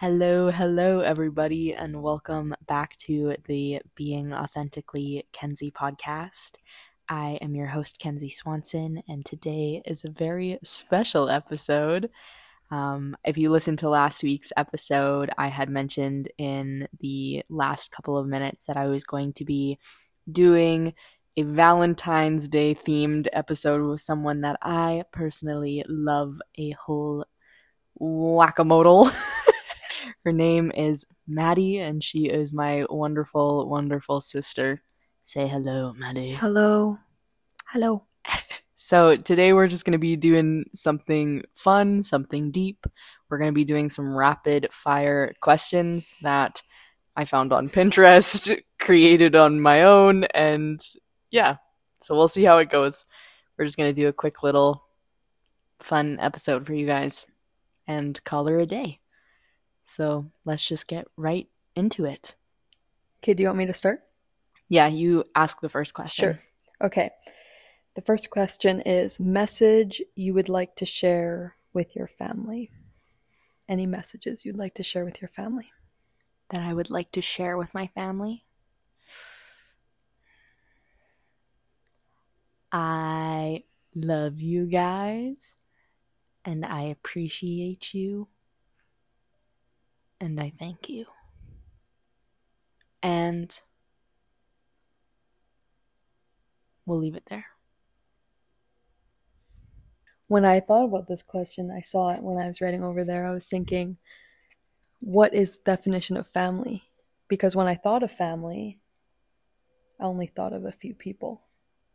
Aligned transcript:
Hello, 0.00 0.48
hello, 0.52 1.00
everybody, 1.00 1.74
and 1.74 2.00
welcome 2.00 2.54
back 2.68 2.96
to 2.98 3.34
the 3.48 3.82
Being 3.96 4.32
Authentically 4.32 5.26
Kenzie 5.32 5.72
podcast. 5.72 6.52
I 7.08 7.40
am 7.42 7.56
your 7.56 7.66
host, 7.66 7.98
Kenzie 7.98 8.30
Swanson, 8.30 9.02
and 9.08 9.26
today 9.26 9.82
is 9.84 10.04
a 10.04 10.10
very 10.10 10.60
special 10.62 11.28
episode. 11.28 12.10
Um, 12.70 13.16
if 13.24 13.36
you 13.36 13.50
listened 13.50 13.80
to 13.80 13.88
last 13.88 14.22
week's 14.22 14.52
episode, 14.56 15.30
I 15.36 15.48
had 15.48 15.68
mentioned 15.68 16.30
in 16.38 16.86
the 17.00 17.42
last 17.48 17.90
couple 17.90 18.16
of 18.16 18.28
minutes 18.28 18.66
that 18.66 18.76
I 18.76 18.86
was 18.86 19.02
going 19.02 19.32
to 19.32 19.44
be 19.44 19.80
doing 20.30 20.94
a 21.36 21.42
Valentine's 21.42 22.48
Day 22.48 22.76
themed 22.76 23.26
episode 23.32 23.82
with 23.82 24.00
someone 24.00 24.42
that 24.42 24.60
I 24.62 25.02
personally 25.10 25.84
love 25.88 26.40
a 26.56 26.70
whole 26.70 27.24
whack-a-modal. 27.96 29.10
Her 30.24 30.32
name 30.32 30.72
is 30.74 31.06
Maddy, 31.26 31.78
and 31.78 32.02
she 32.02 32.26
is 32.26 32.52
my 32.52 32.84
wonderful, 32.88 33.68
wonderful 33.68 34.20
sister. 34.20 34.82
Say 35.22 35.46
hello, 35.46 35.92
Maddy. 35.92 36.32
Hello. 36.34 36.98
Hello. 37.72 38.04
So 38.80 39.16
today 39.16 39.52
we're 39.52 39.66
just 39.66 39.84
going 39.84 39.92
to 39.92 39.98
be 39.98 40.14
doing 40.14 40.64
something 40.72 41.42
fun, 41.56 42.04
something 42.04 42.52
deep. 42.52 42.86
We're 43.28 43.38
going 43.38 43.50
to 43.50 43.52
be 43.52 43.64
doing 43.64 43.90
some 43.90 44.16
rapid 44.16 44.68
fire 44.70 45.34
questions 45.40 46.14
that 46.22 46.62
I 47.16 47.24
found 47.24 47.52
on 47.52 47.68
Pinterest, 47.70 48.56
created 48.78 49.34
on 49.34 49.60
my 49.60 49.82
own, 49.82 50.24
and 50.26 50.80
yeah. 51.32 51.56
So 51.98 52.14
we'll 52.14 52.28
see 52.28 52.44
how 52.44 52.58
it 52.58 52.70
goes. 52.70 53.04
We're 53.58 53.64
just 53.64 53.76
going 53.76 53.92
to 53.92 54.00
do 54.00 54.06
a 54.06 54.12
quick 54.12 54.44
little 54.44 54.84
fun 55.80 56.18
episode 56.20 56.64
for 56.64 56.72
you 56.72 56.86
guys 56.86 57.26
and 57.88 58.22
call 58.22 58.46
her 58.46 58.60
a 58.60 58.66
day. 58.66 59.00
So 59.88 60.30
let's 60.44 60.66
just 60.66 60.86
get 60.86 61.06
right 61.16 61.48
into 61.74 62.04
it. 62.04 62.34
Okay, 63.22 63.32
do 63.32 63.42
you 63.42 63.48
want 63.48 63.58
me 63.58 63.66
to 63.66 63.72
start? 63.72 64.02
Yeah, 64.68 64.86
you 64.86 65.24
ask 65.34 65.62
the 65.62 65.70
first 65.70 65.94
question. 65.94 66.34
Sure. 66.34 66.40
Okay. 66.82 67.10
The 67.94 68.02
first 68.02 68.28
question 68.28 68.82
is 68.82 69.18
message 69.18 70.02
you 70.14 70.34
would 70.34 70.50
like 70.50 70.76
to 70.76 70.84
share 70.84 71.56
with 71.72 71.96
your 71.96 72.06
family. 72.06 72.70
Any 73.66 73.86
messages 73.86 74.44
you'd 74.44 74.58
like 74.58 74.74
to 74.74 74.82
share 74.82 75.06
with 75.06 75.22
your 75.22 75.30
family? 75.30 75.72
That 76.50 76.60
I 76.60 76.74
would 76.74 76.90
like 76.90 77.10
to 77.12 77.22
share 77.22 77.56
with 77.56 77.72
my 77.72 77.86
family. 77.86 78.44
I 82.70 83.64
love 83.94 84.38
you 84.38 84.66
guys 84.66 85.56
and 86.44 86.62
I 86.62 86.82
appreciate 86.82 87.94
you 87.94 88.28
and 90.20 90.40
I 90.40 90.52
thank 90.58 90.88
you. 90.88 91.06
And 93.02 93.60
we'll 96.84 96.98
leave 96.98 97.14
it 97.14 97.26
there. 97.26 97.46
When 100.26 100.44
I 100.44 100.60
thought 100.60 100.84
about 100.84 101.08
this 101.08 101.22
question, 101.22 101.70
I 101.70 101.80
saw 101.80 102.10
it 102.10 102.22
when 102.22 102.36
I 102.36 102.46
was 102.46 102.60
writing 102.60 102.84
over 102.84 103.04
there. 103.04 103.24
I 103.24 103.30
was 103.30 103.46
thinking, 103.46 103.96
what 105.00 105.32
is 105.32 105.58
the 105.58 105.64
definition 105.64 106.16
of 106.16 106.26
family? 106.26 106.82
Because 107.28 107.56
when 107.56 107.66
I 107.66 107.76
thought 107.76 108.02
of 108.02 108.10
family, 108.10 108.78
I 110.00 110.04
only 110.04 110.26
thought 110.26 110.52
of 110.52 110.64
a 110.64 110.72
few 110.72 110.94
people. 110.94 111.42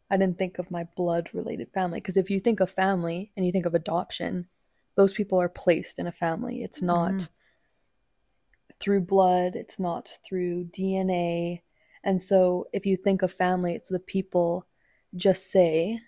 I 0.09 0.17
didn't 0.17 0.37
think 0.37 0.57
of 0.57 0.71
my 0.71 0.87
blood 0.95 1.29
related 1.33 1.69
family. 1.73 1.99
Because 1.99 2.17
if 2.17 2.29
you 2.29 2.39
think 2.39 2.59
of 2.59 2.71
family 2.71 3.31
and 3.35 3.45
you 3.45 3.51
think 3.51 3.65
of 3.65 3.75
adoption, 3.75 4.47
those 4.95 5.13
people 5.13 5.39
are 5.39 5.49
placed 5.49 5.99
in 5.99 6.07
a 6.07 6.11
family. 6.11 6.63
It's 6.63 6.81
not 6.81 7.11
Mhm. 7.11 7.29
Through 8.79 9.01
blood, 9.01 9.55
it's 9.55 9.79
not 9.79 10.19
through 10.25 10.65
DNA. 10.65 11.61
And 12.03 12.21
so 12.21 12.67
if 12.73 12.85
you 12.85 12.97
think 12.97 13.21
of 13.21 13.31
family, 13.31 13.73
it's 13.73 13.87
the 13.87 13.99
people 13.99 14.65
just 15.15 15.49
say 15.49 15.99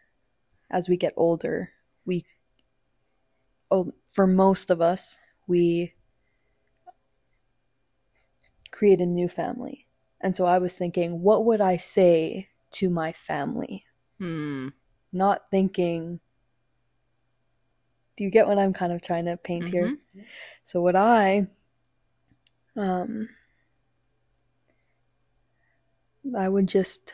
as 0.69 0.89
we 0.89 0.97
get 0.97 1.13
older, 1.15 1.71
we 2.05 2.25
oh 3.71 3.93
for 4.11 4.27
most 4.27 4.69
of 4.69 4.81
us, 4.81 5.17
we 5.47 5.93
create 8.71 8.99
a 8.99 9.05
new 9.05 9.29
family. 9.29 9.85
And 10.19 10.35
so 10.35 10.45
I 10.45 10.57
was 10.57 10.77
thinking, 10.77 11.21
what 11.21 11.45
would 11.45 11.61
I 11.61 11.77
say 11.77 12.49
to 12.71 12.89
my 12.89 13.13
family? 13.13 13.85
Hmm. 14.17 14.69
Not 15.11 15.49
thinking 15.49 16.19
do 18.17 18.23
you 18.23 18.29
get 18.29 18.47
what 18.47 18.57
I'm 18.57 18.73
kind 18.73 18.93
of 18.93 19.01
trying 19.01 19.25
to 19.25 19.37
paint 19.37 19.69
here? 19.69 19.97
Mhm. 20.15 20.25
So 20.63 20.81
what 20.81 20.95
I 20.95 21.47
um 22.75 23.29
I 26.37 26.49
would 26.49 26.67
just 26.67 27.13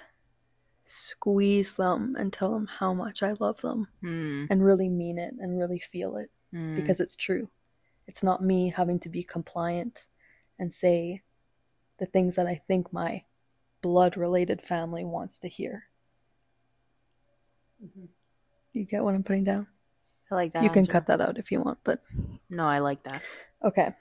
squeeze 0.85 1.73
them 1.73 2.15
and 2.17 2.31
tell 2.33 2.51
them 2.53 2.67
how 2.67 2.93
much 2.93 3.21
I 3.23 3.33
love 3.39 3.61
them 3.61 3.87
Hmm. 4.01 4.45
and 4.49 4.63
really 4.63 4.89
mean 4.89 5.17
it 5.17 5.33
and 5.39 5.57
really 5.57 5.79
feel 5.79 6.15
it 6.17 6.31
Hmm. 6.51 6.75
because 6.75 6.99
it's 6.99 7.15
true. 7.15 7.49
It's 8.07 8.23
not 8.23 8.43
me 8.43 8.69
having 8.69 8.99
to 9.01 9.09
be 9.09 9.23
compliant 9.23 10.07
and 10.59 10.73
say 10.73 11.21
the 11.97 12.05
things 12.05 12.35
that 12.35 12.47
I 12.47 12.55
think 12.67 12.91
my 12.91 13.23
blood 13.81 14.17
related 14.17 14.61
family 14.61 15.03
wants 15.05 15.39
to 15.39 15.47
hear. 15.47 15.85
You 18.73 18.85
get 18.85 19.03
what 19.03 19.15
I'm 19.15 19.23
putting 19.23 19.43
down? 19.43 19.67
I 20.29 20.35
like 20.35 20.53
that. 20.53 20.63
you 20.63 20.69
can 20.69 20.85
cut 20.85 21.07
that 21.07 21.19
out 21.21 21.37
if 21.37 21.51
you 21.51 21.61
want, 21.61 21.79
but 21.83 22.01
No, 22.49 22.65
I 22.65 22.79
like 22.79 23.03
that. 23.03 23.21
okay. 23.63 23.93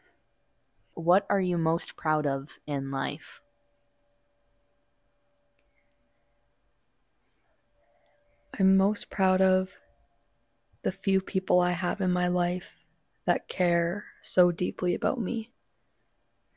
What 1.01 1.27
are 1.31 1.41
you 1.41 1.57
most 1.57 1.97
proud 1.97 2.27
of 2.27 2.59
in 2.67 2.91
life? 2.91 3.41
I'm 8.59 8.77
most 8.77 9.11
proud 9.11 9.41
of 9.41 9.79
the 10.83 10.93
few 10.93 11.21
people 11.21 11.61
I 11.61 11.71
have 11.73 12.01
in 12.01 12.11
my 12.11 12.29
life 12.29 12.77
that 13.25 13.49
care 13.49 14.07
so 14.23 14.51
deeply 14.51 14.95
about 14.95 15.21
me 15.21 15.51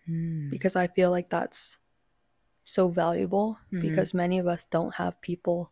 Hmm. 0.05 0.49
because 0.49 0.75
I 0.75 0.87
feel 0.87 1.11
like 1.11 1.29
that's 1.29 1.77
so 2.65 2.89
valuable 2.89 3.59
Mhm. 3.71 3.81
because 3.81 4.13
many 4.13 4.39
of 4.39 4.47
us 4.47 4.65
don't 4.65 4.95
have 4.95 5.21
people 5.21 5.71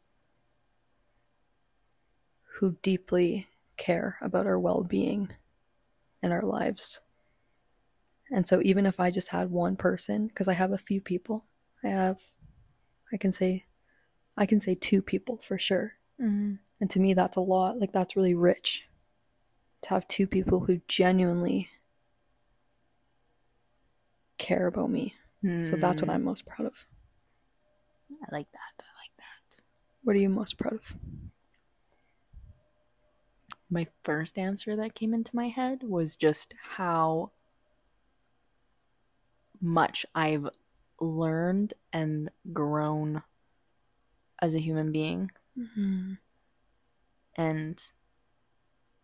who 2.59 2.77
deeply 2.81 3.49
care 3.75 4.17
about 4.21 4.47
our 4.47 4.59
well-being 4.59 5.33
and 6.21 6.31
our 6.31 6.43
lives. 6.43 7.01
And 8.31 8.47
so 8.47 8.61
even 8.63 8.85
if 8.85 8.99
I 8.99 9.11
just 9.11 9.29
had 9.29 9.51
one 9.51 9.75
person 9.75 10.27
because 10.27 10.47
I 10.47 10.53
have 10.53 10.71
a 10.71 10.77
few 10.77 11.01
people, 11.01 11.45
I 11.83 11.89
have 11.89 12.21
I 13.11 13.17
can 13.17 13.31
say 13.31 13.65
I 14.37 14.45
can 14.45 14.59
say 14.59 14.73
two 14.75 15.01
people 15.01 15.39
for 15.43 15.59
sure. 15.59 15.93
Mhm. 16.19 16.59
And 16.79 16.89
to 16.89 16.99
me, 16.99 17.13
that's 17.13 17.37
a 17.37 17.41
lot. 17.41 17.77
Like, 17.79 17.91
that's 17.91 18.15
really 18.15 18.33
rich 18.33 18.87
to 19.81 19.89
have 19.89 20.07
two 20.07 20.25
people 20.25 20.61
who 20.61 20.81
genuinely 20.87 21.69
care 24.37 24.65
about 24.67 24.89
me. 24.89 25.13
So 25.63 25.75
that's 25.75 26.01
what 26.01 26.09
Hmm. 26.09 26.15
I'm 26.15 26.23
most 26.23 26.45
proud 26.45 26.67
of. 26.67 26.87
I 28.11 28.27
like 28.31 28.51
that. 28.51 28.73
I 28.79 28.91
like 29.01 29.15
that. 29.17 29.61
What 30.03 30.15
are 30.15 30.19
you 30.19 30.29
most 30.29 30.57
proud 30.57 30.73
of? 30.73 30.95
My 33.69 33.87
first 34.03 34.37
answer 34.37 34.75
that 34.75 34.95
came 34.95 35.13
into 35.13 35.35
my 35.35 35.49
head 35.49 35.83
was 35.83 36.15
just 36.15 36.53
how 36.77 37.31
much 39.61 40.05
I've 40.15 40.49
learned 40.99 41.73
and 41.93 42.29
grown 42.51 43.23
as 44.41 44.55
a 44.55 44.59
human 44.59 44.91
being 44.91 45.31
Mm-hmm. 45.59 46.13
and 47.35 47.91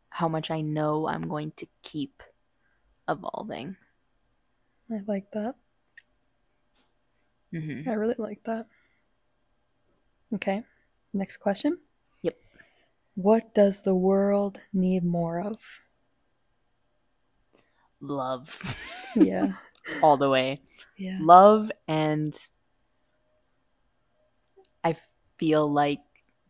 how 0.09 0.29
much 0.29 0.49
I 0.49 0.61
know 0.61 1.07
I'm 1.07 1.27
going 1.27 1.51
to 1.57 1.67
keep 1.83 2.23
evolving. 3.07 3.75
I 4.89 5.01
like 5.05 5.29
that. 5.33 5.55
Mm-hmm. 7.53 7.89
I 7.89 7.93
really 7.93 8.15
like 8.17 8.43
that. 8.45 8.67
Okay. 10.33 10.63
Next 11.13 11.37
question. 11.37 11.79
Yep. 12.21 12.37
What 13.15 13.53
does 13.53 13.81
the 13.83 13.95
world 13.95 14.61
need 14.73 15.03
more 15.03 15.41
of? 15.41 15.81
Love. 17.99 18.77
Yeah. 19.15 19.53
All 20.01 20.17
the 20.17 20.29
way. 20.29 20.61
Yeah. 20.97 21.17
love 21.21 21.71
and 21.87 22.35
I 24.83 24.95
feel 25.37 25.71
like 25.71 25.99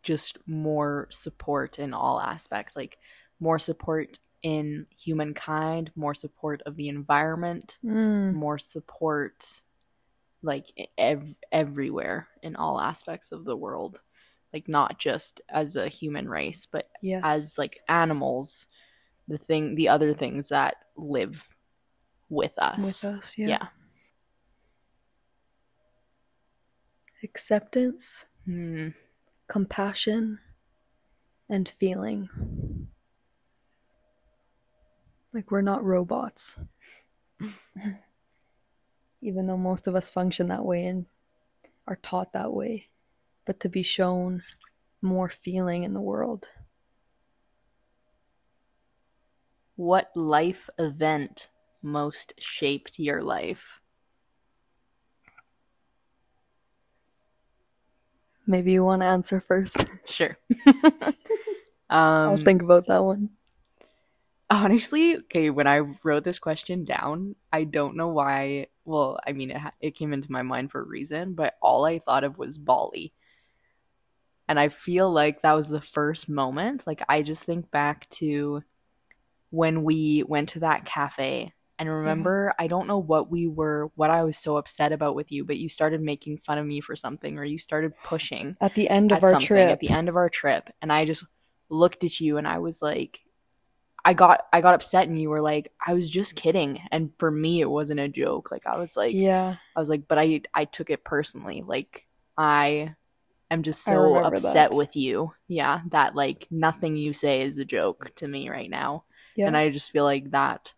just 0.03 0.37
more 0.47 1.07
support 1.09 1.79
in 1.79 1.93
all 1.93 2.19
aspects, 2.21 2.75
like 2.75 2.97
more 3.39 3.59
support 3.59 4.19
in 4.41 4.85
humankind, 4.97 5.91
more 5.95 6.13
support 6.13 6.61
of 6.65 6.75
the 6.75 6.87
environment, 6.89 7.77
Mm. 7.83 8.33
more 8.33 8.57
support 8.57 9.61
like 10.43 10.89
ev- 10.97 11.35
everywhere 11.51 12.27
in 12.43 12.55
all 12.55 12.79
aspects 12.79 13.31
of 13.31 13.43
the 13.43 13.57
world. 13.57 13.99
Like 14.53 14.67
not 14.69 14.97
just 14.99 15.41
as 15.49 15.75
a 15.75 15.87
human 15.89 16.29
race, 16.29 16.65
but 16.65 16.89
Yes. 17.01 17.21
as 17.25 17.57
like 17.57 17.79
animals, 17.89 18.67
the 19.27 19.37
thing 19.37 19.75
the 19.75 19.89
other 19.89 20.13
things 20.13 20.49
that 20.49 20.77
live 20.95 21.53
with 22.29 22.57
us. 22.57 23.03
with 23.03 23.13
us. 23.13 23.37
Yeah. 23.37 23.47
yeah. 23.47 23.67
Acceptance, 27.23 28.25
Hmm. 28.45 28.89
compassion, 29.47 30.39
and 31.49 31.67
feeling. 31.67 32.29
Like 35.33 35.51
we're 35.51 35.61
not 35.61 35.83
robots. 35.83 36.57
Even 39.21 39.47
though 39.47 39.57
most 39.57 39.87
of 39.87 39.95
us 39.95 40.09
function 40.09 40.47
that 40.49 40.63
way 40.65 40.85
and 40.85 41.05
are 41.87 41.97
taught 41.97 42.33
that 42.33 42.53
way, 42.53 42.87
but 43.45 43.59
to 43.61 43.69
be 43.69 43.83
shown 43.83 44.43
more 45.01 45.29
feeling 45.29 45.83
in 45.83 45.93
the 45.93 46.01
world. 46.01 46.49
What 49.75 50.11
life 50.15 50.69
event 50.79 51.49
most 51.81 52.33
shaped 52.37 52.99
your 52.99 53.21
life? 53.21 53.81
Maybe 58.45 58.71
you 58.71 58.83
want 58.85 59.01
to 59.01 59.07
answer 59.07 59.39
first. 59.39 59.85
Sure. 60.07 60.37
I'll 61.89 62.33
um, 62.33 62.45
think 62.45 62.61
about 62.61 62.87
that 62.87 63.03
one. 63.03 63.29
honestly, 64.49 65.17
okay, 65.17 65.49
when 65.49 65.67
I 65.67 65.79
wrote 66.03 66.23
this 66.23 66.39
question 66.39 66.85
down, 66.85 67.35
I 67.51 67.65
don't 67.65 67.97
know 67.97 68.07
why. 68.07 68.67
Well, 68.85 69.19
I 69.27 69.33
mean, 69.33 69.51
it, 69.51 69.57
ha- 69.57 69.73
it 69.81 69.95
came 69.95 70.13
into 70.13 70.31
my 70.31 70.43
mind 70.43 70.71
for 70.71 70.81
a 70.81 70.87
reason, 70.87 71.33
but 71.33 71.55
all 71.61 71.85
I 71.85 71.99
thought 71.99 72.23
of 72.23 72.37
was 72.37 72.57
Bali. 72.57 73.13
And 74.47 74.57
I 74.57 74.69
feel 74.69 75.11
like 75.11 75.41
that 75.41 75.53
was 75.53 75.67
the 75.67 75.81
first 75.81 76.29
moment. 76.29 76.87
Like, 76.87 77.03
I 77.09 77.21
just 77.21 77.43
think 77.43 77.69
back 77.69 78.09
to 78.11 78.63
when 79.49 79.83
we 79.83 80.23
went 80.23 80.49
to 80.49 80.59
that 80.61 80.85
cafe. 80.85 81.53
And 81.79 81.87
mm-hmm. 81.87 81.97
remember, 81.97 82.53
I 82.57 82.67
don't 82.67 82.87
know 82.87 82.97
what 82.97 83.29
we 83.29 83.47
were, 83.47 83.91
what 83.95 84.09
I 84.09 84.23
was 84.23 84.37
so 84.37 84.57
upset 84.57 84.91
about 84.91 85.15
with 85.15 85.31
you, 85.31 85.45
but 85.45 85.57
you 85.57 85.69
started 85.69 86.01
making 86.01 86.39
fun 86.39 86.57
of 86.57 86.65
me 86.65 86.81
for 86.81 86.95
something, 86.95 87.37
or 87.37 87.43
you 87.43 87.57
started 87.57 87.93
pushing 88.03 88.57
At 88.59 88.73
the 88.73 88.89
end 88.89 89.11
of 89.11 89.23
our 89.23 89.39
trip. 89.39 89.69
at 89.69 89.79
the 89.79 89.89
end 89.89 90.09
of 90.09 90.15
our 90.15 90.29
trip 90.29 90.69
and 90.81 90.91
i 90.91 91.05
just 91.05 91.23
looked 91.69 92.03
at 92.03 92.19
you 92.19 92.37
and 92.37 92.47
i 92.47 92.59
was 92.59 92.81
like 92.81 93.19
i 94.05 94.13
got 94.13 94.41
i 94.53 94.61
got 94.61 94.73
upset 94.73 95.07
and 95.07 95.19
you 95.19 95.29
were 95.29 95.41
like 95.41 95.71
i 95.85 95.93
was 95.93 96.09
just 96.09 96.35
kidding 96.35 96.79
and 96.91 97.11
for 97.17 97.29
me 97.29 97.61
it 97.61 97.69
wasn't 97.69 97.99
a 97.99 98.07
joke 98.07 98.51
like 98.51 98.65
i 98.65 98.77
was 98.77 98.95
like 98.95 99.13
yeah. 99.13 99.55
i 99.75 99.79
was 99.79 99.89
like 99.89 100.07
but 100.07 100.17
i 100.17 100.41
i 100.53 100.65
took 100.65 100.89
it 100.89 101.03
personally 101.03 101.63
like 101.65 102.07
i 102.37 102.93
am 103.51 103.63
just 103.63 103.83
so 103.83 104.15
upset 104.15 104.71
that. 104.71 104.77
with 104.77 104.95
you 104.95 105.33
yeah 105.47 105.81
that 105.89 106.15
like 106.15 106.47
nothing 106.49 106.95
you 106.95 107.13
say 107.13 107.41
is 107.41 107.57
a 107.57 107.65
joke 107.65 108.11
to 108.15 108.27
me 108.27 108.49
right 108.49 108.69
now 108.69 109.03
Yeah. 109.35 109.47
and 109.47 109.57
i 109.57 109.69
just 109.69 109.91
feel 109.91 110.03
like 110.03 110.31
that 110.31 110.73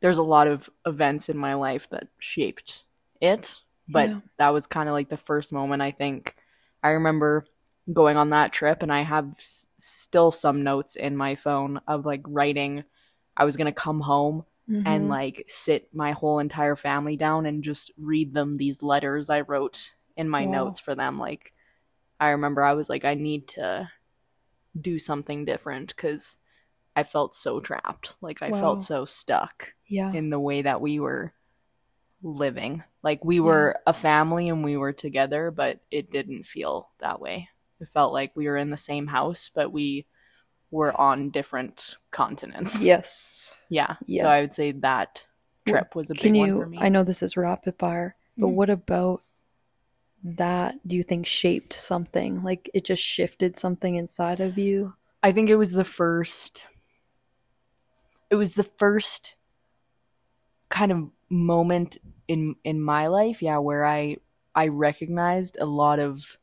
there's 0.00 0.18
a 0.18 0.22
lot 0.22 0.46
of 0.46 0.68
events 0.86 1.28
in 1.28 1.36
my 1.36 1.54
life 1.54 1.88
that 1.90 2.08
shaped 2.18 2.84
it 3.20 3.60
but 3.88 4.10
Yeah. 4.10 4.20
that 4.38 4.50
was 4.50 4.66
kind 4.66 4.88
of 4.88 4.92
like 4.92 5.08
the 5.08 5.16
first 5.16 5.52
moment 5.52 5.82
i 5.82 5.90
think 5.90 6.36
i 6.82 6.90
remember 6.90 7.46
going 7.92 8.16
on 8.16 8.30
that 8.30 8.52
trip 8.52 8.82
and 8.82 8.92
i 8.92 9.02
have 9.02 9.26
s- 9.38 9.66
still 9.78 10.30
some 10.30 10.62
notes 10.64 10.96
in 10.96 11.16
my 11.16 11.34
phone 11.34 11.80
of 11.86 12.04
like 12.04 12.22
writing 12.26 12.84
i 13.36 13.44
was 13.44 13.56
going 13.56 13.66
to 13.66 13.72
come 13.72 14.00
home 14.00 14.44
and 14.84 15.04
Mhm. 15.04 15.08
like 15.08 15.44
sit 15.48 15.88
my 15.94 16.12
whole 16.12 16.38
entire 16.40 16.76
family 16.76 17.16
down 17.16 17.46
and 17.46 17.62
just 17.64 17.90
read 17.96 18.34
them 18.34 18.56
these 18.56 18.82
letters 18.82 19.30
i 19.30 19.40
wrote 19.42 19.92
in 20.16 20.28
my 20.28 20.44
Wow. 20.44 20.52
notes 20.52 20.80
for 20.80 20.94
them 20.94 21.18
like 21.18 21.52
i 22.20 22.30
remember 22.30 22.62
i 22.62 22.72
was 22.74 22.88
like 22.88 23.04
i 23.04 23.14
need 23.14 23.48
to 23.48 23.88
do 24.80 24.98
something 24.98 25.44
different 25.44 25.94
because 25.94 26.36
i 26.96 27.02
felt 27.04 27.34
so 27.34 27.60
trapped 27.60 28.14
like 28.20 28.42
i 28.42 28.48
Wow. 28.50 28.60
felt 28.60 28.82
so 28.84 29.04
stuck 29.04 29.74
yeah. 29.86 30.12
in 30.12 30.30
the 30.30 30.40
way 30.40 30.62
that 30.62 30.80
we 30.80 30.98
were 30.98 31.32
living. 32.22 32.82
Like 33.02 33.24
we 33.24 33.38
were 33.38 33.76
a 33.86 33.92
family 33.92 34.48
and 34.48 34.64
we 34.64 34.76
were 34.76 34.92
together, 34.92 35.50
but 35.50 35.80
it 35.90 36.10
didn't 36.10 36.44
feel 36.44 36.88
that 36.98 37.20
way. 37.20 37.48
It 37.78 37.88
felt 37.88 38.12
like 38.12 38.34
we 38.34 38.48
were 38.48 38.56
in 38.56 38.70
the 38.70 38.76
same 38.76 39.06
house, 39.06 39.50
but 39.54 39.70
we 39.70 40.06
were 40.70 40.98
on 40.98 41.30
different 41.30 41.96
continents. 42.10 42.82
Yes. 42.82 43.54
Yeah. 43.68 43.96
Yeah. 44.06 44.22
So 44.22 44.28
I 44.28 44.40
would 44.40 44.54
say 44.54 44.72
that 44.72 45.26
trip 45.66 45.94
was 45.94 46.10
a 46.10 46.14
big 46.14 46.22
Can 46.22 46.36
one 46.36 46.58
for 46.62 46.66
me. 46.66 46.78
I 46.80 46.88
know 46.88 47.04
this 47.04 47.22
is 47.22 47.36
rapid 47.36 47.78
fire, 47.78 48.16
but 48.36 48.48
Mhm. 48.48 48.54
what 48.54 48.70
about 48.70 49.22
that 50.24 50.76
do 50.88 50.96
you 50.96 51.02
think 51.02 51.26
shaped 51.26 51.74
something? 51.74 52.42
Like 52.42 52.70
it 52.74 52.84
just 52.84 53.02
shifted 53.04 53.56
something 53.56 53.94
inside 53.94 54.40
of 54.40 54.58
you? 54.58 54.94
I 55.22 55.32
think 55.32 55.48
it 55.50 55.56
was 55.56 55.72
the 55.72 55.84
first 55.84 56.64
it 58.30 58.34
was 58.36 58.54
the 58.54 58.62
first 58.62 59.36
kind 60.68 60.92
of 60.92 61.10
moment 61.28 61.98
in 62.28 62.56
in 62.64 62.80
my 62.80 63.06
life, 63.06 63.42
yeah, 63.42 63.58
where 63.58 63.84
I 63.84 64.16
I 64.54 64.68
recognized 64.68 65.56
a 65.60 65.66
lot 65.66 65.98
of 65.98 66.38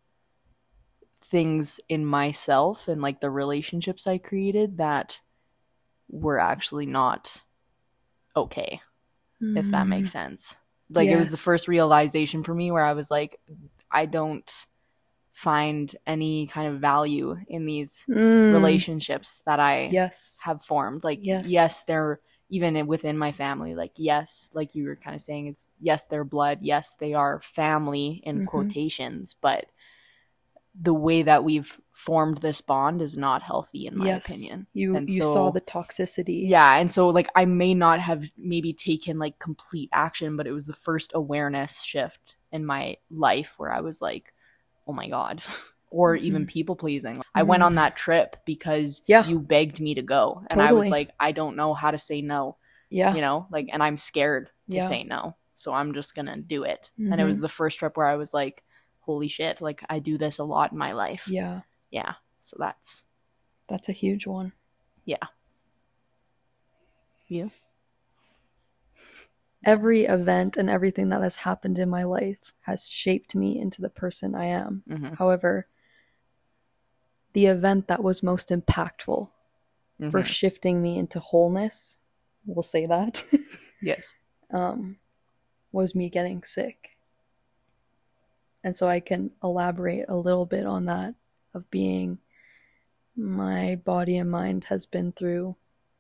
things 1.22 1.80
in 1.90 2.06
myself 2.06 2.88
and 2.88 3.02
like 3.02 3.22
the 3.22 3.32
relationships 3.32 4.06
I 4.06 4.18
created 4.18 4.78
that 4.78 5.22
were 6.10 6.40
actually 6.40 6.86
not 6.86 7.44
okay, 8.36 8.82
if 9.42 9.72
that 9.72 9.88
makes 9.88 10.10
mm. 10.10 10.14
sense. 10.14 10.58
Like 10.90 11.10
it 11.10 11.18
was 11.18 11.32
the 11.32 11.38
first 11.38 11.68
realization 11.68 12.44
for 12.44 12.54
me 12.54 12.72
where 12.72 12.86
I 12.86 12.94
was 12.94 13.10
like 13.10 13.40
I 13.90 14.06
don't 14.06 14.66
find 15.34 15.96
any 16.06 16.46
kind 16.48 16.74
of 16.74 16.80
value 16.80 17.36
in 17.48 17.66
these 17.66 18.06
Mm. 18.10 18.54
relationships 18.54 19.42
that 19.46 19.60
I 19.60 19.90
Yes. 19.92 20.40
have 20.44 20.64
formed. 20.64 21.04
Like, 21.04 21.20
Yes. 21.24 21.50
yes, 21.50 21.84
they're 21.84 22.22
even 22.50 22.86
within 22.86 23.18
my 23.18 23.32
family. 23.32 23.74
Like, 23.74 23.94
yes, 23.98 24.50
like 24.54 24.76
you 24.76 24.86
were 24.86 24.96
kind 24.96 25.16
of 25.16 25.22
saying, 25.22 25.48
is 25.48 25.68
yes, 25.82 26.06
they're 26.06 26.24
blood. 26.24 26.60
Yes, 26.62 26.96
they 26.96 27.16
are 27.16 27.42
family 27.42 28.22
in 28.24 28.42
Mhm. 28.42 28.46
quotations, 28.48 29.34
but 29.34 29.66
the 30.80 30.94
way 30.94 31.22
that 31.24 31.44
we've 31.44 31.80
formed 31.92 32.40
this 32.40 32.62
bond 32.62 33.02
is 33.02 33.16
not 33.18 33.42
healthy, 33.44 33.86
in 33.88 33.98
my 33.98 34.06
yes. 34.06 34.26
opinion. 34.28 34.68
You 34.74 34.96
And 34.96 35.10
you 35.10 35.22
so- 35.24 35.34
saw 35.34 35.52
the 35.52 35.62
toxicity. 35.62 36.48
Yeah, 36.48 36.76
and 36.78 36.90
so 36.92 37.10
like 37.10 37.30
I 37.36 37.46
may 37.46 37.74
not 37.74 38.00
have 38.00 38.32
maybe 38.38 38.74
taken 38.74 39.18
like 39.20 39.40
complete 39.40 39.90
action, 39.92 40.36
but 40.38 40.46
it 40.48 40.52
was 40.52 40.66
the 40.68 40.74
first 40.74 41.12
awareness 41.16 41.82
shift 41.82 42.38
in 42.52 42.66
my 42.66 42.98
life 43.12 43.56
where 43.58 43.72
I 43.72 43.82
was 43.82 44.00
like, 44.02 44.34
"Oh 44.88 44.94
my 44.94 45.08
god." 45.08 45.44
Or 45.96 46.16
even 46.16 46.48
people 46.48 46.76
pleasing. 46.76 47.22
I 47.36 47.44
went 47.44 47.62
on 47.62 47.74
Mhm. 47.74 47.76
that 47.76 47.96
trip 47.96 48.38
because 48.48 49.04
Yeah. 49.06 49.28
you 49.28 49.38
begged 49.38 49.80
me 49.80 49.94
to 49.94 50.02
go. 50.02 50.42
And 50.50 50.60
I 50.60 50.72
was 50.74 50.90
like, 50.90 51.12
I 51.20 51.32
don't 51.32 51.56
know 51.56 51.76
how 51.76 51.92
to 51.92 52.00
say 52.00 52.20
no, 52.20 52.58
Yeah. 52.90 53.14
you 53.14 53.22
know? 53.22 53.46
Like 53.52 53.70
and 53.72 53.84
I'm 53.84 53.98
scared 53.98 54.48
to 54.72 54.78
Yeah. 54.78 54.88
say 54.88 55.04
no. 55.04 55.36
So 55.54 55.72
I'm 55.72 55.94
just 55.94 56.16
going 56.16 56.26
to 56.26 56.38
do 56.38 56.64
it. 56.64 56.90
And 56.98 57.22
it 57.22 57.26
was 57.26 57.42
the 57.42 57.48
first 57.48 57.78
trip 57.78 57.96
where 57.96 58.08
I 58.08 58.16
was 58.16 58.34
like, 58.34 58.64
holy 59.02 59.28
shit, 59.28 59.62
like 59.62 59.84
I 59.88 60.00
do 60.00 60.18
this 60.18 60.40
a 60.40 60.44
lot 60.44 60.72
in 60.72 60.80
my 60.80 60.94
life. 60.94 61.28
Yeah. 61.28 61.62
Yeah. 61.92 62.14
So 62.40 62.58
that's 62.60 63.04
That's 63.68 63.88
a 63.88 63.94
huge 63.94 64.26
one. 64.26 64.54
yeah. 65.06 65.28
You? 67.28 67.52
Every 69.64 70.04
event 70.04 70.58
and 70.58 70.70
everything 70.70 71.10
that 71.10 71.22
has 71.22 71.38
happened 71.38 71.78
in 71.80 71.90
my 71.90 72.04
life 72.04 72.52
has 72.62 72.90
shaped 72.90 73.36
me 73.36 73.60
into 73.60 73.82
the 73.82 73.90
person 73.90 74.36
I 74.36 74.46
am. 74.46 74.84
Mhm. 74.88 75.18
However, 75.18 75.68
the 77.34 77.46
event 77.48 77.88
that 77.88 78.04
was 78.04 78.22
most 78.22 78.50
impactful 78.50 79.30
for 80.12 80.22
Mhm. 80.22 80.26
shifting 80.26 80.82
me 80.82 80.98
into 80.98 81.20
wholeness, 81.20 81.98
we'll 82.46 82.62
say 82.64 82.86
that, 82.86 83.24
Yes. 83.82 84.14
um, 84.52 85.00
was 85.72 85.96
me 85.96 86.10
getting 86.10 86.44
sick. 86.44 86.98
And 88.64 88.76
so 88.76 88.88
I 88.88 89.00
can 89.00 89.32
elaborate 89.44 90.06
a 90.08 90.16
little 90.16 90.46
bit 90.46 90.66
on 90.66 90.86
that 90.86 91.16
of 91.54 91.70
being 91.70 92.20
my 93.16 93.76
body 93.76 94.18
and 94.18 94.30
mind 94.32 94.66
has 94.66 94.86
been 94.86 95.12
through 95.12 95.56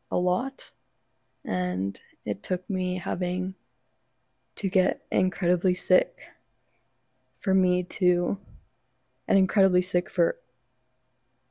a 0.10 0.17
lot 0.17 0.72
and 1.43 2.01
it 2.25 2.44
took 2.44 2.68
me 2.70 2.96
having 2.96 3.56
to 4.56 4.70
get 4.70 5.01
incredibly 5.12 5.74
sick 5.74 6.20
for 7.39 7.53
me 7.53 7.84
to 7.84 8.38
and 9.27 9.38
incredibly 9.38 9.82
sick 9.82 10.10
for 10.10 10.38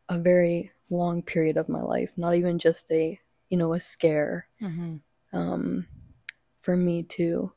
a 0.09 0.19
very 0.19 0.73
long 0.91 1.23
period 1.23 1.57
of 1.57 1.69
my 1.69 1.81
life 1.81 2.13
not 2.17 2.35
even 2.35 2.59
just 2.59 2.91
a 2.91 3.19
you 3.49 3.57
know 3.57 3.73
a 3.73 3.81
scare 3.81 4.47
Mm-hmm. 4.63 4.97
um, 5.37 5.87
for 6.61 6.77
me 6.77 7.03
to 7.03 7.53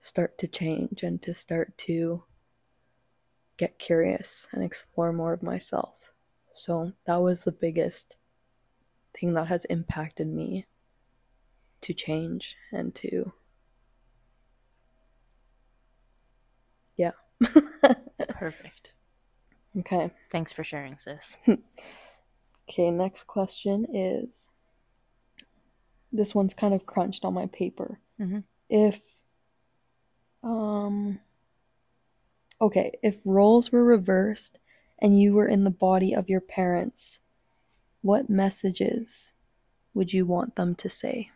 start 0.00 0.36
to 0.38 0.46
change 0.46 1.02
and 1.02 1.20
to 1.22 1.34
start 1.34 1.76
to 1.78 2.22
get 3.56 3.78
curious 3.78 4.46
and 4.52 4.62
explore 4.62 5.12
more 5.12 5.32
of 5.32 5.42
myself. 5.42 5.94
So 6.52 6.92
that 7.06 7.16
was 7.22 7.42
the 7.42 7.52
biggest 7.52 8.16
thing 9.14 9.34
that 9.34 9.48
has 9.48 9.64
impacted 9.64 10.28
me 10.28 10.66
to 11.82 11.94
change 11.94 12.56
and 12.72 12.94
to. 12.96 13.32
Yeah. 16.96 17.12
Perfect. 18.30 18.92
okay. 19.78 20.10
Thanks 20.30 20.52
for 20.52 20.64
sharing, 20.64 20.98
sis. 20.98 21.36
Okay, 22.70 22.90
next 22.90 23.26
question 23.26 23.86
is 23.94 24.50
this 26.12 26.34
one's 26.34 26.52
kind 26.52 26.74
of 26.74 26.84
crunched 26.84 27.24
on 27.24 27.32
my 27.32 27.46
paper. 27.46 27.98
Mhm. 28.20 28.44
If, 28.68 29.00
um, 30.42 31.18
okay, 32.60 32.98
if 33.02 33.20
roles 33.24 33.72
were 33.72 33.84
reversed 33.84 34.58
and 34.98 35.18
you 35.18 35.32
were 35.32 35.48
in 35.48 35.64
the 35.64 35.70
body 35.70 36.12
of 36.14 36.28
your 36.28 36.42
parents, 36.42 37.20
what 38.02 38.28
messages 38.28 39.32
would 39.94 40.12
you 40.12 40.26
want 40.26 40.56
them 40.56 40.74
to 40.74 40.90
say? 40.90 41.30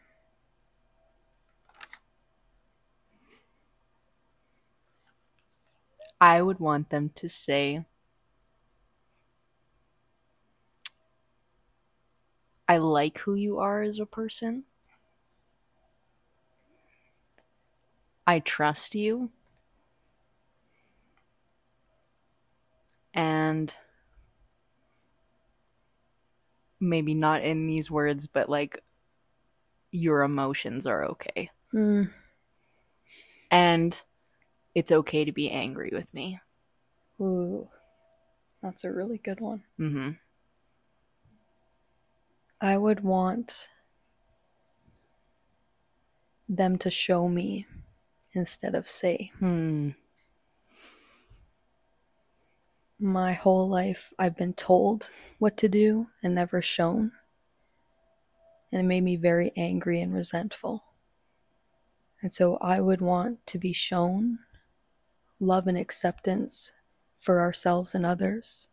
I 6.23 6.41
would 6.41 6.61
want 6.61 6.91
them 6.91 7.11
to 7.17 7.29
say, 7.29 7.85
I 12.69 12.77
like 12.77 13.19
who 13.19 13.35
you 13.35 13.59
are 13.59 13.83
as 13.83 13.99
a 13.99 14.07
person. 14.07 14.63
I 18.25 18.39
trust 18.39 18.95
you. 18.95 19.31
And 23.13 23.75
maybe 26.79 27.15
not 27.15 27.43
in 27.43 27.67
these 27.67 27.91
words, 27.91 28.29
but 28.29 28.49
like 28.49 28.79
your 29.91 30.23
emotions 30.23 30.87
are 30.87 31.05
okay. 31.07 31.51
Hmm. 31.73 32.05
And 33.51 34.01
it's 34.75 34.93
okay 34.93 35.25
to 35.25 35.33
be 35.33 35.51
angry 35.51 35.91
with 35.93 36.13
me. 36.15 36.41
Ooh, 37.21 37.69
that's 38.63 38.85
a 38.85 38.93
really 38.93 39.19
good 39.19 39.41
one. 39.41 39.63
Mm-hmm. 39.79 40.11
I 42.61 42.77
would 42.77 43.01
want 43.01 43.69
them 46.49 46.79
to 46.79 46.91
show 46.91 47.29
me 47.29 47.67
instead 48.35 48.75
of 48.75 48.89
say. 48.89 49.33
Hmm. 49.39 49.91
My 52.99 53.33
whole 53.33 53.69
life, 53.69 54.13
I've 54.19 54.37
been 54.37 54.55
told 54.55 55.11
what 55.39 55.57
to 55.57 55.69
do 55.69 56.07
and 56.23 56.35
never 56.35 56.63
shown. 56.63 57.13
And 58.71 58.81
it 58.81 58.85
made 58.85 59.03
me 59.03 59.17
very 59.17 59.53
angry 59.57 60.01
and 60.01 60.15
resentful. 60.15 60.85
And 62.23 62.33
so 62.33 62.59
I 62.59 62.81
would 62.81 63.01
want 63.01 63.45
to 63.49 63.59
be 63.59 63.73
shown 63.73 64.39
love 65.43 65.67
and 65.67 65.77
acceptance 65.77 66.71
for 67.19 67.41
ourselves 67.41 67.95
and 67.95 68.07
others. 68.07 68.69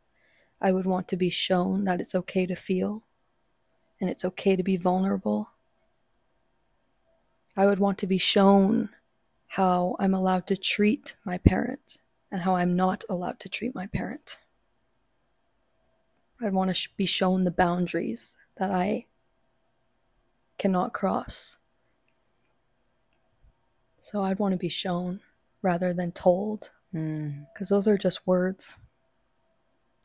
I 0.62 0.72
would 0.72 0.86
want 0.86 1.08
to 1.10 1.18
be 1.18 1.30
shown 1.30 1.86
that 1.86 2.00
it's 2.00 2.14
okay 2.14 2.46
to 2.46 2.56
feel 2.56 3.04
and 4.00 4.10
it's 4.10 4.24
okay 4.24 4.56
to 4.56 4.64
be 4.64 4.78
vulnerable. 4.78 5.50
I 7.58 7.66
would 7.66 7.80
want 7.80 7.98
to 8.00 8.08
be 8.08 8.20
shown 8.20 8.90
how 9.48 9.96
I'm 10.00 10.14
allowed 10.14 10.46
to 10.48 10.56
treat 10.56 11.16
my 11.26 11.40
parent 11.40 11.98
and 12.32 12.42
how 12.42 12.56
I'm 12.56 12.76
not 12.76 13.04
allowed 13.10 13.40
to 13.42 13.50
treat 13.50 13.74
my 13.74 13.88
parent. 13.88 14.38
I'd 16.40 16.54
want 16.54 16.70
to 16.70 16.76
sh- 16.76 16.90
be 16.96 17.08
shown 17.08 17.44
the 17.44 17.52
boundaries 17.52 18.36
that 18.58 18.70
I 18.70 19.08
cannot 20.60 20.94
cross. 20.94 21.58
So 23.98 24.24
I'd 24.24 24.40
want 24.40 24.52
to 24.52 24.58
be 24.58 24.70
shown 24.70 25.22
rather 25.62 25.94
than 25.94 26.12
told, 26.12 26.72
because 26.92 27.70
those 27.70 27.88
are 27.88 27.98
just 27.98 28.26
words. 28.26 28.78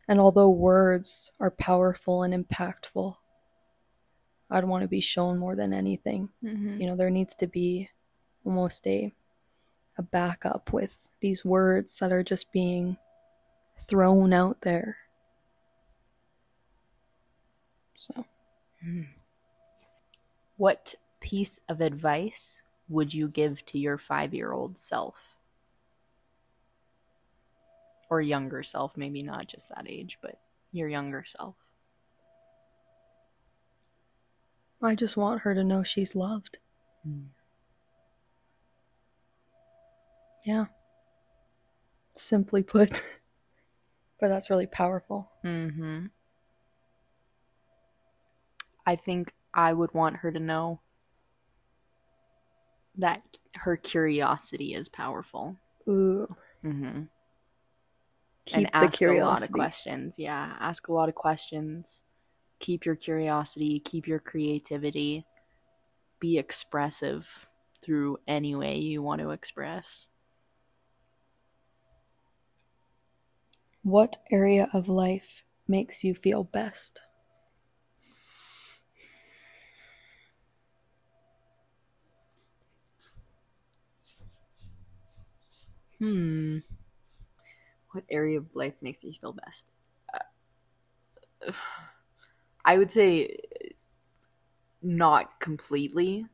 And 0.06 0.20
although 0.20 0.50
words 0.50 1.30
are 1.40 1.50
powerful 1.50 2.22
and 2.22 2.34
impactful, 2.34 3.16
I'd 4.50 4.64
want 4.64 4.82
to 4.82 4.88
be 4.88 5.00
shown 5.00 5.38
more 5.38 5.56
than 5.56 5.72
anything. 5.72 6.28
Mhm. 6.42 6.80
You 6.80 6.86
know, 6.86 6.96
there 6.96 7.10
needs 7.10 7.34
to 7.36 7.46
be 7.46 7.90
almost 8.44 8.86
a 8.86 9.12
a 9.96 10.02
backup 10.02 10.72
with 10.72 11.08
these 11.20 11.44
words 11.44 11.98
that 11.98 12.10
are 12.12 12.24
just 12.24 12.50
being 12.50 12.96
thrown 13.78 14.32
out 14.32 14.62
there. 14.62 14.98
So, 17.96 18.26
What 20.56 20.94
piece 21.20 21.58
of 21.68 21.80
advice 21.80 22.62
would 22.88 23.14
you 23.14 23.28
give 23.28 23.64
to 23.66 23.78
your 23.78 23.96
five 23.98 24.34
year 24.34 24.52
old 24.52 24.78
self? 24.78 25.36
Or 28.10 28.20
younger 28.20 28.62
self, 28.62 28.96
maybe 28.96 29.22
not 29.22 29.46
just 29.46 29.68
that 29.70 29.86
age, 29.88 30.18
but 30.20 30.38
your 30.72 30.88
younger 30.88 31.24
self. 31.26 31.56
I 34.82 34.94
just 34.94 35.16
want 35.16 35.42
her 35.42 35.54
to 35.54 35.64
know 35.64 35.82
she's 35.82 36.14
loved. 36.14 36.58
Mm. 37.08 37.28
Yeah. 40.44 40.66
Simply 42.16 42.62
put. 42.62 43.02
but 44.20 44.28
that's 44.28 44.50
really 44.50 44.66
powerful. 44.66 45.30
Mm-hmm. 45.44 46.06
I 48.86 48.96
think 48.96 49.32
I 49.54 49.72
would 49.72 49.94
want 49.94 50.16
her 50.16 50.30
to 50.30 50.40
know 50.40 50.80
that 52.96 53.22
her 53.54 53.76
curiosity 53.76 54.74
is 54.74 54.88
powerful. 54.88 55.56
Ooh. 55.88 56.34
Mm-hmm. 56.64 57.02
Keep 58.46 58.70
and 58.70 58.70
the 58.78 58.88
ask 58.88 59.06
a 59.06 59.12
lot 59.12 59.42
of 59.42 59.52
questions. 59.52 60.18
Yeah, 60.18 60.56
ask 60.60 60.88
a 60.88 60.92
lot 60.92 61.08
of 61.08 61.14
questions. 61.14 62.04
Keep 62.60 62.86
your 62.86 62.96
curiosity, 62.96 63.80
keep 63.80 64.06
your 64.08 64.20
creativity. 64.20 65.26
Be 66.20 66.38
expressive 66.38 67.48
through 67.82 68.18
any 68.26 68.54
way 68.54 68.78
you 68.78 69.02
want 69.02 69.20
to 69.22 69.30
express. 69.30 70.08
What 73.84 74.18
area 74.32 74.68
of 74.72 74.88
life 74.88 75.44
makes 75.68 76.02
you 76.02 76.12
feel 76.16 76.42
best? 76.42 77.02
Hmm. 85.98 86.58
What 87.94 88.04
area 88.10 88.38
of 88.38 88.46
life 88.54 88.74
makes 88.82 89.04
you 89.04 89.12
feel 89.12 89.32
best? 89.32 89.66
Uh, 90.12 91.52
I 92.64 92.76
would 92.76 92.90
say 92.90 93.38
not 94.82 95.38
completely. 95.40 96.26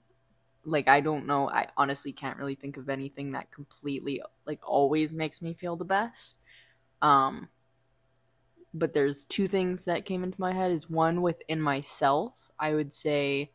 Like 0.65 0.89
I 0.89 1.01
don't 1.01 1.27
know. 1.27 1.49
I 1.51 1.69
honestly 1.77 2.13
can't 2.13 2.39
really 2.39 2.55
think 2.55 2.77
of 2.77 2.89
anything 2.89 3.33
that 3.33 3.51
completely 3.51 4.23
like 4.47 4.61
always 4.67 5.15
makes 5.15 5.43
me 5.43 5.55
feel 5.55 5.77
the 5.77 5.85
best. 5.85 6.37
Um 7.03 7.49
but 8.73 8.95
there's 8.95 9.25
two 9.25 9.47
things 9.47 9.85
that 9.85 10.05
came 10.05 10.23
into 10.23 10.41
my 10.41 10.53
head 10.53 10.71
is 10.71 10.89
one 10.89 11.23
within 11.23 11.61
myself. 11.61 12.51
I 12.59 12.75
would 12.75 12.93
say 12.93 13.51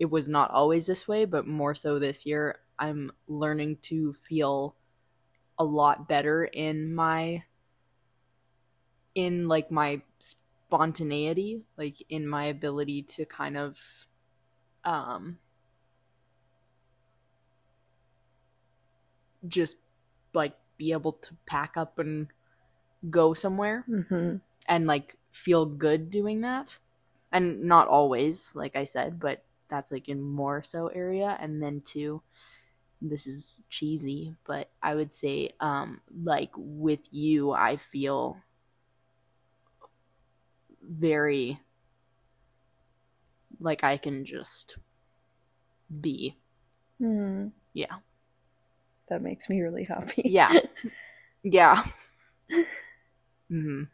it 0.00 0.06
was 0.10 0.28
not 0.28 0.50
always 0.50 0.86
this 0.86 1.06
way, 1.06 1.24
but 1.24 1.46
more 1.46 1.74
so 1.74 1.98
this 1.98 2.26
year. 2.26 2.58
I'm 2.78 3.12
learning 3.28 3.78
to 3.82 4.12
feel 4.14 4.74
a 5.58 5.64
lot 5.64 6.08
better 6.08 6.44
in 6.44 6.94
my 6.94 7.44
in 9.14 9.48
like 9.48 9.70
my 9.70 10.00
spontaneity 10.18 11.62
like 11.76 12.02
in 12.08 12.26
my 12.26 12.44
ability 12.46 13.02
to 13.02 13.24
kind 13.26 13.56
of 13.56 14.06
um 14.84 15.38
just 19.46 19.76
like 20.34 20.54
be 20.76 20.92
able 20.92 21.12
to 21.12 21.34
pack 21.46 21.76
up 21.76 21.98
and 21.98 22.28
go 23.10 23.34
somewhere 23.34 23.88
Mm-hmm. 23.88 24.36
and 24.68 24.86
like 24.86 25.16
feel 25.32 25.66
good 25.66 26.10
doing 26.10 26.42
that 26.42 26.78
and 27.32 27.64
not 27.64 27.88
always 27.88 28.54
like 28.56 28.76
i 28.76 28.84
said 28.84 29.18
but 29.20 29.44
that's 29.68 29.90
like 29.92 30.08
in 30.08 30.22
more 30.22 30.62
so 30.62 30.88
area 30.88 31.36
and 31.40 31.62
then 31.62 31.80
two 31.82 32.22
this 33.02 33.26
is 33.26 33.62
cheesy 33.68 34.34
but 34.46 34.70
i 34.82 34.94
would 34.94 35.12
say 35.12 35.50
um 35.60 36.00
like 36.24 36.50
with 36.56 37.00
you 37.10 37.52
i 37.52 37.76
feel 37.76 38.36
very 40.82 41.60
like 43.60 43.84
i 43.84 43.96
can 43.96 44.24
just 44.24 44.78
be 46.00 46.36
Hmm. 46.98 47.48
yeah 47.74 47.96
That 49.08 49.22
makes 49.22 49.48
me 49.48 49.60
really 49.60 49.84
happy. 49.84 50.22
yeah 50.24 50.52
yeah 51.42 51.82
hmm 53.48 53.84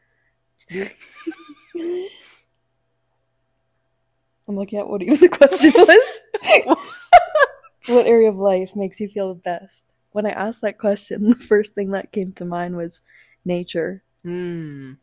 I'm 4.48 4.56
looking 4.56 4.78
at 4.78 4.88
what 4.88 5.02
even 5.02 5.18
the 5.18 5.28
question 5.28 5.72
was. 5.76 6.20
what 7.88 8.06
area 8.06 8.28
of 8.28 8.36
life 8.36 8.74
makes 8.76 9.00
you 9.00 9.08
feel 9.08 9.28
the 9.34 9.40
best? 9.40 9.84
When 10.12 10.26
I 10.26 10.30
asked 10.30 10.62
that 10.62 10.78
question, 10.78 11.24
the 11.28 11.34
first 11.34 11.74
thing 11.74 11.90
that 11.92 12.12
came 12.12 12.32
to 12.34 12.44
mind 12.44 12.76
was 12.76 13.00
nature. 13.44 14.02
mm. 14.24 14.96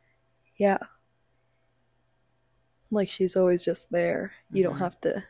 Yeah. 0.58 0.78
Like 2.92 3.10
she's 3.10 3.36
always 3.36 3.64
just 3.64 3.92
there. 3.92 4.34
You 4.52 4.62
Mhm. 4.64 4.68
don't 4.68 4.78
have 4.80 5.02
to 5.02 5.24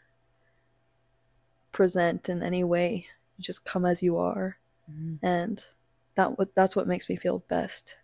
present 1.71 2.29
in 2.29 2.41
any 2.43 2.63
way. 2.63 3.07
You 3.37 3.43
just 3.43 3.65
come 3.65 3.85
as 3.85 4.01
you 4.03 4.17
are, 4.17 4.57
Mhm. 4.89 5.19
and 5.21 5.65
that 6.15 6.37
what 6.37 6.55
that's 6.55 6.75
what 6.75 6.87
makes 6.87 7.09
me 7.09 7.15
feel 7.15 7.39
best 7.39 7.97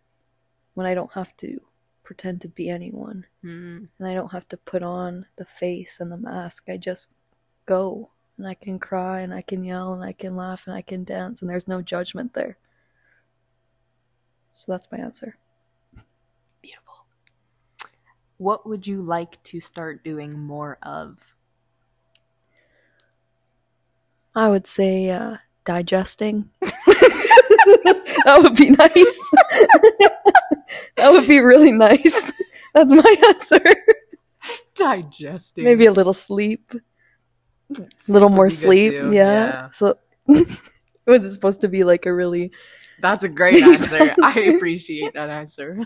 when 0.74 0.86
I 0.86 0.94
don't 0.94 1.12
have 1.14 1.36
to 1.38 1.62
pretend 2.04 2.42
to 2.42 2.50
be 2.50 2.70
anyone 2.70 3.26
Mm. 3.44 3.88
and 3.98 4.08
I 4.08 4.14
don't 4.14 4.32
have 4.34 4.48
to 4.50 4.58
put 4.58 4.84
on 4.84 5.28
the 5.38 5.46
face 5.46 6.00
and 6.02 6.12
the 6.12 6.18
mask. 6.18 6.70
I 6.70 6.76
just 6.78 7.12
go 7.66 8.12
and 8.42 8.50
I 8.50 8.56
can 8.56 8.80
cry 8.80 9.20
and 9.20 9.32
I 9.32 9.44
can 9.44 9.64
yell 9.64 9.94
and 9.94 10.04
I 10.04 10.14
can 10.14 10.36
laugh 10.36 10.66
and 10.66 10.76
I 10.76 10.82
can 10.82 11.04
dance 11.04 11.42
and 11.42 11.50
there's 11.50 11.68
no 11.68 11.84
judgment 11.84 12.34
there. 12.34 12.58
So 14.52 14.72
that's 14.72 14.92
my 14.92 14.98
answer. 14.98 15.38
Beautiful. 16.60 17.06
What 18.38 18.68
would 18.68 18.88
you 18.88 19.04
like 19.04 19.42
to 19.44 19.60
start 19.60 20.04
doing 20.04 20.40
more 20.40 20.80
of? 20.82 21.36
I 24.34 24.50
would 24.50 24.66
say 24.66 25.12
uh, 25.12 25.38
digesting. 25.64 26.50
that 26.62 28.40
would 28.42 28.56
be 28.56 28.72
nice. 28.72 28.90
that 30.98 31.12
would 31.12 31.28
be 31.28 31.42
really 31.42 31.72
nice. 31.72 32.32
That's 32.74 32.92
my 32.92 33.16
answer. 33.28 33.76
Digesting. 34.74 35.64
Maybe 35.64 35.86
a 35.86 35.92
little 35.92 36.14
sleep, 36.14 36.74
a 37.80 37.88
little 38.12 38.30
more 38.30 38.50
sleep. 38.50 38.94
Yeah. 39.12 39.70
So 39.72 39.98
was 40.28 41.26
it 41.26 41.32
supposed 41.32 41.62
to 41.62 41.68
be 41.68 41.84
like 41.84 42.06
a 42.06 42.14
really 42.14 42.52
That's 43.02 43.24
a 43.24 43.30
great 43.30 43.58
answer. 43.64 44.16
I 44.24 44.40
appreciate 44.56 45.14
that 45.14 45.30
answer. 45.30 45.80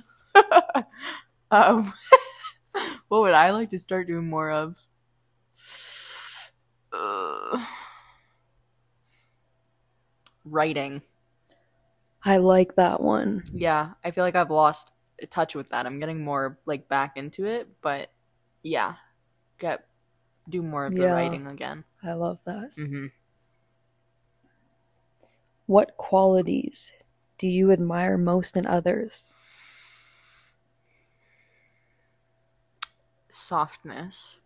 um, 1.51 1.94
what 3.08 3.22
would 3.22 3.34
I 3.34 3.51
like 3.51 3.70
to 3.70 3.80
start 3.80 4.08
doing 4.08 4.30
more 4.30 4.51
of? 4.51 4.75
Uh, 6.92 7.60
writing. 10.46 11.01
I 12.24 12.38
like 12.38 12.75
that 12.75 13.01
one. 13.01 13.44
Yeah, 13.54 13.92
I 14.04 14.12
feel 14.12 14.24
like 14.24 14.36
I've 14.36 14.50
lost 14.50 14.92
touch 15.30 15.56
with 15.56 15.70
that. 15.70 15.86
I'm 15.86 16.00
getting 16.00 16.24
more 16.24 16.58
like 16.65 16.89
back 16.89 17.18
into 17.18 17.46
it, 17.46 17.68
but 17.82 18.12
yeah, 18.63 18.96
get 19.60 19.86
do 20.50 20.62
more 20.62 20.86
of 20.86 20.96
the 20.96 21.06
Yeah. 21.06 21.08
writing 21.08 21.48
again. 21.48 21.86
I 22.04 22.14
love 22.14 22.40
that. 22.46 22.72
hmm 22.78 23.08
What 25.68 25.96
qualities 25.98 26.92
do 27.38 27.48
you 27.48 27.72
admire 27.72 28.18
most 28.18 28.58
in 28.58 28.66
others? 28.66 29.36
Softness. 33.30 34.40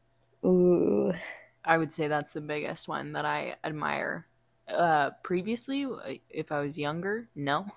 Ooh, 0.45 1.13
I 1.63 1.77
would 1.77 1.91
say 1.93 2.07
that's 2.07 2.33
the 2.33 2.41
biggest 2.41 2.87
one 2.87 3.13
that 3.13 3.25
I 3.25 3.55
admire. 3.63 4.27
Uh, 4.67 5.11
previously, 5.23 5.85
if 6.29 6.51
I 6.51 6.61
was 6.61 6.77
younger, 6.77 7.29
no. 7.35 7.67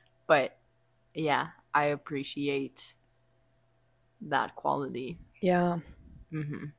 but 0.26 0.56
yeah, 1.14 1.48
I 1.74 1.86
appreciate 1.86 2.94
that 4.22 4.56
quality. 4.56 5.18
yeah. 5.40 5.78
hmm 6.30 6.74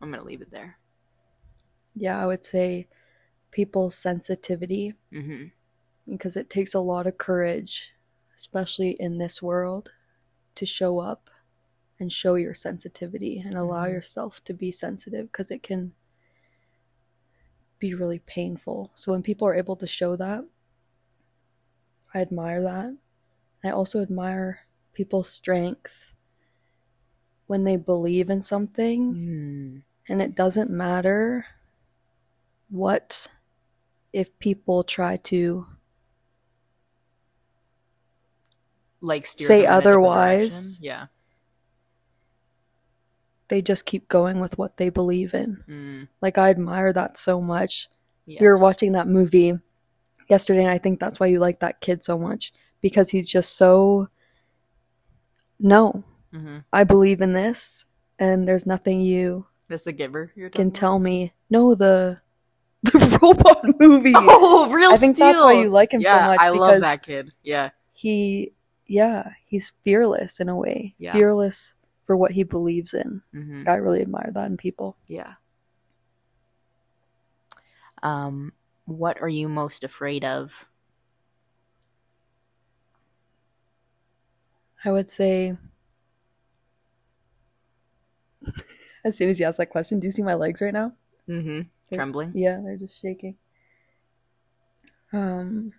I'm 0.00 0.10
gonna 0.10 0.24
leave 0.24 0.42
it 0.42 0.50
there. 0.50 0.78
Yeah, 1.94 2.22
I 2.22 2.26
would 2.26 2.44
say 2.44 2.88
people's 3.52 3.96
sensitivity 3.96 4.94
hmm 5.12 5.48
because 6.08 6.36
it 6.36 6.50
takes 6.50 6.74
a 6.74 6.80
lot 6.80 7.06
of 7.06 7.18
courage, 7.18 7.92
especially 8.34 8.90
in 8.92 9.18
this 9.18 9.42
world, 9.42 9.92
to 10.56 10.66
show 10.66 10.98
up 11.00 11.30
and 12.00 12.12
show 12.12 12.36
your 12.36 12.54
sensitivity 12.54 13.40
and 13.40 13.56
allow 13.56 13.86
Mhm. 13.86 13.92
yourself 13.92 14.44
to 14.44 14.54
be 14.54 14.72
sensitive 14.72 15.32
because 15.32 15.50
it 15.50 15.62
can 15.62 15.94
be 17.78 17.94
really 17.94 18.18
painful. 18.20 18.90
So 18.94 19.12
when 19.12 19.22
people 19.22 19.46
are 19.48 19.54
able 19.54 19.76
to 19.76 19.86
show 19.86 20.16
that, 20.16 20.44
I 22.12 22.20
admire 22.20 22.60
that. 22.60 22.98
I 23.64 23.70
also 23.70 24.02
admire 24.02 24.66
people's 24.94 25.30
strength 25.30 26.14
when 27.48 27.64
they 27.64 27.76
believe 27.76 28.30
in 28.30 28.40
something 28.42 29.18
Mm. 29.18 29.82
And 30.08 30.22
it 30.22 30.34
doesn't 30.34 30.70
matter 30.70 31.46
what 32.70 33.26
if 34.12 34.36
people 34.38 34.82
try 34.84 35.16
to 35.16 35.66
Like 39.00 39.26
steer 39.26 39.46
Say 39.46 39.62
them 39.62 39.64
in 39.66 39.72
a 39.72 39.76
different 39.78 39.86
otherwise. 39.86 40.78
Yeah. 40.80 41.06
they 43.48 43.62
just 43.62 43.86
keep 43.86 44.08
going 44.08 44.40
with 44.40 44.58
what 44.58 44.76
they 44.76 44.90
believe 44.90 45.32
in 45.32 45.64
Mm. 45.66 46.08
like 46.20 46.36
i 46.36 46.50
admire 46.50 46.92
that 46.92 47.16
so 47.16 47.40
much 47.40 47.88
Yes. 48.26 48.42
were 48.42 48.58
watching 48.58 48.92
that 48.92 49.08
movie 49.08 49.58
yesterday 50.28 50.60
and 50.64 50.70
i 50.70 50.76
think 50.76 51.00
that's 51.00 51.18
why 51.18 51.26
you 51.28 51.38
like 51.38 51.60
that 51.60 51.80
kid 51.80 52.04
so 52.04 52.18
much 52.18 52.52
because 52.82 53.08
he's 53.10 53.26
just 53.26 53.56
so 53.56 54.08
no 55.58 56.04
hmm 56.30 56.58
i 56.74 56.84
believe 56.84 57.22
in 57.22 57.32
this 57.32 57.86
and 58.18 58.46
there's 58.46 58.66
nothing 58.66 59.00
you 59.00 59.46
That's 59.68 59.84
the 59.84 59.92
giver. 59.92 60.32
You're 60.34 60.50
can 60.50 60.70
tell 60.70 60.98
me 60.98 61.32
no 61.50 61.74
the 61.74 62.20
the 62.82 63.18
robot 63.22 63.64
movie? 63.80 64.14
Oh, 64.16 64.70
real 64.70 64.92
i 64.92 64.96
think 64.96 65.16
that's 65.16 65.38
why 65.42 65.52
you 65.62 65.68
like 65.68 65.92
him 65.92 66.00
yeah, 66.00 66.12
so 66.24 66.30
much 66.30 66.40
I 66.40 66.48
love 66.50 66.80
that 66.80 67.02
kid. 67.02 67.32
Yeah. 67.42 67.70
he 67.92 68.52
yeah 68.86 69.32
he's 69.44 69.72
fearless 69.82 70.40
in 70.40 70.48
a 70.48 70.56
way 70.56 70.94
Yeah. 70.98 71.12
fearless 71.12 71.74
for 72.06 72.16
what 72.16 72.32
he 72.32 72.42
believes 72.44 72.94
in 72.94 73.22
hmm 73.32 73.64
i 73.66 73.74
really 73.74 74.00
admire 74.00 74.30
that 74.32 74.46
in 74.46 74.56
people 74.56 74.96
Yeah. 75.08 75.34
Um, 78.02 78.52
what 78.86 79.20
are 79.20 79.28
you 79.28 79.48
most 79.48 79.82
afraid 79.84 80.24
of? 80.24 80.66
i 84.84 84.90
would 84.92 85.10
say 85.10 85.56
as 89.04 89.16
soon 89.16 89.28
as 89.30 89.38
you 89.40 89.46
ask 89.46 89.56
that 89.58 89.70
question 89.70 89.98
do 90.00 90.06
you 90.06 90.12
see 90.12 90.22
my 90.22 90.34
legs 90.34 90.60
right 90.60 90.74
now 90.74 90.92
Mm-hmm. 91.28 91.60
They're- 91.90 91.96
Trembling. 91.98 92.32
yeah 92.34 92.60
they're 92.62 92.76
just 92.76 93.00
shaking 93.00 93.36
um 95.12 95.72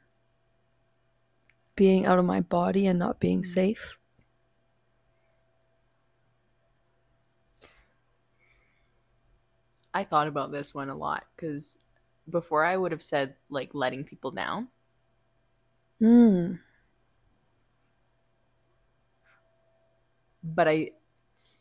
being 1.75 2.05
out 2.05 2.19
of 2.19 2.25
my 2.25 2.41
body 2.41 2.85
and 2.87 2.99
not 2.99 3.19
being 3.19 3.43
safe 3.43 3.97
I 9.93 10.03
thought 10.03 10.27
about 10.27 10.51
this 10.51 10.73
one 10.73 10.89
a 10.89 10.95
lot 10.95 11.25
because 11.35 11.77
before 12.29 12.63
I 12.63 12.77
would 12.77 12.91
have 12.91 13.01
said 13.01 13.35
like 13.49 13.71
letting 13.73 14.03
people 14.03 14.31
down. 14.31 14.67
mm. 16.01 16.59
but 20.43 20.67
I 20.67 20.91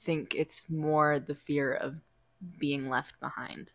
think 0.09 0.35
it's 0.35 0.63
more 0.71 1.19
the 1.19 1.35
fear 1.35 1.75
of 1.75 1.97
being 2.59 2.89
left 2.89 3.21
behind. 3.21 3.73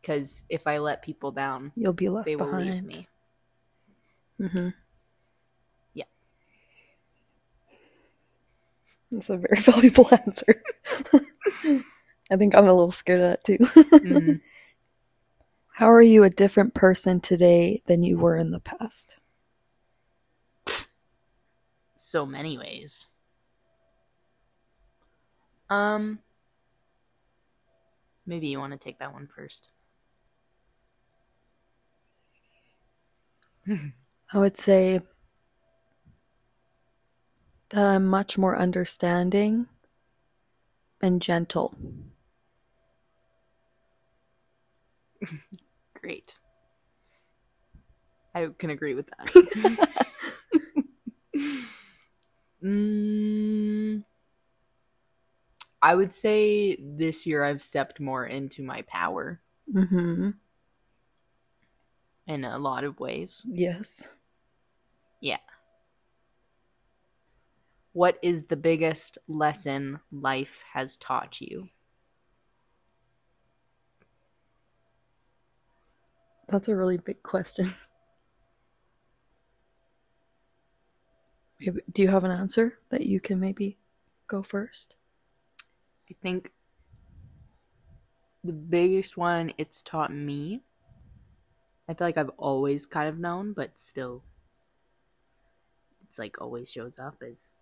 Because 0.00 0.44
if 0.48 0.68
I 0.68 0.78
let 0.78 1.02
people 1.02 1.32
down, 1.32 1.72
you'll 1.74 1.92
be 1.92 2.08
left 2.08 2.26
they 2.26 2.36
will 2.36 2.44
behind 2.44 2.66
leave 2.66 2.84
me. 2.84 3.08
hmm 4.38 4.68
Yeah. 5.92 6.04
That's 9.10 9.30
a 9.30 9.38
very 9.38 9.60
valuable 9.60 10.08
answer. 10.12 10.62
I 12.30 12.36
think 12.36 12.54
I'm 12.54 12.68
a 12.68 12.72
little 12.72 12.92
scared 12.92 13.20
of 13.22 13.30
that 13.30 13.44
too. 13.44 13.58
Mhm. 14.04 14.40
How 15.72 15.90
are 15.90 16.00
you 16.00 16.22
a 16.22 16.30
different 16.30 16.74
person 16.74 17.18
today 17.20 17.82
than 17.86 18.04
you 18.04 18.18
were 18.18 18.36
in 18.36 18.52
the 18.52 18.60
past? 18.60 19.16
So 22.04 22.26
many 22.26 22.58
ways. 22.58 23.08
Um, 25.70 26.18
maybe 28.26 28.48
you 28.48 28.58
want 28.58 28.74
to 28.74 28.78
take 28.78 28.98
that 28.98 29.14
one 29.14 29.26
first. 29.26 29.70
I 33.66 34.38
would 34.38 34.58
say 34.58 35.00
that 37.70 37.86
I'm 37.86 38.04
much 38.04 38.36
more 38.36 38.54
understanding 38.54 39.66
and 41.00 41.22
gentle. 41.22 41.74
Great. 45.94 46.38
I 48.34 48.48
can 48.58 48.68
agree 48.68 48.94
with 48.94 49.06
that. 49.06 50.04
mm, 52.64 54.04
I 55.82 55.94
would 55.94 56.14
say 56.14 56.76
this 56.80 57.26
year 57.26 57.44
I've 57.44 57.62
stepped 57.62 58.00
more 58.00 58.24
into 58.26 58.62
my 58.62 58.82
power 58.82 59.40
hmm 59.70 60.30
in 62.26 62.44
a 62.44 62.58
lot 62.58 62.84
of 62.84 62.98
ways. 63.00 63.44
Yes. 63.46 64.08
Yeah. 65.20 65.38
What 67.92 68.18
is 68.22 68.44
the 68.44 68.56
biggest 68.56 69.18
lesson 69.28 70.00
life 70.10 70.64
has 70.72 70.96
taught 70.96 71.40
you? 71.40 71.68
That's 76.48 76.68
a 76.68 76.76
really 76.76 76.98
big 76.98 77.22
question. 77.22 77.74
do 81.92 82.02
you 82.02 82.08
have 82.08 82.24
an 82.24 82.30
answer 82.30 82.78
that 82.90 83.06
you 83.06 83.20
can 83.20 83.40
maybe 83.40 83.78
go 84.26 84.42
first? 84.42 84.96
I 86.10 86.14
think 86.22 86.52
the 88.42 88.52
biggest 88.52 89.16
one 89.16 89.52
it's 89.56 89.82
taught 89.82 90.12
me. 90.12 90.62
I 91.88 91.94
feel 91.94 92.06
like 92.06 92.18
I've 92.18 92.30
always 92.36 92.86
kind 92.86 93.08
of 93.08 93.18
known, 93.18 93.52
but 93.52 93.78
still 93.78 94.22
it's 96.08 96.18
like 96.18 96.40
always 96.40 96.70
shows 96.70 96.98
up 96.98 97.16
is 97.22 97.54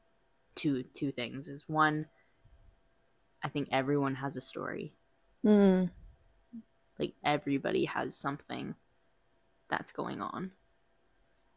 two 0.55 0.83
two 0.83 1.11
things. 1.11 1.49
Is 1.49 1.65
one 1.69 2.07
I 3.43 3.49
think 3.49 3.69
everyone 3.73 4.17
has 4.17 4.37
a 4.37 4.41
story. 4.41 4.93
Mm. 5.45 5.91
Like 6.99 7.15
everybody 7.25 7.85
has 7.87 8.17
something 8.17 8.75
that's 9.69 9.93
going 9.93 10.21
on. 10.21 10.53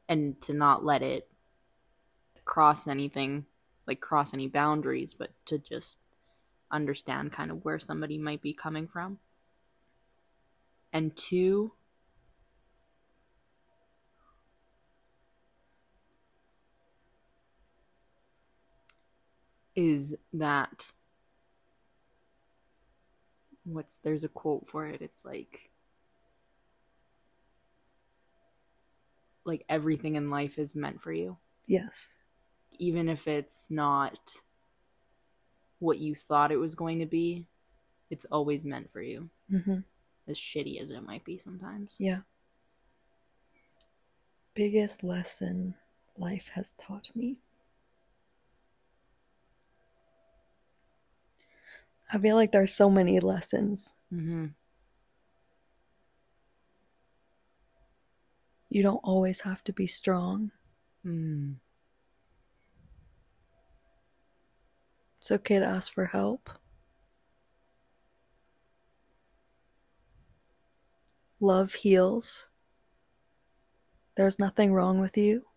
And 0.07 0.39
to 0.41 0.53
not 0.53 0.85
let 0.85 1.01
it 1.01 1.27
cross 2.45 2.87
anything, 2.87 3.45
like 3.87 3.99
cross 3.99 4.33
any 4.33 4.47
boundaries, 4.47 5.13
but 5.13 5.31
to 5.45 5.57
just 5.57 5.99
understand 6.71 7.31
kind 7.31 7.51
of 7.51 7.65
where 7.65 7.79
somebody 7.79 8.17
might 8.17 8.41
be 8.41 8.53
coming 8.53 8.87
from. 8.87 9.19
And 10.93 11.15
two, 11.15 11.73
is 19.75 20.15
that 20.31 20.93
what's 23.65 23.97
there's 23.97 24.23
a 24.23 24.29
quote 24.29 24.65
for 24.69 24.87
it 24.87 25.01
it's 25.01 25.25
like 25.25 25.69
like 29.43 29.65
everything 29.67 30.15
in 30.15 30.29
life 30.29 30.57
is 30.57 30.75
meant 30.75 31.01
for 31.01 31.11
you 31.11 31.35
Yes. 31.67 32.15
Even 32.79 33.09
if 33.09 33.27
it's 33.27 33.69
not 33.71 34.17
what 35.79 35.97
you 35.99 36.15
thought 36.15 36.51
it 36.51 36.57
was 36.57 36.75
going 36.75 36.99
to 36.99 37.05
be 37.05 37.45
it's 38.09 38.25
always 38.31 38.63
meant 38.65 38.91
for 38.91 39.01
you 39.01 39.29
Mm-hmm. 39.51 39.79
as 40.27 40.37
shitty 40.37 40.79
as 40.81 40.91
it 40.91 41.03
might 41.03 41.23
be 41.23 41.37
sometimes 41.37 41.97
Yeah. 41.99 42.19
Biggest 44.53 45.03
lesson 45.03 45.75
life 46.17 46.49
has 46.53 46.71
taught 46.77 47.09
me. 47.13 47.39
I 52.11 52.17
feel 52.19 52.35
like 52.37 52.51
there's 52.53 52.73
so 52.73 52.89
many 52.89 53.19
lessons. 53.19 53.93
mm-hmm. 54.13 54.45
You 58.69 58.83
don't 58.83 59.01
always 59.03 59.41
have 59.41 59.63
to 59.65 59.73
be 59.73 59.87
strong. 59.87 60.51
mm. 61.05 61.55
It's 65.25 65.31
okay 65.31 65.57
to 65.57 65.65
ask 65.65 65.91
for 65.91 66.05
help. 66.05 66.51
Love 71.39 71.73
heals. 71.73 72.49
There's 74.15 74.37
nothing 74.37 74.71
wrong 74.71 74.99
with 74.99 75.17
you. 75.17 75.47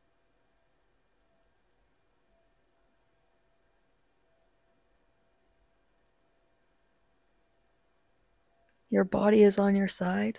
Your 8.88 9.04
body 9.04 9.42
is 9.42 9.58
on 9.58 9.76
your 9.76 9.86
side. 9.86 10.38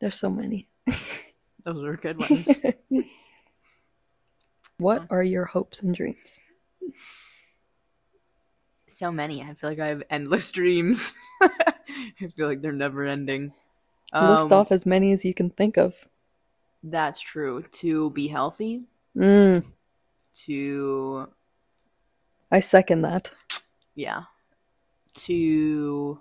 There's 0.00 0.16
so 0.16 0.30
many. 0.30 0.66
those 1.72 1.84
are 1.84 1.96
good 1.96 2.18
ones. 2.30 2.58
What 4.78 5.06
are 5.10 5.22
your 5.22 5.44
hopes 5.44 5.80
and 5.80 5.94
dreams? 5.94 6.38
so 8.86 9.12
many. 9.12 9.42
I 9.42 9.52
feel 9.54 9.70
like 9.70 9.78
i 9.80 9.88
have 9.88 10.02
endless 10.10 10.50
dreams. 10.58 11.14
I 11.42 12.26
feel 12.36 12.48
like 12.48 12.62
they're 12.62 12.72
never 12.72 13.04
ending. 13.04 13.52
List 14.12 14.44
Um, 14.44 14.52
off 14.52 14.72
as 14.72 14.86
many 14.86 15.12
as 15.12 15.24
you 15.24 15.34
can 15.34 15.50
think 15.50 15.76
of. 15.76 15.94
that's 16.82 17.20
true. 17.20 17.62
To 17.72 18.10
be 18.10 18.28
healthy. 18.28 18.84
Mm, 19.16 19.64
to 20.46 21.28
I 22.50 22.60
second 22.60 23.02
that. 23.02 23.30
yeah. 23.94 24.22
To 25.14 26.20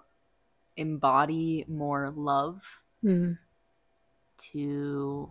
embody 0.75 1.63
more 1.67 2.11
love. 2.15 2.83
Mm, 3.03 3.37
to 4.37 5.29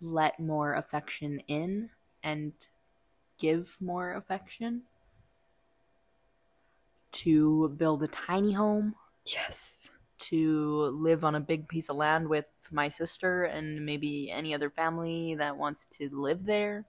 let 0.00 0.38
more 0.38 0.74
affection 0.74 1.40
in 1.48 1.90
and 2.22 2.52
give 3.38 3.76
more 3.80 4.14
affection 4.14 4.82
to 7.10 7.68
build 7.76 8.02
a 8.02 8.08
tiny 8.08 8.52
home 8.52 8.94
yes. 9.24 9.90
to 10.18 10.96
live 11.00 11.24
on 11.24 11.34
a 11.34 11.40
big 11.40 11.68
piece 11.68 11.88
of 11.88 11.96
land 11.96 12.28
with 12.28 12.46
my 12.70 12.88
sister 12.88 13.44
and 13.44 13.84
maybe 13.84 14.30
any 14.30 14.54
other 14.54 14.70
family 14.70 15.34
that 15.36 15.56
wants 15.56 15.84
to 15.86 16.08
live 16.12 16.44
there 16.44 16.84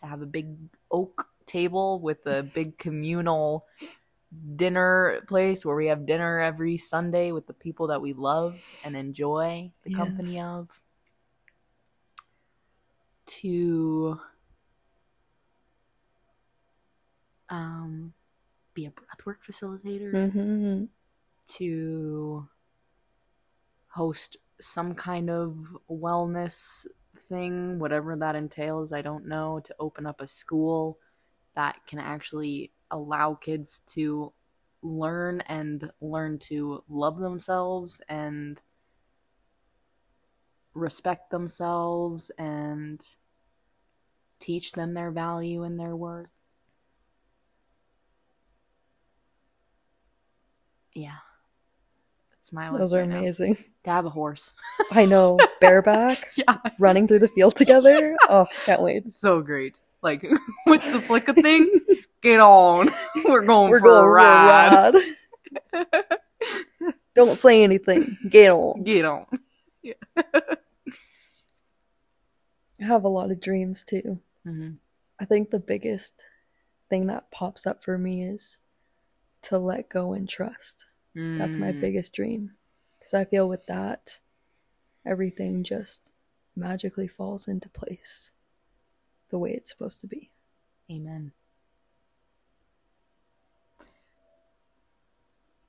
to 0.00 0.06
have 0.06 0.22
a 0.22 0.26
big 0.26 0.56
oak 0.90 1.28
table 1.46 2.00
with 2.00 2.26
a 2.26 2.42
big 2.42 2.78
communal 2.78 3.66
dinner 4.56 5.20
place 5.28 5.64
where 5.64 5.76
we 5.76 5.86
have 5.86 6.06
dinner 6.06 6.40
every 6.40 6.78
Sunday 6.78 7.32
with 7.32 7.46
the 7.46 7.52
people 7.52 7.88
that 7.88 8.00
we 8.00 8.12
love 8.12 8.60
and 8.82 8.96
enjoy 8.96 9.70
the 9.82 9.90
company 9.90 10.40
of 10.40 10.80
to 13.26 14.18
um 17.48 18.12
be 18.74 18.86
a 18.86 18.90
breathwork 18.90 19.36
facilitator 19.46 20.32
hmm 20.32 20.84
to 21.46 22.48
host 23.88 24.36
some 24.60 24.94
kind 24.94 25.30
of 25.30 25.56
wellness 25.90 26.86
thing, 27.28 27.78
whatever 27.78 28.16
that 28.16 28.36
entails, 28.36 28.92
I 28.92 29.02
don't 29.02 29.26
know, 29.26 29.60
to 29.64 29.74
open 29.78 30.06
up 30.06 30.20
a 30.20 30.26
school 30.26 30.98
that 31.54 31.76
can 31.86 31.98
actually 32.00 32.72
allow 32.90 33.34
kids 33.34 33.80
to 33.88 34.32
learn 34.82 35.40
and 35.42 35.90
learn 36.00 36.38
to 36.38 36.82
love 36.88 37.18
themselves 37.18 38.00
and 38.08 38.60
respect 40.74 41.30
themselves 41.30 42.30
and 42.38 43.04
teach 44.40 44.72
them 44.72 44.92
their 44.94 45.10
value 45.10 45.62
and 45.62 45.78
their 45.80 45.96
worth. 45.96 46.50
Yeah. 50.92 51.10
That's 52.30 52.52
my 52.52 52.70
Those 52.76 52.92
are 52.94 53.00
right 53.00 53.08
now. 53.08 53.18
amazing. 53.18 53.56
To 53.84 53.90
have 53.90 54.04
a 54.06 54.10
horse. 54.10 54.54
I 54.92 55.06
know. 55.06 55.38
Bareback, 55.60 56.32
Yeah. 56.36 56.56
running 56.78 57.08
through 57.08 57.20
the 57.20 57.28
field 57.28 57.56
together. 57.56 58.16
Oh, 58.28 58.46
can't 58.64 58.82
wait. 58.82 59.12
So 59.12 59.40
great. 59.40 59.80
Like 60.02 60.22
with 60.66 60.82
the 60.92 61.00
flick 61.00 61.28
of 61.28 61.36
thing, 61.36 61.70
get 62.24 62.40
on. 62.40 62.90
We're 63.24 63.42
going 63.44 63.70
We're 63.70 63.78
for 63.80 63.84
going 63.86 64.04
a 64.04 64.08
ride. 64.08 64.94
for 65.72 65.76
a 65.76 65.82
ride. 65.84 66.06
Don't 67.14 67.38
say 67.38 67.62
anything. 67.62 68.16
Get 68.28 68.50
on. 68.50 68.82
Get 68.82 69.04
on. 69.04 69.26
I 72.80 72.84
have 72.86 73.04
a 73.04 73.08
lot 73.08 73.30
of 73.30 73.40
dreams 73.40 73.84
too. 73.84 74.18
hmm 74.44 74.72
I 75.20 75.24
think 75.26 75.50
the 75.50 75.60
biggest 75.60 76.24
thing 76.90 77.06
that 77.06 77.30
pops 77.30 77.68
up 77.68 77.84
for 77.84 77.96
me 77.96 78.24
is 78.24 78.58
to 79.42 79.58
let 79.58 79.88
go 79.88 80.12
and 80.12 80.28
trust. 80.28 80.86
That's 81.14 81.56
my 81.56 81.70
Mm. 81.70 81.80
biggest 81.80 82.12
dream. 82.12 82.50
Because 82.98 83.14
I 83.14 83.24
feel 83.24 83.48
with 83.48 83.64
that, 83.66 84.18
everything 85.06 85.62
just 85.62 86.10
magically 86.56 87.06
falls 87.06 87.46
into 87.46 87.68
place 87.68 88.32
the 89.30 89.38
way 89.38 89.52
it's 89.52 89.70
supposed 89.70 90.00
to 90.00 90.08
be. 90.08 90.30
Amen. 90.90 91.30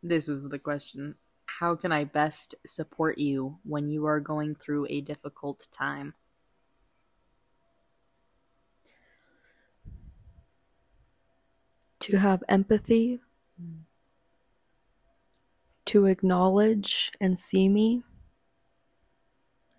This 0.06 0.30
is 0.30 0.48
the 0.50 0.60
question. 0.60 1.16
How 1.48 1.76
can 1.76 1.92
I 1.92 2.04
best 2.04 2.54
support 2.64 3.18
you 3.18 3.58
when 3.64 3.90
you 3.90 4.06
are 4.06 4.20
going 4.20 4.54
through 4.54 4.86
a 4.88 5.02
difficult 5.02 5.68
time? 5.72 6.14
To 12.02 12.18
have 12.18 12.44
empathy, 12.48 13.20
to 15.86 16.06
acknowledge 16.06 17.12
and 17.20 17.40
see 17.40 17.68
me, 17.68 18.04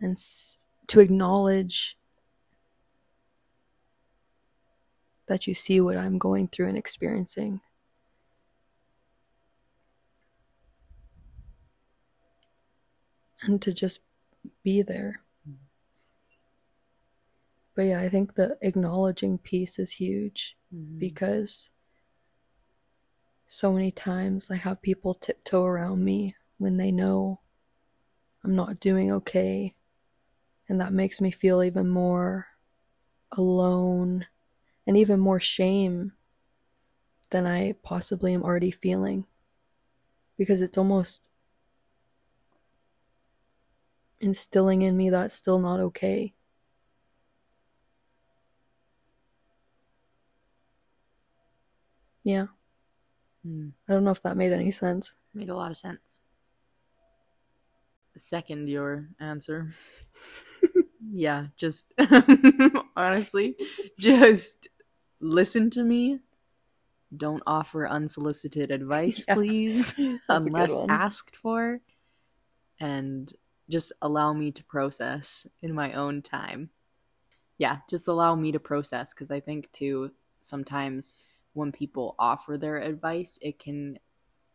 and 0.00 0.16
s- 0.16 0.66
to 0.88 0.98
acknowledge 0.98 1.96
that 5.26 5.46
you 5.46 5.54
see 5.54 5.80
what 5.80 5.96
I'm 5.96 6.18
going 6.18 6.48
through 6.48 6.66
and 6.66 6.76
experiencing. 6.76 7.60
And 13.42 13.60
to 13.62 13.72
just 13.72 14.00
be 14.62 14.82
there. 14.82 15.22
But 17.74 17.82
yeah, 17.82 18.00
I 18.00 18.08
think 18.08 18.34
the 18.34 18.56
acknowledging 18.62 19.36
piece 19.38 19.78
is 19.78 19.92
huge 19.92 20.56
Mhm. 20.74 20.98
because 20.98 21.70
so 23.46 23.72
many 23.72 23.90
times 23.92 24.50
I 24.50 24.56
have 24.56 24.80
people 24.82 25.14
tiptoe 25.14 25.64
around 25.64 26.04
me 26.04 26.34
when 26.58 26.78
they 26.78 26.90
know 26.90 27.40
I'm 28.42 28.54
not 28.56 28.80
doing 28.80 29.12
okay. 29.12 29.74
And 30.68 30.80
that 30.80 30.92
makes 30.92 31.20
me 31.20 31.30
feel 31.30 31.62
even 31.62 31.88
more 31.88 32.48
alone 33.32 34.26
and 34.86 34.96
even 34.96 35.20
more 35.20 35.40
shame 35.40 36.12
than 37.30 37.46
I 37.46 37.72
possibly 37.82 38.32
am 38.34 38.42
already 38.42 38.70
feeling. 38.70 39.26
Because 40.36 40.60
it's 40.60 40.78
almost 40.78 41.28
instilling 44.20 44.82
in 44.82 44.96
me 44.96 45.10
that's 45.10 45.34
still 45.34 45.58
not 45.58 45.80
okay. 45.80 46.34
Yeah, 52.24 52.46
Mm. 53.46 53.72
I 53.88 53.92
don't 53.92 54.02
know 54.02 54.10
if 54.10 54.22
that 54.22 54.36
made 54.36 54.52
any 54.52 54.72
sense. 54.72 55.14
Made 55.32 55.48
a 55.50 55.54
lot 55.56 55.70
of 55.70 55.76
sense. 55.76 56.18
Second 58.16 58.68
your 58.68 59.08
answer. 59.20 59.68
yeah, 61.12 61.48
just 61.56 61.84
honestly, 62.96 63.56
just 63.98 64.68
listen 65.20 65.70
to 65.70 65.84
me. 65.84 66.20
Don't 67.16 67.42
offer 67.46 67.86
unsolicited 67.88 68.70
advice, 68.72 69.24
Yeah. 69.28 69.34
please, 69.34 69.94
That's 69.94 70.00
a 70.28 70.40
good 70.40 70.46
unless 70.48 70.80
asked 70.88 71.36
for. 71.36 71.80
And 72.80 73.32
just 73.68 73.92
allow 74.02 74.32
me 74.32 74.50
to 74.52 74.64
process 74.64 75.46
in 75.62 75.74
my 75.74 75.92
own 75.94 76.22
time. 76.22 76.70
Yeah, 77.58 77.78
just 77.88 78.08
allow 78.08 78.34
me 78.34 78.52
to 78.52 78.60
process 78.60 79.14
because 79.14 79.30
I 79.30 79.40
think 79.40 79.70
too 79.72 80.12
sometimes 80.40 81.16
when 81.54 81.72
people 81.72 82.14
offer 82.18 82.58
their 82.58 82.76
advice, 82.76 83.38
it 83.40 83.58
can 83.58 83.98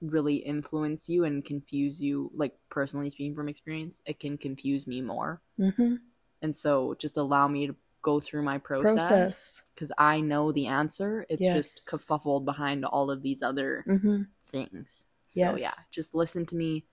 really 0.02 0.36
influence 0.36 1.10
you 1.10 1.26
and 1.26 1.44
confuse 1.44 2.02
you. 2.02 2.32
Like, 2.36 2.56
personally 2.70 3.10
speaking 3.10 3.36
from 3.36 3.50
experience, 3.50 4.02
it 4.06 4.20
can 4.20 4.38
confuse 4.38 4.86
me 4.88 5.02
more. 5.02 5.42
Mm-hmm. 5.60 5.96
And 6.44 6.56
so, 6.56 6.96
just 7.00 7.18
allow 7.18 7.48
me 7.48 7.68
to 7.68 7.76
go 8.04 8.20
through 8.20 8.44
my 8.44 8.58
process 8.58 9.64
because 9.74 9.92
I 9.98 10.22
know 10.22 10.52
the 10.52 10.68
answer. 10.68 11.26
It's 11.30 11.44
just 11.44 11.88
Yes. 11.88 11.88
kerfuffled 11.88 12.46
behind 12.46 12.86
all 12.86 13.12
of 13.12 13.22
these 13.22 13.42
other 13.42 13.84
Mm-hmm. 13.88 14.24
things. 14.52 15.06
So, 15.28 15.56
yeah, 15.56 15.72
just 15.92 16.14
listen 16.16 16.46
to 16.48 16.56
me, 16.56 16.84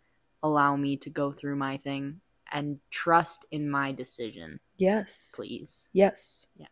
allow 0.42 0.77
me 0.77 0.96
to 0.98 1.11
go 1.11 1.33
through 1.33 1.57
my 1.57 1.77
thing, 1.77 2.20
and 2.53 2.79
trust 2.90 3.44
in 3.51 3.68
my 3.70 3.92
decision, 3.92 4.61
Yes. 4.77 5.33
please. 5.37 5.88
Yes. 5.92 6.46
Yeah. 6.57 6.66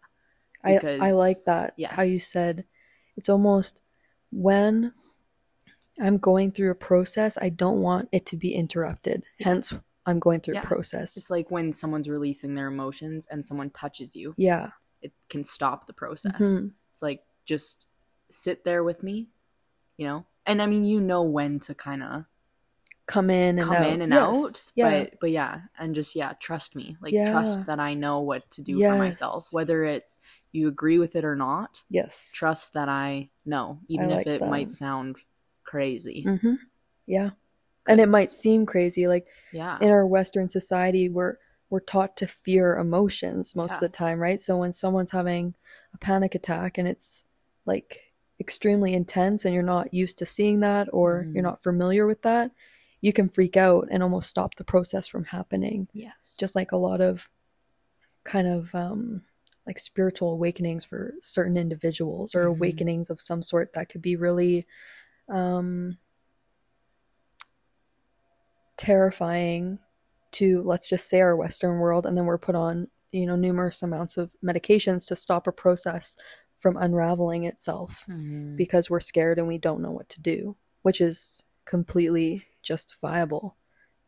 I 0.65 0.79
I 1.01 1.13
like 1.13 1.45
that. 1.47 1.75
How 1.91 2.03
you 2.03 2.19
said 2.19 2.65
it's 3.17 3.29
almost 3.29 3.83
when 4.33 4.93
I'm 6.01 6.19
going 6.19 6.51
through 6.53 6.71
a 6.71 6.75
process, 6.75 7.39
I 7.41 7.49
don't 7.51 7.81
want 7.81 8.09
it 8.13 8.27
to 8.27 8.37
be 8.37 8.55
interrupted. 8.55 9.23
Yeah. 9.39 9.49
Hence, 9.49 9.79
I'm 10.07 10.19
going 10.19 10.41
through 10.41 10.55
Yeah. 10.55 10.63
a 10.63 10.67
process. 10.67 11.17
It's 11.17 11.31
like 11.31 11.51
when 11.51 11.73
someone's 11.73 12.09
releasing 12.09 12.55
their 12.55 12.69
emotions 12.69 13.27
and 13.31 13.45
someone 13.45 13.71
touches 13.71 14.15
you, 14.17 14.35
yeah. 14.37 14.71
it 15.03 15.13
can 15.29 15.45
stop 15.45 15.87
the 15.87 15.93
process. 15.93 16.41
Mhm. 16.41 16.73
It's 16.93 17.03
like 17.03 17.25
just 17.45 17.87
sit 18.31 18.65
there 18.65 18.83
with 18.83 19.03
me, 19.03 19.29
you 19.97 20.07
know? 20.07 20.27
And 20.47 20.61
I 20.63 20.67
mean, 20.67 20.85
you 20.85 21.01
know 21.01 21.23
when 21.23 21.61
to 21.61 21.75
kind 21.75 22.03
of 22.03 22.25
Come 23.07 23.31
in 23.31 23.59
and 23.61 23.69
come 23.69 23.77
out. 23.77 23.87
in 23.87 24.03
and 24.03 24.13
Yes. 24.13 24.27
out, 24.37 24.73
Yeah. 24.75 25.05
but 25.05 25.21
but 25.21 25.31
yeah, 25.31 25.61
and 25.79 25.95
just 25.95 26.17
yeah, 26.17 26.33
trust 26.41 26.75
me. 26.75 26.97
Like 27.01 27.13
Yeah. 27.15 27.31
trust 27.31 27.65
that 27.67 27.79
I 27.79 27.95
know 27.95 28.21
what 28.21 28.51
to 28.53 28.63
do 28.63 28.81
for 28.81 28.97
myself, 28.97 29.53
whether 29.53 29.85
it's 29.85 30.19
you 30.53 30.67
agree 30.69 30.99
with 30.99 31.15
it 31.17 31.25
or 31.25 31.37
not. 31.37 31.83
yes. 31.89 32.33
Trust 32.35 32.73
that 32.73 32.89
I 32.89 33.31
know, 33.45 33.79
even 33.89 34.09
like 34.11 34.27
if 34.27 34.43
it 34.43 34.47
might 34.49 34.71
sound 34.73 35.17
crazy. 35.65 36.25
Mm-hmm. 36.27 36.55
Yeah. 37.07 37.31
And 37.89 38.01
it 38.01 38.09
might 38.09 38.31
seem 38.31 38.67
crazy. 38.67 39.07
Like 39.07 39.29
yeah, 39.53 39.79
in 39.81 39.91
our 39.91 40.05
Western 40.07 40.49
society, 40.49 41.09
we're 41.09 41.37
we're 41.71 41.81
taught 41.81 42.17
to 42.17 42.27
fear 42.27 42.77
emotions 42.77 43.55
most 43.55 43.75
of 43.75 43.81
the 43.81 43.89
time, 43.89 44.19
right? 44.19 44.41
So 44.41 44.57
when 44.57 44.73
someone's 44.73 45.11
having 45.13 45.55
a 45.95 45.99
panic 45.99 46.35
attack 46.35 46.79
and 46.79 46.89
it's 46.89 47.23
like 47.65 48.13
extremely 48.41 48.95
intense 48.95 49.45
and 49.45 49.55
you're 49.55 49.63
not 49.63 49.95
used 49.95 50.19
to 50.19 50.27
seeing 50.27 50.61
that 50.61 50.89
or 50.93 51.25
Mhm. 51.25 51.35
you're 51.35 51.43
not 51.43 51.63
familiar 51.63 52.07
with 52.07 52.23
that, 52.23 52.51
you 53.01 53.13
can 53.13 53.29
freak 53.29 53.57
out 53.57 53.89
and 53.91 54.03
almost 54.03 54.29
stop 54.31 54.55
the 54.57 54.65
process 54.65 55.07
from 55.07 55.25
happening. 55.25 55.89
yes, 55.93 56.37
Just 56.39 56.55
like 56.57 56.73
a 56.73 56.77
lot 56.77 57.01
of 57.01 57.29
kind 58.25 58.49
of 58.49 58.75
um 58.75 59.23
like 59.67 59.79
spiritual 59.79 60.31
awakenings 60.33 60.85
for 60.85 61.15
certain 61.21 61.57
individuals 61.57 62.35
or 62.35 62.45
Mhm. 62.47 62.51
awakenings 62.57 63.11
of 63.11 63.21
some 63.21 63.43
sort 63.43 63.73
that 63.73 63.89
could 63.89 64.03
be 64.03 64.17
really 64.17 64.67
um 65.29 65.97
terrifying 68.77 69.79
to 70.33 70.63
let's 70.63 70.89
just 70.89 71.09
say 71.09 71.21
our 71.21 71.35
western 71.37 71.79
world 71.79 72.05
and 72.05 72.17
then 72.17 72.27
we're 72.27 72.37
put 72.39 72.55
on 72.55 72.89
you 73.13 73.25
know 73.27 73.37
numerous 73.37 73.83
amounts 73.83 74.17
of 74.17 74.31
medications 74.45 75.07
to 75.07 75.17
stop 75.17 75.47
a 75.47 75.53
process 75.53 76.15
from 76.59 76.77
unraveling 76.77 77.45
itself 77.45 78.05
Mhm. 78.09 78.57
because 78.57 78.91
we're 78.91 79.01
scared 79.01 79.39
and 79.39 79.49
we 79.49 79.57
don't 79.59 79.81
know 79.81 79.93
what 79.93 80.09
to 80.11 80.21
do 80.21 80.57
which 80.83 81.01
is 81.01 81.45
completely 81.65 82.45
justifiable 82.67 83.57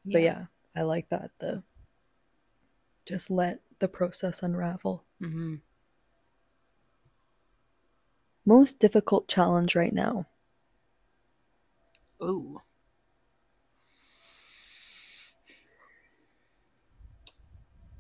but 0.05 0.21
yeah 0.23 0.47
i 0.77 0.83
like 0.83 1.09
that 1.11 1.31
the 1.39 1.63
just 3.07 3.31
let 3.31 3.61
the 3.79 3.89
process 3.89 4.43
unravel 4.43 5.05
hmm 5.21 5.57
most 8.45 8.79
difficult 8.79 9.29
challenge 9.29 9.77
right 9.77 9.93
now 9.93 10.27
Ooh. 12.23 12.61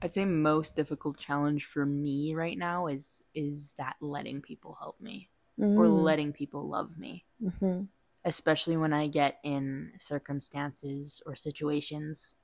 I'd 0.00 0.14
say 0.14 0.24
most 0.24 0.76
difficult 0.76 1.18
challenge 1.18 1.64
for 1.66 1.84
me 1.84 2.34
right 2.34 2.56
now 2.56 2.86
is 2.86 3.22
is 3.34 3.74
that 3.74 3.96
letting 4.00 4.40
people 4.40 4.76
help 4.78 5.00
me 5.00 5.28
or 5.58 5.86
Mm. 5.86 6.04
letting 6.04 6.32
people 6.32 6.68
love 6.68 6.96
me, 6.98 7.24
Mhm. 7.42 7.88
Especially 8.28 8.76
when 8.76 8.92
I 8.92 9.08
get 9.08 9.38
in 9.44 9.92
circumstances 9.98 11.22
or 11.26 11.34
situations 11.36 12.36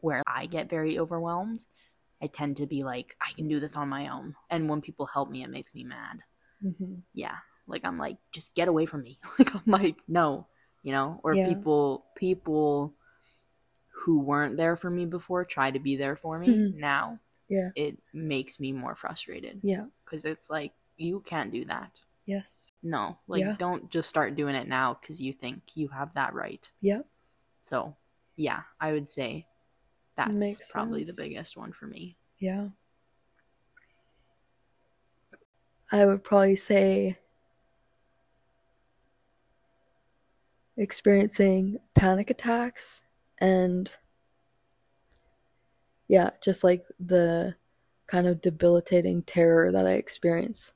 where 0.00 0.22
I 0.26 0.46
get 0.46 0.70
very 0.70 0.98
overwhelmed. 0.98 1.66
I 2.22 2.28
tend 2.28 2.56
to 2.58 2.66
be 2.66 2.84
like, 2.84 3.16
I 3.20 3.32
can 3.36 3.48
do 3.48 3.60
this 3.60 3.76
on 3.76 3.88
my 3.90 4.08
own, 4.08 4.36
and 4.50 4.68
when 4.70 4.80
people 4.82 5.06
help 5.06 5.30
me, 5.30 5.44
it 5.44 5.50
makes 5.50 5.74
me 5.74 5.84
mad. 5.84 6.20
Mhm. 6.62 7.02
yeah 7.14 7.38
like 7.66 7.84
i'm 7.84 7.98
like 7.98 8.16
just 8.32 8.54
get 8.54 8.68
away 8.68 8.86
from 8.86 9.02
me 9.02 9.18
like 9.38 9.54
i'm 9.54 9.62
like 9.66 9.96
no 10.08 10.46
you 10.82 10.92
know 10.92 11.20
or 11.24 11.34
Yeah. 11.36 11.46
people 11.48 12.06
people 12.16 12.94
who 14.04 14.20
weren't 14.20 14.56
there 14.56 14.76
for 14.76 14.90
me 14.90 15.06
before 15.06 15.44
try 15.44 15.70
to 15.70 15.78
be 15.78 15.96
there 15.96 16.16
for 16.16 16.38
me 16.38 16.48
Mhm. 16.50 16.78
now 16.80 17.18
yeah 17.48 17.70
it 17.74 17.98
makes 18.12 18.60
me 18.60 18.72
more 18.72 18.94
frustrated 18.94 19.60
yeah 19.64 19.86
because 20.04 20.24
it's 20.24 20.48
like 20.50 20.72
you 20.96 21.20
can't 21.20 21.52
do 21.52 21.64
that 21.64 22.00
yes 22.26 22.72
no 22.82 23.16
like 23.28 23.40
Yeah. 23.40 23.56
don't 23.58 23.88
just 23.90 24.08
start 24.08 24.34
doing 24.36 24.54
it 24.54 24.68
now 24.68 24.98
because 25.00 25.20
you 25.22 25.32
think 25.32 25.62
you 25.74 25.88
have 25.88 26.12
that 26.14 26.34
right 26.34 26.70
yeah 26.80 27.00
so 27.62 27.94
yeah 28.36 28.62
i 28.80 28.92
would 28.92 29.08
say 29.08 29.46
that's 30.16 30.40
Makes 30.40 30.72
probably 30.72 31.04
sense. 31.04 31.16
the 31.16 31.22
biggest 31.22 31.56
one 31.56 31.72
for 31.72 31.86
me 31.86 32.16
Yeah. 32.38 32.68
I 35.92 36.04
would 36.04 36.24
probably 36.24 36.56
say 36.56 37.18
experiencing 40.76 41.78
panic 41.94 42.28
attacks 42.30 43.02
and 43.38 43.90
yeah, 46.08 46.30
just 46.42 46.62
like 46.64 46.84
the 47.00 47.54
kind 48.06 48.26
of 48.26 48.40
debilitating 48.40 49.22
terror 49.22 49.72
that 49.72 49.86
I 49.86 49.92
experience 49.92 50.72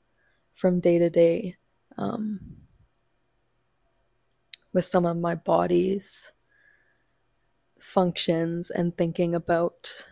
from 0.61 0.79
day 0.79 0.99
to 0.99 1.09
day 1.09 1.55
um, 1.97 2.39
with 4.71 4.85
some 4.85 5.07
of 5.07 5.17
my 5.17 5.33
body's 5.33 6.31
functions 7.79 8.69
and 8.69 8.95
thinking 8.95 9.33
about 9.33 10.05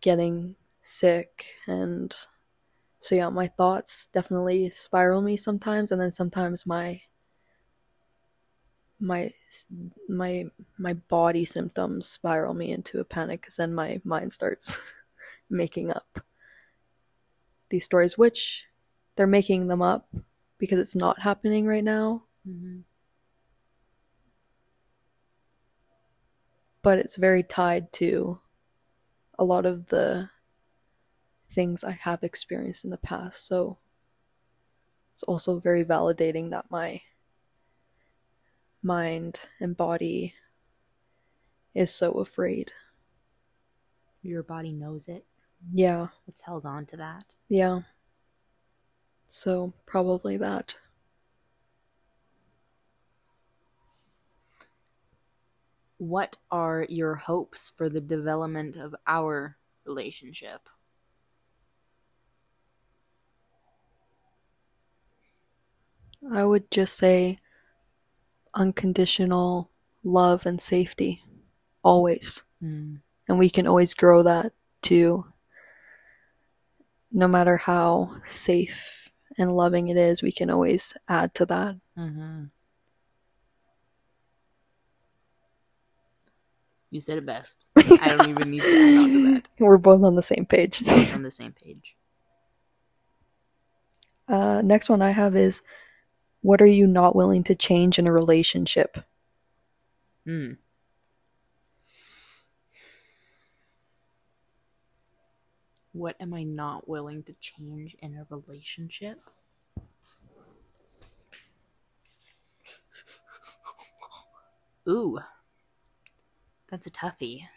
getting 0.00 0.56
sick 0.82 1.44
and 1.68 2.16
so 2.98 3.14
yeah 3.14 3.28
my 3.28 3.46
thoughts 3.46 4.06
definitely 4.06 4.68
spiral 4.70 5.22
me 5.22 5.36
sometimes 5.36 5.92
and 5.92 6.00
then 6.00 6.10
sometimes 6.10 6.66
my 6.66 7.00
my 8.98 9.32
my 10.08 10.44
my 10.78 10.94
body 10.94 11.44
symptoms 11.44 12.08
spiral 12.08 12.54
me 12.54 12.72
into 12.72 12.98
a 12.98 13.04
panic 13.04 13.40
because 13.40 13.54
then 13.54 13.72
my 13.72 14.00
mind 14.02 14.32
starts 14.32 14.94
making 15.48 15.92
up 15.92 16.24
these 17.70 17.84
stories 17.84 18.16
which 18.18 18.66
they're 19.16 19.26
making 19.26 19.66
them 19.66 19.82
up 19.82 20.08
because 20.58 20.78
it's 20.78 20.96
not 20.96 21.22
happening 21.22 21.66
right 21.66 21.84
now 21.84 22.24
Mm-hmm. 22.48 22.78
but 26.82 26.98
it's 26.98 27.16
very 27.16 27.42
tied 27.42 27.92
to 27.92 28.38
a 29.38 29.44
lot 29.44 29.66
of 29.66 29.88
the 29.88 30.30
things 31.52 31.84
I 31.84 31.92
have 31.92 32.22
experienced 32.22 32.84
in 32.84 32.90
the 32.90 32.96
past. 32.96 33.46
So 33.46 33.78
it's 35.12 35.22
also 35.22 35.58
very 35.58 35.84
validating 35.84 36.50
that 36.50 36.70
my 36.70 37.02
mind 38.82 39.40
and 39.60 39.76
body 39.76 40.34
is 41.74 41.92
so 41.92 42.12
afraid. 42.12 42.72
Your 44.22 44.42
body 44.42 44.72
knows 44.72 45.08
it. 45.08 45.24
Yeah, 45.72 46.08
It's 46.26 46.40
held 46.40 46.64
on 46.66 46.86
to 46.86 46.96
that. 46.98 47.24
yeah. 47.48 47.80
So 49.28 49.74
probably 49.86 50.36
that. 50.38 50.76
What 55.98 56.36
are 56.50 56.86
your 56.88 57.16
hopes 57.16 57.72
for 57.76 57.88
the 57.88 58.00
development 58.00 58.76
of 58.76 58.94
our 59.06 59.56
relationship? 59.84 60.68
I 66.32 66.44
would 66.44 66.70
just 66.70 66.96
say 66.96 67.38
unconditional 68.54 69.70
love 70.02 70.46
and 70.46 70.60
safety. 70.60 71.22
Always. 71.82 72.42
Mm. 72.62 73.00
and 73.28 73.38
we 73.38 73.48
can 73.50 73.66
always 73.68 73.94
grow 73.94 74.22
that 74.24 74.52
to 74.82 75.26
no 77.12 77.26
matter 77.28 77.56
how 77.56 78.10
safe 78.24 79.10
and 79.38 79.56
loving 79.56 79.88
it 79.88 79.96
is 79.96 80.22
we 80.22 80.32
can 80.32 80.50
always 80.50 80.94
add 81.08 81.34
to 81.34 81.46
that 81.46 81.76
Mm-hmm. 81.98 82.44
You 86.90 87.00
said 87.00 87.18
it 87.18 87.26
best. 87.26 87.58
I 87.76 88.08
don't 88.08 88.28
even 88.28 88.50
need 88.50 88.60
to 88.60 88.66
add 88.66 88.98
on 88.98 89.10
to 89.10 89.34
that. 89.34 89.48
we're 89.58 89.78
both 89.78 90.02
on 90.02 90.14
the 90.14 90.22
same 90.22 90.46
page 90.46 90.86
on 91.12 91.22
the 91.22 91.30
same 91.30 91.52
page. 91.52 91.96
uh, 94.28 94.62
next 94.62 94.88
one 94.88 95.02
i 95.02 95.10
have 95.10 95.36
is 95.36 95.62
what 96.40 96.62
are 96.62 96.66
you 96.66 96.86
not 96.86 97.16
willing 97.16 97.42
to 97.44 97.54
change 97.54 97.98
in 97.98 98.06
a 98.06 98.12
relationship 98.12 98.98
Hmm. 100.24 100.52
What 105.98 106.14
am 106.20 106.32
I 106.32 106.44
not 106.44 106.88
willing 106.88 107.24
to 107.24 107.32
change 107.40 107.96
in 108.00 108.14
a 108.14 108.24
relationship? 108.30 109.20
Ooh. 114.88 115.18
That's 116.70 116.86
a 116.86 116.90
toughie. 116.90 117.48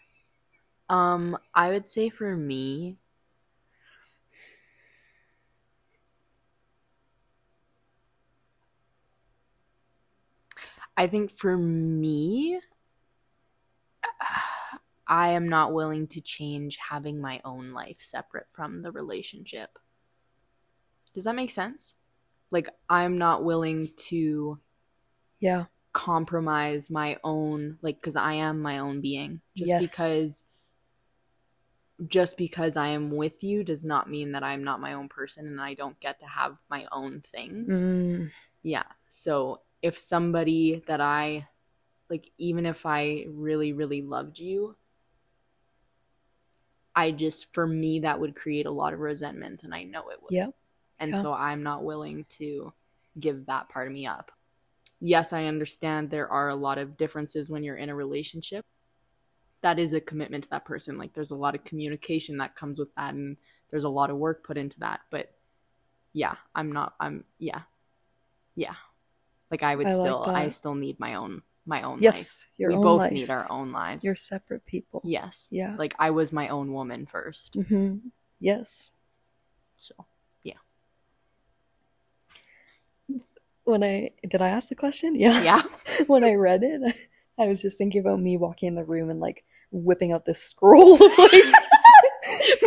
Um, 0.90 1.38
I 1.54 1.70
would 1.70 1.88
say 1.88 2.10
for 2.10 2.36
me, 2.36 2.98
I 10.98 11.06
think 11.06 11.30
for 11.30 11.56
me, 11.56 12.60
I 15.12 15.32
am 15.32 15.50
not 15.50 15.74
willing 15.74 16.08
to 16.08 16.22
change 16.22 16.78
having 16.78 17.20
my 17.20 17.42
own 17.44 17.74
life 17.74 17.98
separate 18.00 18.48
from 18.54 18.82
the 18.82 18.94
relationship. 18.94 19.78
Does 21.14 21.26
that 21.26 21.36
make 21.36 21.52
sense? 21.52 21.96
Like, 22.50 22.70
I'm 22.90 23.18
not 23.18 23.44
willing 23.44 23.92
to 24.08 24.58
yeah 25.42 25.66
compromise 25.92 26.90
my 26.90 27.18
own, 27.26 27.78
like, 27.82 27.98
because 27.98 28.16
I 28.16 28.36
am 28.36 28.62
my 28.62 28.80
own 28.80 29.02
being. 29.02 29.42
Just 29.58 29.70
Yes. 29.70 29.82
because. 29.92 30.44
Just 32.08 32.38
because 32.38 32.78
I 32.78 32.88
am 32.88 33.12
with 33.12 33.44
you 33.44 33.64
does 33.64 33.84
not 33.84 34.10
mean 34.10 34.32
that 34.32 34.44
I'm 34.44 34.64
not 34.64 34.80
my 34.80 34.94
own 34.94 35.08
person 35.08 35.46
and 35.46 35.62
I 35.62 35.76
don't 35.76 36.00
get 36.00 36.18
to 36.20 36.26
have 36.26 36.58
my 36.68 36.88
own 36.92 37.22
things. 37.22 37.82
Mm, 37.82 38.32
Yeah. 38.64 38.86
So 39.08 39.62
if 39.84 39.98
somebody 39.98 40.82
that 40.88 41.00
I 41.00 41.48
like, 42.10 42.32
even 42.40 42.66
if 42.66 42.88
I 42.88 43.26
really, 43.30 43.74
really 43.74 44.02
loved 44.02 44.40
you, 44.40 44.78
I 46.96 47.12
just, 47.12 47.54
for 47.54 47.66
me, 47.68 48.00
that 48.02 48.20
would 48.20 48.36
create 48.36 48.66
a 48.66 48.72
lot 48.72 48.94
of 48.94 49.00
resentment 49.00 49.64
and 49.64 49.74
I 49.74 49.84
know 49.84 50.10
it 50.10 50.22
would. 50.22 50.32
yeah 50.34 50.48
And 51.00 51.14
Yeah. 51.14 51.22
so 51.22 51.34
I'm 51.34 51.64
not 51.64 51.84
willing 51.84 52.26
to 52.40 52.74
give 53.20 53.46
that 53.48 53.70
part 53.70 53.88
of 53.88 53.94
me 53.94 54.06
up. 54.08 54.32
Yes, 55.00 55.34
I 55.34 55.46
understand 55.46 56.10
there 56.10 56.30
are 56.30 56.50
a 56.50 56.56
lot 56.56 56.78
of 56.78 56.98
differences 56.98 57.50
when 57.50 57.64
you're 57.64 57.78
in 57.78 57.90
a 57.90 57.96
relationship. 57.96 58.66
That 59.62 59.80
is 59.80 59.94
a 59.94 60.02
commitment 60.02 60.44
to 60.46 60.50
that 60.52 60.66
person. 60.66 60.98
Like 60.98 61.14
there's 61.14 61.32
a 61.32 61.36
lot 61.36 61.56
of 61.56 61.64
communication 61.64 62.38
that 62.38 62.56
comes 62.56 62.80
with 62.80 62.94
that 62.96 63.14
and 63.14 63.38
there's 63.70 63.84
a 63.84 63.90
lot 63.90 64.10
of 64.10 64.18
work 64.18 64.44
put 64.44 64.58
into 64.58 64.80
that. 64.80 65.02
But 65.12 65.34
yeah, 66.14 66.36
I'm 66.56 66.72
not 66.72 66.96
I'm 67.00 67.26
yeah. 67.40 67.62
Yeah. 68.56 68.76
Like 69.52 69.64
I 69.64 69.76
would 69.76 69.88
I 69.88 69.94
like 69.94 70.00
still 70.00 70.32
I 70.34 70.50
still 70.50 70.76
need 70.76 71.00
my 71.00 71.16
own 71.16 71.44
my 71.66 71.82
own 71.84 71.94
life. 71.96 72.02
yes 72.02 72.48
your 72.58 72.70
we 72.70 72.76
own 72.76 72.82
both 72.82 73.00
life 73.00 73.12
need 73.12 73.30
our 73.30 73.50
own 73.52 73.72
lives. 73.72 74.04
you're 74.04 74.16
separate 74.16 74.66
people 74.66 75.02
yes. 75.06 75.48
yeah 75.52 75.76
Like 75.78 75.96
I 76.00 76.10
was 76.12 76.32
my 76.32 76.48
own 76.50 76.74
woman 76.74 77.06
first. 77.06 77.56
hmm 77.56 77.98
yes 78.40 78.92
So 79.76 79.94
yeah. 80.44 80.56
when 83.64 83.84
i 83.84 84.10
did 84.28 84.42
i 84.42 84.50
ask 84.50 84.70
the 84.70 84.76
question 84.76 85.16
yeah 85.16 85.42
yeah. 85.44 85.62
when 86.08 86.24
I 86.24 86.34
read 86.34 86.64
it, 86.64 86.82
I 87.38 87.48
was 87.48 87.62
just 87.62 87.78
thinking 87.78 88.02
about 88.02 88.20
me 88.20 88.38
walking 88.38 88.68
in 88.68 88.76
the 88.76 88.84
room 88.84 89.10
and 89.10 89.20
like 89.20 89.44
whipping 89.72 90.12
out 90.12 90.26
this 90.26 90.42
scroll 90.42 90.96
of 90.96 91.18
like 91.18 91.32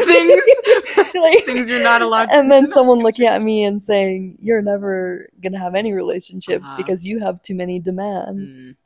Things 0.05 0.43
like 1.15 1.45
things 1.45 1.69
you're 1.69 1.83
not 1.83 2.03
allowed 2.03 2.27
to 2.27 2.35
and 2.35 2.51
then 2.51 2.69
someone 2.69 2.99
looking 2.99 3.27
at 3.27 3.41
me 3.43 3.65
and 3.65 3.83
saying, 3.83 4.37
You're 4.41 4.61
never 4.63 5.29
gonna 5.43 5.59
have 5.59 5.75
any 5.75 5.93
relationships 5.93 6.69
Uh-huh. 6.69 6.77
because 6.77 7.05
you 7.05 7.21
have 7.21 7.41
too 7.43 7.55
many 7.55 7.79
demands. 7.81 8.59
Mm, 8.59 8.77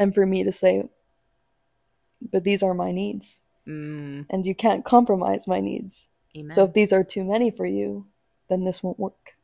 And 0.00 0.14
for 0.14 0.26
me 0.26 0.42
to 0.44 0.50
say, 0.50 0.88
But 2.32 2.42
these 2.44 2.62
are 2.62 2.74
my 2.74 2.90
needs. 2.90 3.42
mm, 3.68 4.26
And 4.30 4.46
you 4.46 4.54
can't 4.54 4.84
compromise 4.84 5.46
my 5.46 5.60
needs. 5.60 6.08
amen. 6.36 6.50
So 6.52 6.64
if 6.64 6.72
these 6.72 6.92
are 6.92 7.04
too 7.04 7.24
many 7.24 7.50
for 7.50 7.66
you, 7.66 8.06
then 8.48 8.64
this 8.64 8.82
won't 8.82 8.98
work. 8.98 9.36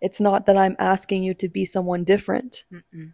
It's 0.00 0.20
not 0.20 0.46
that 0.46 0.56
I'm 0.56 0.76
asking 0.78 1.22
you 1.24 1.34
to 1.34 1.48
be 1.48 1.64
someone 1.66 2.04
different, 2.04 2.64
Mm-mm. 2.72 3.12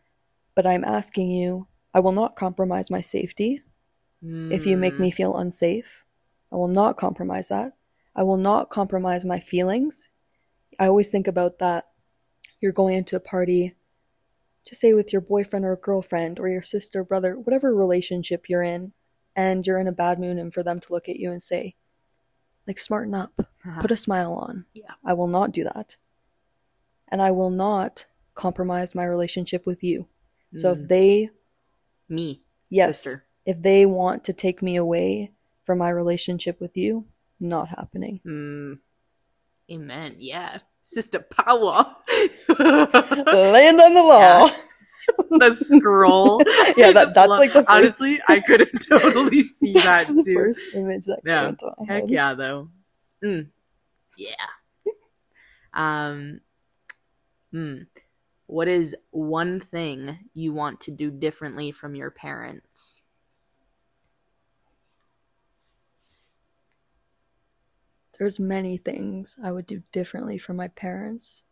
but 0.55 0.67
I'm 0.67 0.85
asking 0.85 1.31
you, 1.31 1.67
I 1.93 2.01
will 2.01 2.13
not 2.13 2.37
compromise 2.37 2.91
my 2.91 3.01
safety. 3.01 3.63
If 4.51 4.67
you 4.67 4.77
make 4.77 4.95
Mm, 4.95 5.01
me 5.01 5.11
feel 5.11 5.37
unsafe, 5.37 6.05
I 6.53 6.57
will 6.57 6.69
not 6.69 6.97
compromise 6.97 7.49
that. 7.49 7.73
I 8.15 8.23
will 8.23 8.37
not 8.37 8.71
compromise 8.71 9.25
my 9.25 9.41
feelings. 9.41 10.11
I 10.79 10.87
always 10.87 11.11
think 11.11 11.27
about 11.27 11.59
that. 11.59 11.87
You're 12.61 12.73
going 12.73 12.95
into 12.95 13.17
a 13.17 13.21
party, 13.21 13.75
just 14.67 14.81
say 14.81 14.93
with 14.93 15.13
your 15.13 15.23
boyfriend 15.23 15.65
or 15.65 15.77
girlfriend 15.77 16.39
or 16.41 16.49
your 16.49 16.63
sister, 16.63 17.05
brother, 17.05 17.39
whatever 17.39 17.75
relationship 17.75 18.49
you're 18.49 18.63
in, 18.63 18.93
and 19.35 19.67
you're 19.67 19.79
in 19.79 19.87
a 19.87 19.93
bad 19.93 20.19
mood, 20.19 20.39
and 20.39 20.53
for 20.53 20.63
them 20.63 20.81
to 20.81 20.93
look 20.93 21.09
at 21.09 21.17
you 21.17 21.31
and 21.31 21.43
say, 21.43 21.77
like, 22.67 22.79
smarten 22.79 23.15
up, 23.15 23.33
uh-huh. 23.39 23.81
put 23.81 23.91
a 23.93 23.97
smile 23.97 24.33
on. 24.33 24.65
Yeah. 24.75 24.93
I 25.05 25.13
will 25.13 25.29
not 25.29 25.53
do 25.53 25.63
that. 25.65 25.97
And 27.09 27.23
I 27.23 27.31
will 27.31 27.51
not 27.51 28.07
compromise 28.35 28.95
my 28.95 29.05
relationship 29.05 29.65
with 29.65 29.85
you. 29.85 30.09
So 30.55 30.73
if 30.73 30.79
Mm, 30.79 30.89
they, 30.89 31.31
me, 32.09 32.43
yes, 32.71 33.03
sister. 33.03 33.25
if 33.45 33.63
they 33.63 33.87
want 33.87 34.25
to 34.25 34.33
take 34.33 34.63
me 34.63 34.77
away 34.77 35.33
from 35.65 35.79
my 35.79 35.91
relationship 35.91 36.61
with 36.61 36.77
you, 36.77 37.07
not 37.39 37.69
happening. 37.69 38.21
Mm, 38.27 38.79
amen. 39.71 40.17
Yeah, 40.19 40.59
sister 40.87 41.19
power. 41.21 41.97
Land 42.49 43.81
on 43.81 43.95
the 43.95 44.03
law. 44.03 44.51
the 45.39 45.55
scroll. 45.55 46.43
Yeah, 46.77 46.93
that- 46.93 47.15
that's 47.15 47.29
love- 47.29 47.39
like 47.39 47.53
the 47.53 47.61
first- 47.61 47.71
honestly. 47.71 48.21
I 48.29 48.41
could 48.41 48.69
totally 48.89 49.43
see 49.43 49.73
that 49.75 50.07
the 50.09 50.23
too. 50.25 50.35
first 50.35 50.61
image 50.75 51.05
that 51.07 51.21
Yeah. 51.25 51.53
Heck 51.89 52.05
yeah, 52.09 52.35
though. 52.35 52.69
Mm. 53.25 53.49
Yeah. 54.17 54.35
Um. 55.75 56.41
Hmm. 57.53 57.83
What 58.47 58.69
is 58.69 58.95
one 59.11 59.59
thing 59.61 60.19
you 60.35 60.53
want 60.53 60.81
to 60.83 60.91
do 60.91 61.11
differently 61.11 61.73
from 61.73 61.95
your 61.97 62.11
parents? 62.11 63.03
There's 68.19 68.41
many 68.41 68.79
things 68.79 69.37
I 69.43 69.53
would 69.53 69.67
do 69.67 69.83
differently 69.93 70.39
for 70.39 70.55
my 70.55 70.69
parents. 70.69 71.43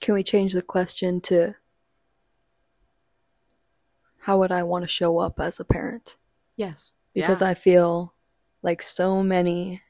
Can 0.00 0.14
we 0.14 0.22
change 0.22 0.52
the 0.52 0.62
question 0.62 1.20
to 1.22 1.56
how 4.20 4.38
would 4.38 4.52
I 4.52 4.62
want 4.62 4.82
to 4.82 4.88
show 4.88 5.18
up 5.18 5.40
as 5.40 5.58
a 5.58 5.64
parent? 5.64 6.16
Yes. 6.56 6.92
Because 7.12 7.42
yeah. 7.42 7.48
I 7.48 7.54
feel 7.54 8.14
like 8.62 8.82
so 8.82 9.22
many 9.22 9.82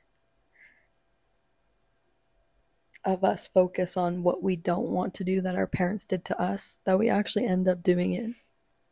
of 3.05 3.25
us 3.25 3.49
focus 3.49 3.97
on 3.97 4.23
what 4.23 4.43
we 4.43 4.57
don't 4.57 4.89
want 4.89 5.15
to 5.15 5.25
do 5.25 5.41
that 5.41 5.55
our 5.55 5.67
parents 5.67 6.05
did 6.05 6.25
to 6.27 6.41
us 6.41 6.79
that 6.85 6.99
we 6.99 7.09
actually 7.09 7.47
end 7.47 7.67
up 7.67 7.83
doing 7.83 8.13
it 8.13 8.31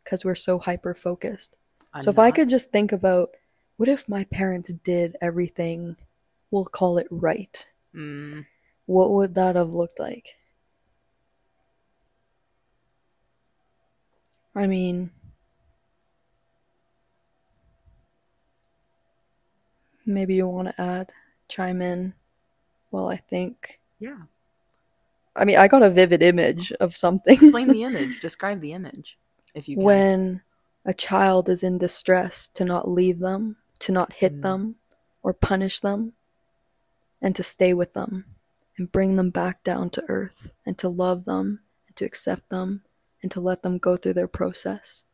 because 0.09 0.25
we're 0.25 0.35
so 0.35 0.59
hyper 0.59 0.95
focused. 0.95 1.55
So 2.01 2.09
if 2.09 2.19
I 2.19 2.31
could 2.31 2.49
just 2.49 2.73
think 2.73 2.93
about 2.93 3.29
what 3.77 3.91
if 3.91 4.09
my 4.09 4.25
parents 4.25 4.73
did 4.73 5.19
everything, 5.21 5.97
we'll 6.51 6.65
call 6.65 6.97
it 6.97 7.07
right, 7.11 7.67
Mm, 7.95 8.47
what 8.87 9.11
would 9.11 9.35
that 9.35 9.57
have 9.57 9.75
looked 9.75 9.99
like? 10.01 10.37
I 14.55 14.67
mean, 14.67 15.11
maybe 20.07 20.37
you 20.37 20.47
want 20.47 20.69
to 20.69 20.81
add, 20.81 21.13
chime 21.49 21.83
in. 21.83 22.15
Well, 22.91 23.11
I 23.11 23.17
think. 23.17 23.79
yeah. 23.99 24.23
I 25.37 25.45
mean, 25.45 25.57
I 25.57 25.69
got 25.69 25.83
a 25.83 25.91
vivid 25.91 26.23
image 26.23 26.73
of 26.73 26.97
something. 26.97 27.35
Explain 27.35 27.69
the 27.69 27.85
image. 27.85 28.21
Describe 28.21 28.61
the 28.61 28.73
image, 28.73 29.19
if 29.55 29.69
you 29.69 29.77
can. 29.77 29.85
when 29.85 30.43
a 30.85 30.95
child 30.95 31.49
is 31.49 31.63
in 31.63 31.79
distress 31.79 32.49
to 32.55 32.65
not 32.65 32.89
leave 32.89 33.19
them, 33.19 33.57
to 33.81 33.93
not 33.93 34.15
hit 34.15 34.37
Mm. 34.39 34.43
them 34.43 34.77
or 35.23 35.33
punish 35.33 35.81
them, 35.81 36.15
and 37.21 37.35
to 37.37 37.43
stay 37.43 37.75
with 37.75 37.93
them 37.95 38.25
and 38.77 38.93
bring 38.93 39.17
them 39.17 39.31
back 39.31 39.63
down 39.65 39.91
to 39.91 40.05
earth 40.09 40.53
and 40.65 40.79
to 40.79 40.89
love 40.89 41.25
them 41.25 41.61
and 41.87 41.97
to 41.97 42.05
accept 42.05 42.49
them 42.49 42.85
and 43.23 43.31
to 43.33 43.41
let 43.41 43.63
them 43.63 43.79
go 43.79 43.97
through 43.97 44.15
their 44.15 44.29
process 44.29 45.05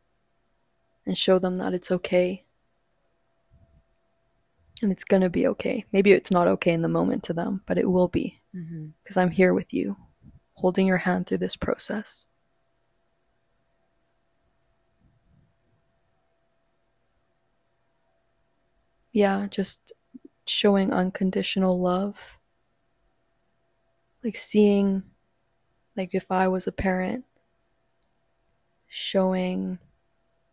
and 1.05 1.17
show 1.17 1.39
them 1.39 1.55
that 1.55 1.73
it's 1.73 1.91
okay. 1.91 2.43
And 4.81 4.91
it's 4.91 5.03
going 5.03 5.21
to 5.21 5.29
be 5.29 5.47
okay. 5.47 5.85
Maybe 5.91 6.11
it's 6.11 6.31
not 6.31 6.47
okay 6.47 6.71
in 6.73 6.81
the 6.81 6.87
moment 6.89 7.23
to 7.23 7.33
them, 7.33 7.63
but 7.65 7.77
it 7.77 7.89
will 7.89 8.07
be 8.07 8.41
because 9.03 9.17
I'm 9.17 9.31
here 9.31 9.53
with 9.53 9.73
you, 9.73 9.97
holding 10.53 10.85
your 10.87 10.97
hand 10.97 11.25
through 11.27 11.39
this 11.39 11.55
process. 11.55 12.25
Yeah, 19.15 19.47
just 19.49 19.93
showing 20.45 20.91
unconditional 20.91 21.79
love. 21.79 22.37
Like 24.21 24.35
seeing, 24.35 25.03
like 25.95 26.09
if 26.13 26.29
I 26.29 26.49
was 26.49 26.67
a 26.67 26.73
parent, 26.73 27.23
showing 28.89 29.79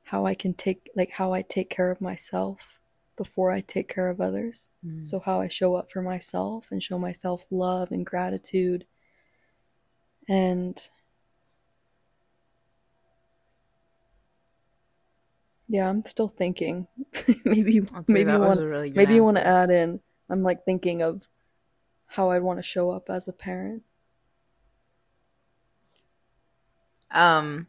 how 0.05 0.27
I 0.27 0.37
can 0.37 0.55
take, 0.55 0.89
like 0.95 1.11
how 1.11 1.33
I 1.33 1.43
take 1.43 1.71
care 1.71 1.91
of 1.91 2.01
myself 2.01 2.79
before 3.17 3.51
I 3.51 3.63
take 3.63 3.93
care 3.93 4.09
of 4.09 4.21
others. 4.21 4.71
Mm. 4.87 5.05
So, 5.05 5.19
how 5.19 5.41
I 5.41 5.49
show 5.49 5.75
up 5.75 5.91
for 5.91 6.01
myself 6.01 6.69
and 6.71 6.81
show 6.81 7.01
myself 7.01 7.49
love 7.51 7.91
and 7.91 8.07
gratitude. 8.07 8.87
And 10.29 10.81
yeah, 15.73 15.89
I'm 15.89 16.05
still 16.05 16.29
thinking. 16.29 16.87
maybe 17.47 17.73
you, 17.73 17.87
maybe 18.07 18.25
that 18.25 18.35
you 18.35 18.41
was 18.41 18.59
want 18.59 18.61
a 18.61 18.69
really 18.69 18.91
good 18.91 18.97
maybe 18.99 19.15
you 19.15 19.25
want 19.25 19.39
to 19.39 19.47
add 19.47 19.71
in. 19.71 20.01
I'm 20.29 20.43
like 20.43 20.67
thinking 20.67 21.01
of 21.01 21.27
how 22.05 22.31
I'd 22.31 22.43
want 22.43 22.59
to 22.59 22.63
show 22.63 22.91
up 22.91 23.09
as 23.09 23.27
a 23.27 23.33
parent. 23.33 23.83
Um, 27.11 27.69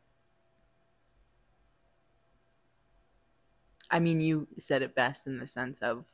I 3.89 3.99
mean, 3.99 4.19
you 4.19 4.49
said 4.57 4.81
it 4.81 4.95
best 4.95 5.25
in 5.25 5.37
the 5.37 5.47
sense 5.47 5.79
of 5.79 6.05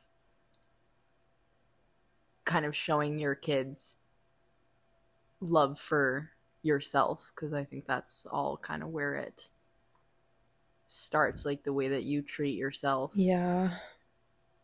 kind 2.44 2.64
of 2.64 2.76
showing 2.76 3.18
your 3.18 3.34
kids 3.34 3.96
love 5.40 5.76
for 5.76 6.30
yourself, 6.62 7.32
because 7.34 7.52
I 7.52 7.64
think 7.64 7.88
that's 7.88 8.26
all 8.30 8.56
kind 8.56 8.84
of 8.84 8.90
where 8.90 9.16
it 9.16 9.50
starts. 10.90 11.44
Like 11.44 11.62
the 11.62 11.72
way 11.72 11.88
that 11.88 12.02
you 12.02 12.20
treat 12.22 12.56
yourself 12.58 13.12
Yeah. 13.14 13.76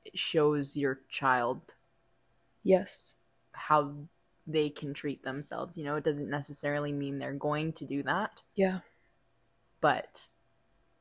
it 0.05 0.19
shows 0.19 0.77
your 0.77 1.01
child 1.09 1.75
Yes. 2.63 3.15
how 3.53 3.95
they 4.47 4.69
can 4.71 4.93
treat 4.95 5.23
themselves. 5.23 5.77
You 5.79 5.85
know, 5.85 5.97
it 5.97 6.05
doesn't 6.05 6.31
necessarily 6.31 6.93
mean 6.93 7.19
they're 7.19 7.33
going 7.33 7.73
to 7.75 7.85
do 7.85 8.03
that. 8.05 8.43
Yeah. 8.55 8.81
but 9.81 10.27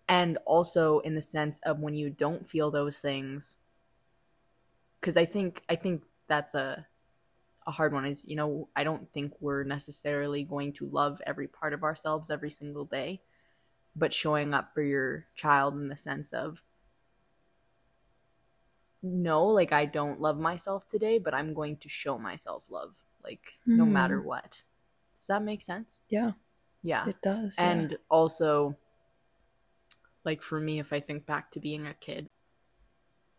and 0.07 0.37
also 0.45 0.99
in 0.99 1.15
the 1.15 1.21
sense 1.21 1.59
of 1.63 1.79
when 1.79 1.95
you 1.95 2.09
don't 2.11 2.47
feel 2.47 2.69
those 2.69 2.99
things 2.99 3.57
because 4.99 5.17
i 5.17 5.25
think 5.25 5.63
i 5.69 5.75
think 5.75 6.03
that's 6.27 6.53
a 6.53 6.85
a 7.65 7.71
hard 7.71 7.91
one 7.93 8.05
is 8.05 8.23
you 8.27 8.35
know 8.35 8.67
i 8.75 8.83
don't 8.83 9.11
think 9.13 9.33
we're 9.39 9.63
necessarily 9.63 10.43
going 10.43 10.71
to 10.73 10.85
love 10.89 11.19
every 11.25 11.47
part 11.47 11.73
of 11.73 11.83
ourselves 11.83 12.29
every 12.29 12.51
single 12.51 12.85
day 12.85 13.19
but 13.95 14.13
showing 14.13 14.53
up 14.53 14.73
for 14.73 14.81
your 14.81 15.25
child 15.35 15.75
in 15.75 15.87
the 15.87 15.97
sense 15.97 16.33
of 16.33 16.61
no 19.01 19.45
like 19.45 19.71
i 19.71 19.85
don't 19.85 20.19
love 20.19 20.39
myself 20.39 20.87
today 20.87 21.19
but 21.19 21.33
i'm 21.33 21.53
going 21.53 21.77
to 21.77 21.87
show 21.89 22.17
myself 22.17 22.65
love 22.69 22.95
like 23.23 23.59
no 23.65 23.85
Hmm. 23.85 23.93
matter 23.93 24.21
what 24.21 24.63
does 25.15 25.27
that 25.27 25.43
make 25.43 25.61
sense 25.61 26.01
Yeah. 26.09 26.31
yeah 26.81 27.07
It 27.07 27.17
does. 27.21 27.55
yeah. 27.57 27.69
and 27.71 27.97
also 28.09 28.75
like 30.23 30.41
for 30.41 30.59
me 30.59 30.79
if 30.79 30.91
i 30.91 30.99
think 30.99 31.25
back 31.25 31.51
to 31.51 31.59
being 31.59 31.85
a 31.85 31.93
kid 31.93 32.29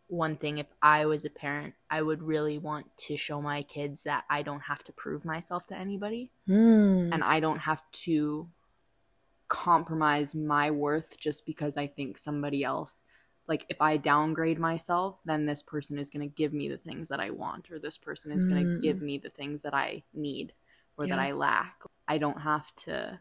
one 0.08 0.36
thing 0.36 0.58
if 0.58 0.68
i 0.80 1.04
was 1.04 1.24
a 1.24 1.30
parent 1.30 1.74
i 1.90 2.00
would 2.00 2.22
really 2.22 2.58
want 2.58 2.86
to 2.96 3.16
show 3.16 3.42
my 3.42 3.62
kids 3.62 4.04
that 4.04 4.22
i 4.30 4.42
don't 4.42 4.60
have 4.62 4.84
to 4.84 4.92
prove 4.92 5.24
myself 5.24 5.66
to 5.66 5.76
anybody 5.76 6.30
Hmm. 6.46 7.10
and 7.12 7.24
i 7.24 7.40
don't 7.40 7.58
have 7.58 7.82
to 8.06 8.48
compromise 9.48 10.34
my 10.34 10.70
worth 10.70 11.18
just 11.18 11.46
because 11.46 11.76
i 11.76 11.86
think 11.86 12.18
somebody 12.18 12.64
else 12.64 13.04
like 13.46 13.64
if 13.68 13.80
i 13.80 13.96
downgrade 13.96 14.58
myself 14.58 15.18
then 15.24 15.46
this 15.46 15.62
person 15.62 15.98
is 15.98 16.10
going 16.10 16.20
to 16.28 16.34
give 16.34 16.52
me 16.52 16.68
the 16.68 16.76
things 16.78 17.08
that 17.08 17.20
i 17.20 17.30
want 17.30 17.70
or 17.70 17.78
this 17.78 17.96
person 17.98 18.32
is 18.32 18.44
going 18.44 18.64
to 18.66 18.72
Mm. 18.72 18.82
give 18.82 19.00
me 19.00 19.18
the 19.18 19.30
things 19.30 19.62
that 19.62 19.74
i 19.74 20.02
need 20.12 20.52
or 20.98 21.06
that 21.06 21.18
i 21.18 21.32
lack 21.32 21.82
i 22.08 22.18
don't 22.18 22.40
have 22.40 22.74
to 22.76 23.18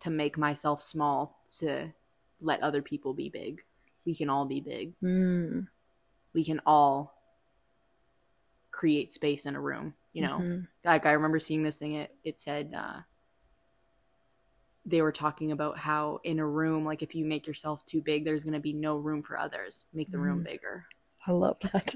to 0.00 0.10
make 0.10 0.38
myself 0.38 0.80
small 0.80 1.40
to 1.58 1.92
let 2.40 2.62
other 2.62 2.82
people 2.82 3.12
be 3.12 3.28
big 3.28 3.64
we 4.06 4.14
can 4.14 4.30
all 4.30 4.44
be 4.44 4.60
big 4.60 4.94
Hmm. 5.00 5.60
we 6.34 6.44
can 6.44 6.60
all 6.66 7.14
create 8.70 9.10
space 9.12 9.44
in 9.44 9.56
a 9.56 9.60
room 9.60 9.94
you 10.12 10.22
know 10.22 10.38
Mhm. 10.38 10.68
like 10.84 11.04
I 11.06 11.12
remember 11.12 11.40
seeing 11.40 11.64
this 11.64 11.76
thing. 11.76 11.94
It 11.94 12.14
it 12.22 12.38
said 12.38 12.72
uh, 12.74 13.00
they 14.88 15.02
were 15.02 15.12
talking 15.12 15.52
about 15.52 15.78
how 15.78 16.18
in 16.24 16.38
a 16.38 16.46
room, 16.46 16.84
like 16.84 17.02
if 17.02 17.14
you 17.14 17.24
make 17.24 17.46
yourself 17.46 17.84
too 17.84 18.00
big, 18.00 18.24
there's 18.24 18.42
going 18.44 18.54
to 18.54 18.60
be 18.60 18.72
no 18.72 18.96
room 18.96 19.22
for 19.22 19.38
others. 19.38 19.84
Make 19.92 20.10
the 20.10 20.18
room 20.18 20.40
Mm. 20.40 20.44
bigger. 20.44 20.86
I 21.26 21.32
love 21.32 21.58
that. 21.60 21.94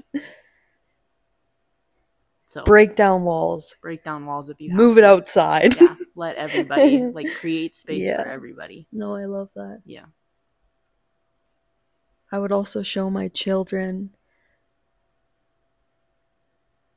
So 2.45 2.63
Break 2.65 2.95
down 2.95 3.23
walls. 3.23 3.75
break 3.81 4.03
down 4.03 4.25
walls 4.27 4.49
if 4.49 4.61
you 4.61 4.69
have 4.69 4.77
Move 4.77 4.97
it 4.99 5.03
outside. 5.03 5.75
Yeah, 5.75 5.95
let 6.15 6.35
everybody 6.35 6.99
like 7.13 7.33
create 7.33 7.75
space 7.75 8.05
Yeah. 8.05 8.21
for 8.23 8.29
everybody. 8.29 8.87
No, 8.91 9.15
I 9.15 9.25
love 9.25 9.51
that. 9.55 9.81
Yeah. 9.85 10.05
I 12.31 12.37
would 12.39 12.51
also 12.51 12.83
show 12.83 13.09
my 13.09 13.27
children 13.27 14.15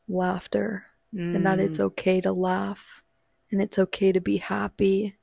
laughter 0.08 0.86
and 1.12 1.44
that 1.46 1.58
it's 1.58 1.78
Mm, 1.78 1.84
okay 1.84 2.20
to 2.20 2.32
laugh 2.32 3.02
and 3.50 3.62
it's 3.62 3.78
okay 3.78 4.12
to 4.12 4.20
be 4.20 4.36
happy 4.38 5.16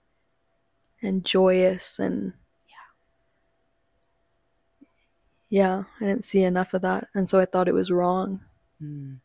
and 1.03 1.25
joyous 1.25 1.99
and 1.99 2.33
yeah. 2.69 2.75
Yeah, 5.49 5.83
i 5.99 6.05
didn't 6.05 6.23
see 6.23 6.43
enough 6.43 6.73
of 6.73 6.81
that 6.81 7.09
and 7.13 7.29
so 7.29 7.39
i 7.39 7.45
thought 7.45 7.67
it 7.67 7.73
was 7.73 7.91
wrong. 7.91 8.41
Mm, 8.81 9.19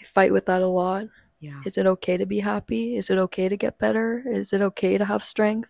i 0.00 0.04
fight 0.04 0.32
with 0.32 0.46
that 0.46 0.62
a 0.62 0.66
lot. 0.66 1.06
Yeah. 1.40 1.60
is 1.66 1.76
it 1.76 1.86
okay 1.86 2.16
to 2.16 2.24
be 2.24 2.40
happy? 2.40 2.96
Is 2.96 3.10
it 3.10 3.18
okay 3.18 3.50
to 3.50 3.56
get 3.56 3.78
better? 3.78 4.24
Is 4.26 4.54
it 4.54 4.62
okay 4.62 4.96
to 4.96 5.04
have 5.04 5.22
strength? 5.22 5.68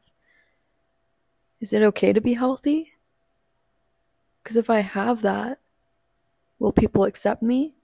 Is 1.60 1.72
it 1.72 1.82
okay 1.82 2.12
to 2.12 2.20
be 2.20 2.34
healthy? 2.34 2.92
Because 4.42 4.56
if 4.56 4.70
i 4.70 4.80
have 4.80 5.22
that 5.22 5.58
will 6.60 6.72
people 6.72 7.04
accept 7.04 7.42
me? 7.42 7.74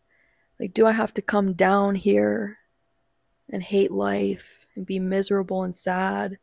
Like 0.61 0.73
do 0.73 0.87
i 0.87 0.93
have 0.93 1.13
to 1.15 1.23
come 1.23 1.55
down 1.55 1.97
here 1.97 2.59
and 3.49 3.63
hate 3.63 3.91
life 3.91 4.67
and 4.77 4.87
be 4.87 5.01
miserable 5.01 5.65
and 5.65 5.75
sad 5.75 6.39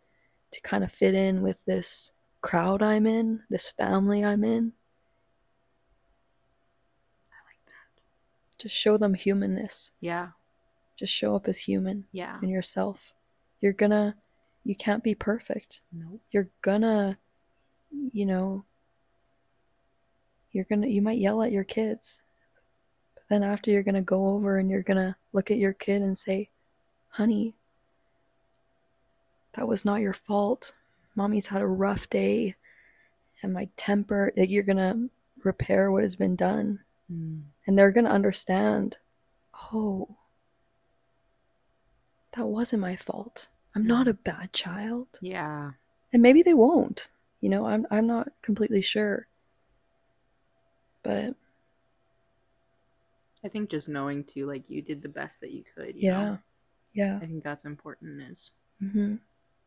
to 0.58 0.62
kind 0.70 0.84
of 0.84 0.92
fit 0.92 1.14
in 1.14 1.42
with 1.44 1.60
this 1.66 2.12
crowd 2.42 2.82
i'm 2.82 3.06
in 3.06 3.44
this 3.50 3.70
family 3.70 4.24
i'm 4.26 4.44
in 4.44 4.74
I 7.32 7.38
like 7.48 7.64
that. 7.68 8.02
just 8.62 8.76
show 8.76 8.98
them 8.98 9.14
humanness 9.14 9.92
Yeah. 10.00 10.30
just 10.96 11.14
show 11.14 11.36
up 11.36 11.48
as 11.48 11.60
human 11.60 12.06
Yeah. 12.12 12.38
And 12.42 12.50
yourself. 12.50 13.14
You're 13.62 13.74
gonna 13.74 14.16
you 14.64 14.76
can't 14.76 15.04
be 15.04 15.16
perfect. 15.16 15.82
Nope. 15.94 16.20
You're 16.32 16.50
gonna, 16.62 17.18
you 18.12 18.26
know, 18.26 18.66
you're 20.52 20.66
gonna, 20.66 20.88
you 20.88 21.02
might 21.02 21.20
yell 21.20 21.42
at 21.42 21.54
your 21.54 21.64
kids. 21.64 22.20
But 23.16 23.24
then 23.30 23.44
after, 23.44 23.72
you're 23.72 23.84
gonna 23.84 24.02
go 24.02 24.28
over 24.28 24.58
and 24.58 24.70
you're 24.70 24.84
gonna 24.84 25.16
look 25.32 25.52
at 25.52 25.58
your 25.58 25.72
kid 25.74 26.02
and 26.02 26.18
say, 26.18 26.50
honey, 27.10 27.56
that 29.58 29.68
was 29.68 29.84
not 29.84 30.02
your 30.02 30.14
fault. 30.14 30.74
Mommy's 31.16 31.48
had 31.48 31.62
a 31.62 31.68
rough 31.68 32.10
day 32.10 32.56
and 33.42 33.54
my 33.54 33.70
temper, 33.76 34.32
like, 34.38 34.50
you're 34.50 34.64
gonna 34.64 35.10
repair 35.44 35.92
what 35.92 36.04
has 36.04 36.16
been 36.16 36.36
done. 36.36 36.82
Mm. 37.12 37.42
And 37.66 37.78
they're 37.78 37.92
gonna 37.92 38.10
understand, 38.10 38.98
oh, 39.74 40.16
that 42.34 42.46
wasn't 42.46 42.84
my 42.84 42.96
fault. 42.96 43.48
I'm 43.76 43.86
not 43.86 44.08
a 44.08 44.14
bad 44.14 44.54
child. 44.54 45.08
Yeah. 45.22 45.72
And 46.14 46.22
maybe 46.22 46.44
they 46.44 46.54
won't. 46.54 47.10
You 47.42 47.50
know, 47.50 47.66
I'm 47.66 47.86
I'm 47.92 48.08
not 48.08 48.30
completely 48.42 48.82
sure. 48.82 49.28
But 51.04 51.36
I 53.44 53.50
think 53.50 53.70
just 53.70 53.90
knowing 53.90 54.24
too, 54.24 54.46
like 54.46 54.70
you 54.70 54.82
did 54.82 55.02
the 55.02 55.10
best 55.10 55.42
that 55.42 55.52
you 55.52 55.64
could. 55.76 55.96
You 55.96 56.10
yeah. 56.10 56.26
Know? 56.26 56.40
Yeah. 56.94 57.20
I 57.22 57.26
think 57.26 57.44
that's 57.44 57.66
important. 57.66 58.22
Is 58.22 58.52
hmm 58.80 59.16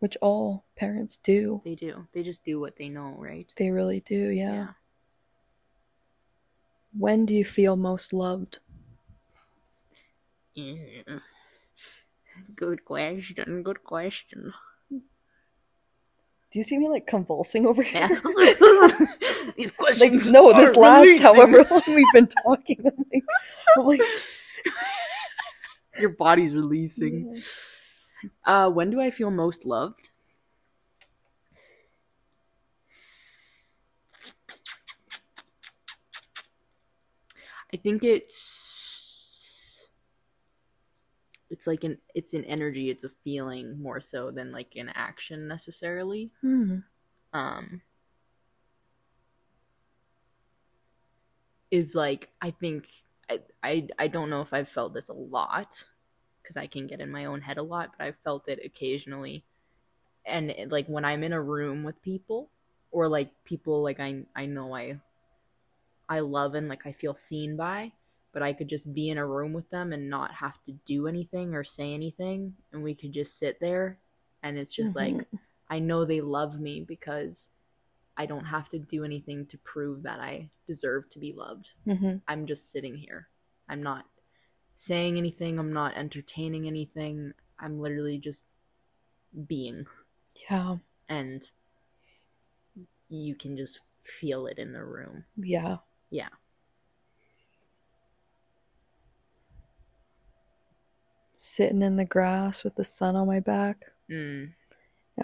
Which 0.01 0.17
all 0.21 0.65
parents 0.77 1.17
do. 1.17 1.61
they 1.65 1.75
do. 1.75 2.07
They 2.13 2.23
just 2.23 2.43
do 2.43 2.59
what 2.59 2.77
they 2.77 2.89
know, 2.89 3.17
right? 3.19 3.53
They 3.57 3.71
really 3.71 4.01
do, 4.01 4.29
yeah. 4.31 4.69
When 6.97 7.27
do 7.27 7.35
you 7.35 7.45
feel 7.45 7.77
most 7.77 8.13
loved? 8.13 8.59
Yeah. 10.55 11.19
Good 12.57 12.85
question. 12.85 13.63
Good 13.63 13.85
question. 13.85 14.53
Do 14.91 16.59
you 16.59 16.65
see 16.65 16.79
me 16.79 16.89
like 16.89 17.07
convulsing 17.07 17.65
over 17.65 17.83
here? 17.83 18.09
Yeah. 18.11 18.89
These 19.57 19.71
like 19.73 19.77
questions. 19.77 20.31
no, 20.31 20.53
this 20.53 20.75
last 20.75 21.21
however 21.21 21.65
long 21.71 21.83
we've 21.87 22.13
been 22.13 22.27
talking. 22.27 22.81
I'm 22.87 23.05
like, 23.13 23.23
I'm 23.77 23.85
like 23.85 24.01
Your 26.01 26.11
body's 26.17 26.55
releasing. 26.55 27.41
Uh, 28.45 28.71
when 28.71 28.91
do 28.91 29.01
I 29.01 29.11
feel 29.11 29.31
most 29.31 29.65
loved? 29.65 30.11
I 37.73 37.77
think 37.77 38.03
it's 38.03 39.89
it's 41.51 41.67
like 41.67 41.85
an 41.85 41.99
it's 42.15 42.35
an 42.35 42.45
energy, 42.45 42.91
it's 42.91 43.05
a 43.05 43.11
feeling 43.23 43.81
more 43.81 44.01
so 44.01 44.31
than 44.31 44.53
like 44.53 44.75
an 44.77 44.91
action 44.95 45.47
necessarily. 45.47 46.31
Hmm. 46.41 46.79
Um 47.33 47.83
is 51.71 51.95
like 51.95 52.31
I 52.41 52.51
think 52.51 52.89
I 53.29 53.41
I, 53.63 53.89
I 53.99 54.09
don't 54.09 54.31
know 54.31 54.41
if 54.41 54.53
I've 54.53 54.69
felt 54.69 54.95
this 54.95 55.09
a 55.09 55.13
lot 55.15 55.85
because 56.43 56.57
I 56.57 56.67
can 56.67 56.87
get 56.87 57.01
in 57.01 57.11
my 57.11 57.27
own 57.27 57.41
head 57.41 57.59
a 57.59 57.63
lot, 57.63 57.93
but 57.97 58.05
I've 58.07 58.17
felt 58.17 58.49
it 58.49 58.61
occasionally. 58.65 59.45
And 60.27 60.51
it, 60.51 60.71
like 60.71 60.87
when 60.87 61.05
I'm 61.05 61.25
in 61.25 61.33
a 61.33 61.41
room 61.43 61.83
with 61.85 62.01
people 62.03 62.51
or 62.91 63.09
like 63.09 63.31
people 63.45 63.83
like 63.83 64.01
I 64.01 64.25
I 64.37 64.47
know 64.47 64.75
I 64.75 65.01
I 66.09 66.21
love 66.21 66.55
and 66.55 66.69
like 66.69 66.87
I 66.87 66.93
feel 66.93 67.15
seen 67.15 67.57
by, 67.57 67.93
but 68.33 68.43
I 68.43 68.53
could 68.53 68.69
just 68.69 68.93
be 68.93 69.09
in 69.11 69.19
a 69.19 69.27
room 69.27 69.53
with 69.53 69.71
them 69.71 69.93
and 69.93 70.11
not 70.11 70.35
have 70.35 70.63
to 70.65 70.73
do 70.85 71.07
anything 71.07 71.55
or 71.55 71.65
say 71.65 71.95
anything 71.95 72.57
and 72.73 72.83
we 72.83 72.95
could 72.95 73.13
just 73.13 73.39
sit 73.39 73.61
there 73.61 73.99
and 74.43 74.59
it's 74.59 74.75
just 74.75 74.97
like 74.97 75.15
Mhm. 75.15 75.27
I 75.69 75.79
know 75.79 76.05
they 76.05 76.21
love 76.21 76.59
me 76.59 76.81
because 76.81 77.51
I 78.17 78.27
don't 78.27 78.47
have 78.47 78.69
to 78.71 78.79
do 78.79 79.05
anything 79.05 79.47
to 79.47 79.59
prove 79.59 80.03
that 80.03 80.19
I 80.21 80.51
deserve 80.67 81.09
to 81.11 81.19
be 81.21 81.33
loved. 81.33 81.75
Mhm. 81.87 82.21
I'm 82.27 82.45
just 82.47 82.71
sitting 82.71 82.97
here. 82.97 83.29
I'm 83.69 83.83
not 83.83 84.10
saying 84.81 85.19
anything, 85.19 85.59
I'm 85.59 85.75
not 85.75 85.95
entertaining 85.95 86.67
anything. 86.67 87.35
I'm 87.59 87.79
literally 87.79 88.17
just 88.17 88.45
being 89.47 89.87
Yeah. 90.49 90.77
and 91.11 91.51
you 93.11 93.35
can 93.35 93.59
just 93.59 93.83
feel 94.01 94.47
it 94.47 94.57
in 94.59 94.73
the 94.73 94.83
room. 94.83 95.27
Yeah. 95.37 95.77
Yeah. 96.09 96.31
Sitting 101.37 101.83
in 101.83 101.97
the 101.97 102.07
grass 102.07 102.65
with 102.65 102.77
the 102.77 102.85
sun 102.85 103.17
on 103.17 103.27
my 103.27 103.41
back. 103.41 103.85
Mm. 104.11 104.55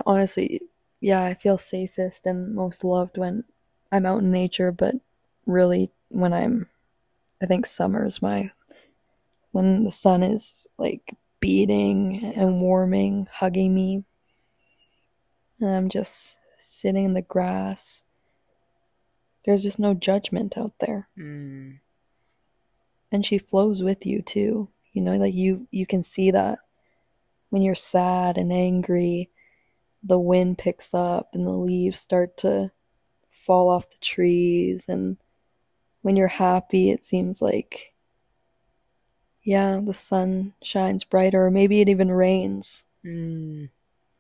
Honestly, 0.05 0.61
yeah, 1.01 1.25
I 1.25 1.33
feel 1.33 1.57
safest 1.57 2.27
and 2.27 2.55
most 2.55 2.85
loved 2.85 3.17
when 3.17 3.45
I'm 3.91 4.05
out 4.05 4.21
in 4.21 4.31
nature, 4.31 4.71
but 4.71 4.97
really 5.47 5.91
when 6.11 6.35
I'm 6.35 6.69
I 7.43 7.47
think 7.47 7.65
summer's 7.65 8.21
my 8.21 8.51
when 9.57 9.85
the 9.85 9.91
sun 9.91 10.23
is 10.23 10.67
like 10.77 11.17
beating 11.41 12.23
and 12.37 12.61
warming, 12.61 13.27
hugging 13.33 13.75
me. 13.75 14.05
And 15.59 15.71
I'm 15.71 15.89
just 15.89 16.37
sitting 16.59 17.07
in 17.07 17.15
the 17.15 17.23
grass. 17.23 18.03
There's 19.47 19.63
just 19.63 19.79
no 19.79 19.95
judgment 19.95 20.59
out 20.59 20.75
there. 20.79 21.09
Mm. 21.19 21.79
And 23.11 23.25
she 23.25 23.39
flows 23.39 23.83
with 23.83 24.05
you 24.05 24.21
too. 24.21 24.69
You 24.93 25.01
know, 25.01 25.17
like 25.17 25.33
you 25.33 25.67
you 25.71 25.87
can 25.87 26.03
see 26.03 26.31
that 26.33 26.59
when 27.49 27.63
you're 27.63 27.75
sad 27.75 28.37
and 28.37 28.53
angry, 28.53 29.31
the 30.03 30.19
wind 30.19 30.59
picks 30.59 30.93
up 30.93 31.31
and 31.33 31.47
the 31.47 31.57
leaves 31.57 31.99
start 31.99 32.37
to 32.39 32.73
fall 33.31 33.71
off 33.71 33.89
the 33.89 33.99
trees 34.03 34.85
and 34.87 35.17
when 36.03 36.17
you're 36.17 36.27
happy 36.27 36.91
it 36.91 37.05
seems 37.05 37.41
like 37.41 37.95
yeah, 39.47 39.81
the 39.81 39.95
sun 39.95 40.55
shines 40.61 41.05
brighter 41.05 41.47
or 41.47 41.51
maybe 41.53 41.81
it 41.81 41.89
even 41.89 42.11
rains. 42.11 42.85
Mm. 43.05 43.71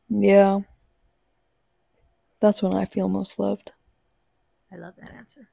Yeah. 0.08 0.60
That's 2.40 2.62
when 2.62 2.72
I 2.72 2.84
feel 2.86 3.08
most 3.08 3.38
loved. 3.38 3.72
I 4.70 4.76
love 4.76 4.94
that 4.96 5.10
answer. 5.10 5.48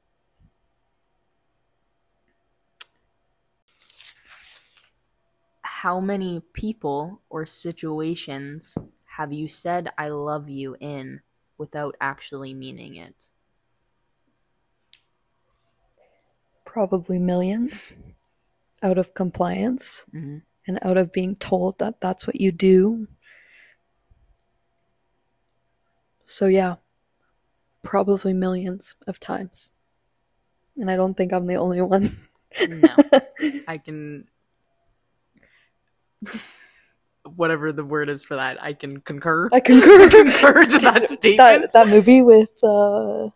How 5.62 5.98
many 5.98 6.38
people 6.52 7.20
or 7.28 7.44
situations 7.44 8.78
have 9.16 9.32
you 9.32 9.48
said 9.48 9.92
I 9.98 10.08
love 10.08 10.48
you 10.48 10.76
in 10.78 11.22
without 11.58 11.96
actually 12.00 12.54
meaning 12.54 12.94
it? 12.94 13.28
Probably 16.64 17.18
millions 17.18 17.92
out 18.84 18.98
of 18.98 19.14
compliance 19.14 20.04
Mm-hmm. 20.14 20.38
and 20.68 20.78
out 20.82 20.96
of 20.98 21.10
being 21.12 21.34
told 21.36 21.78
that 21.78 22.00
that's 22.00 22.26
what 22.26 22.40
you 22.40 22.52
do. 22.52 23.08
So, 26.24 26.46
yeah, 26.46 26.76
probably 27.82 28.32
millions 28.32 28.94
of 29.06 29.18
times. 29.18 29.70
And 30.76 30.90
I 30.90 30.96
don't 30.96 31.14
think 31.16 31.32
I'm 31.32 31.46
the 31.46 31.56
only 31.56 31.80
one. 31.82 32.16
No, 32.68 32.94
I 33.68 33.78
can. 33.78 34.26
Whatever 37.36 37.72
the 37.72 37.84
word 37.84 38.08
is 38.08 38.22
for 38.22 38.36
that, 38.36 38.62
I 38.62 38.72
can 38.74 39.00
concur. 39.00 39.48
I 39.52 39.60
concur. 39.60 40.08
concur 40.10 40.64
to 40.66 40.78
that 40.78 41.08
statement. 41.08 41.62
that, 41.62 41.72
that 41.72 41.88
movie 41.88 42.22
with 42.22 42.50
uh, 42.62 43.28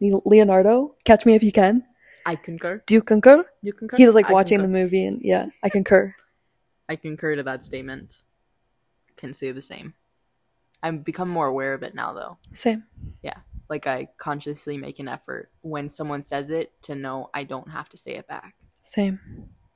Leonardo, 0.00 0.94
Catch 1.04 1.26
Me 1.26 1.34
If 1.34 1.42
You 1.42 1.52
Can. 1.52 1.84
I 2.28 2.36
concur. 2.36 2.82
Do 2.84 2.92
you 2.92 3.00
concur? 3.00 3.46
You 3.62 3.72
concur? 3.72 3.96
He 3.96 4.04
was 4.04 4.14
like 4.14 4.28
I 4.28 4.34
watching 4.34 4.60
the 4.60 4.68
movie, 4.68 5.06
and 5.06 5.22
yeah, 5.22 5.46
I 5.62 5.70
concur. 5.70 6.14
I 6.86 6.96
concur 6.96 7.36
to 7.36 7.42
that 7.44 7.64
statement. 7.64 8.22
Can 9.16 9.32
say 9.32 9.50
the 9.50 9.62
same. 9.62 9.94
I've 10.82 11.04
become 11.04 11.30
more 11.30 11.46
aware 11.46 11.72
of 11.72 11.82
it 11.82 11.94
now, 11.94 12.12
though. 12.12 12.36
Same. 12.52 12.84
Yeah. 13.22 13.38
Like 13.70 13.86
I 13.86 14.08
consciously 14.18 14.76
make 14.76 14.98
an 14.98 15.08
effort 15.08 15.50
when 15.62 15.88
someone 15.88 16.20
says 16.20 16.50
it 16.50 16.70
to 16.82 16.94
know 16.94 17.30
I 17.32 17.44
don't 17.44 17.70
have 17.70 17.88
to 17.90 17.96
say 17.96 18.16
it 18.16 18.28
back. 18.28 18.54
Same. 18.82 19.18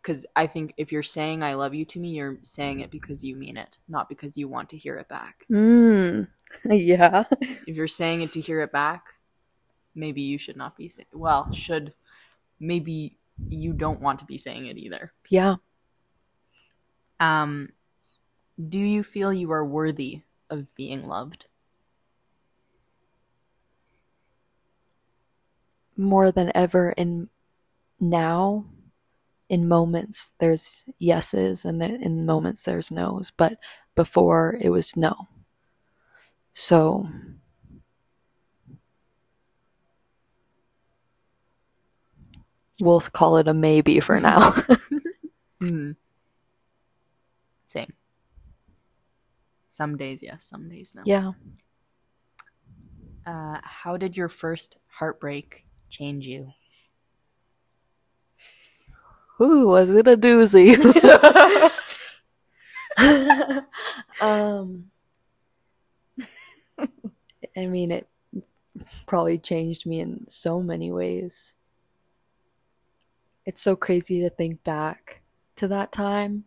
Because 0.03 0.27
I 0.37 0.47
think 0.47 0.75
if 0.77 0.93
you're 0.93 1.03
saying 1.03 1.43
I 1.43 1.55
love 1.55 1.75
you 1.75 1.87
to 1.87 1.99
me, 1.99 2.11
you're 2.11 2.37
saying 2.43 2.81
it 2.81 2.91
because 2.91 3.25
you 3.25 3.35
mean 3.35 3.57
it, 3.57 3.79
not 3.89 4.11
because 4.11 4.37
you 4.37 4.47
want 4.47 4.69
to 4.71 4.77
hear 4.77 4.97
it 4.97 5.09
back. 5.09 5.47
Mm. 5.51 6.29
yeah. 6.65 7.25
If 7.41 7.75
you're 7.77 7.89
saying 7.89 8.21
it 8.21 8.33
to 8.35 8.41
hear 8.43 8.61
it 8.61 8.73
back, 8.73 9.07
maybe 9.95 10.21
you 10.21 10.39
should 10.39 10.57
not 10.57 10.77
be 10.77 10.91
saying. 10.91 11.07
Well, 11.15 11.51
should 11.53 11.95
maybe 12.63 13.19
you 13.49 13.73
don't 13.73 14.01
want 14.01 14.21
to 14.21 14.25
be 14.25 14.39
saying 14.39 14.67
it 14.67 14.79
either. 14.79 15.13
Yeah. 15.29 15.57
Um, 17.21 17.71
do 18.69 18.79
you 18.79 19.03
feel 19.03 19.33
you 19.33 19.51
are 19.53 19.65
worthy 19.65 20.23
of 20.49 20.75
being 20.75 21.07
loved? 21.07 21.47
More 25.97 26.33
than 26.33 26.51
ever 26.55 26.91
in 26.91 27.29
now, 28.01 28.67
in 29.49 29.69
moments, 29.69 30.33
there's 30.39 30.85
yeses, 30.99 31.65
and 31.65 31.83
in 31.83 32.25
moments, 32.25 32.63
there's 32.63 32.91
nos. 32.91 33.31
But 33.31 33.59
before, 33.95 34.57
it 34.61 34.71
was 34.71 34.97
no. 34.97 35.29
So 36.55 37.09
we'll 42.83 43.01
call 43.01 43.37
it 43.37 43.47
a 43.47 43.55
maybe 43.55 44.01
for 44.01 44.21
now. 44.21 44.55
Hmm. 45.61 45.93
Same. 47.67 47.93
Some 49.71 49.97
days 49.97 50.21
yes, 50.21 50.45
some 50.45 50.69
days 50.69 50.93
no. 50.97 51.03
yeah. 51.05 51.31
Uh, 53.25 53.61
how 53.63 53.97
did 53.97 54.17
your 54.17 54.29
first 54.29 54.79
heartbreak 54.89 55.65
change 55.89 56.27
you? 56.27 56.53
Ooh, 59.41 59.69
was 59.69 59.89
it 59.91 60.09
a 60.09 60.17
doozy? 60.17 60.75
um 64.21 64.91
I 67.57 67.67
mean 67.67 67.93
it 67.93 68.09
probably 69.07 69.39
changed 69.39 69.87
me 69.87 70.01
in 70.01 70.27
so 70.29 70.61
many 70.61 70.91
ways. 70.91 71.55
It's 73.45 73.61
so 73.61 73.77
crazy 73.77 74.21
to 74.21 74.31
think 74.31 74.63
back 74.65 75.23
to 75.57 75.69
that 75.69 75.93
time 75.93 76.45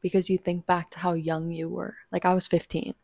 because 0.00 0.28
you 0.28 0.38
think 0.38 0.66
back 0.66 0.90
to 0.90 0.98
how 1.00 1.12
young 1.12 1.50
you 1.50 1.68
were. 1.68 1.96
Like 2.10 2.24
I 2.24 2.34
was 2.34 2.48
15 2.48 2.94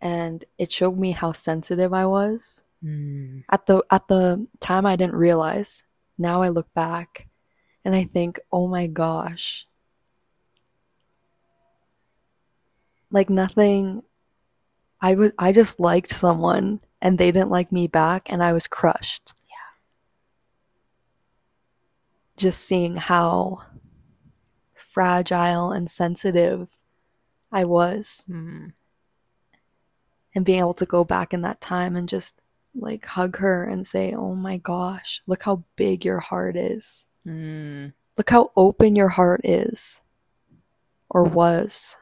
and 0.00 0.44
it 0.58 0.70
showed 0.72 0.98
me 0.98 1.12
how 1.12 1.32
sensitive 1.32 1.92
I 1.92 2.06
was. 2.06 2.62
Hmm. 2.82 3.40
At 3.50 3.66
the 3.66 3.84
at 3.90 4.08
the 4.08 4.46
time 4.60 4.86
I 4.86 4.96
didn't 4.96 5.14
realize. 5.16 5.82
Now 6.18 6.42
I 6.42 6.48
look 6.48 6.72
back 6.74 7.28
and 7.84 7.94
I 7.96 8.04
think, 8.04 8.38
"Oh 8.52 8.68
my 8.68 8.86
gosh, 8.86 9.66
like 13.10 13.28
nothing 13.30 14.02
i 15.00 15.14
would 15.14 15.32
i 15.38 15.52
just 15.52 15.78
liked 15.78 16.10
someone 16.10 16.80
and 17.00 17.18
they 17.18 17.30
didn't 17.30 17.50
like 17.50 17.70
me 17.70 17.86
back 17.86 18.30
and 18.32 18.42
i 18.42 18.52
was 18.52 18.66
crushed 18.66 19.34
Yeah. 19.48 19.54
Just 22.42 22.64
seeing 22.64 22.96
how 22.96 23.62
fragile 24.74 25.70
and 25.72 25.90
sensitive 25.90 26.68
i 27.50 27.64
was 27.64 28.22
Hmm. 28.26 28.68
and 30.34 30.44
being 30.44 30.58
able 30.58 30.74
to 30.74 30.86
go 30.86 31.04
back 31.04 31.32
in 31.32 31.42
that 31.42 31.60
time 31.60 31.96
and 31.96 32.08
just 32.08 32.34
like 32.74 33.04
hug 33.06 33.36
her 33.38 33.64
and 33.64 33.86
say 33.86 34.12
oh 34.12 34.34
my 34.34 34.56
gosh 34.58 35.22
look 35.26 35.42
how 35.44 35.62
big 35.76 36.04
your 36.04 36.20
heart 36.20 36.56
is 36.56 37.04
Hmm. 37.24 37.88
look 38.18 38.28
how 38.30 38.50
open 38.56 38.96
your 38.96 39.08
heart 39.10 39.42
is 39.44 40.00
or 41.08 41.24
was 41.24 41.96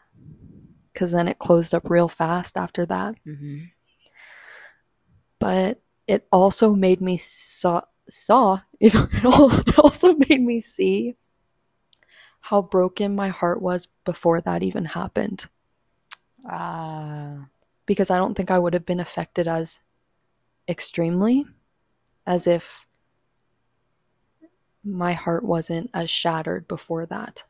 because 0.93 1.13
then 1.13 1.29
it 1.29 1.39
closed 1.39 1.75
up 1.75 1.89
real 1.91 2.09
fast 2.09 2.57
after 2.57 2.87
that 2.87 3.15
Mhm. 3.27 3.71
but 5.39 5.81
it 6.07 6.27
also 6.33 6.75
made 6.75 7.01
me 7.01 7.17
saw 7.17 7.83
saw 8.09 8.61
you 8.91 8.91
know 8.91 9.09
it 9.13 9.25
al- 9.25 9.61
it 9.61 9.79
also 9.79 10.15
made 10.15 10.41
me 10.41 10.61
see 10.61 11.17
how 12.43 12.61
broken 12.63 13.15
my 13.15 13.29
heart 13.29 13.63
was 13.63 13.87
before 14.05 14.41
that 14.41 14.63
even 14.63 14.85
happened 14.87 15.49
Ah. 16.45 17.49
because 17.87 18.11
I 18.11 18.19
don't 18.19 18.35
think 18.35 18.51
I 18.51 18.59
would 18.59 18.75
have 18.75 18.87
been 18.87 19.01
affected 19.01 19.47
as 19.49 19.81
extremely 20.69 21.47
as 22.27 22.47
if 22.47 22.87
my 24.85 25.13
heart 25.15 25.43
wasn't 25.45 25.89
as 25.95 26.11
shattered 26.11 26.69
before 26.69 27.07
that. 27.07 27.45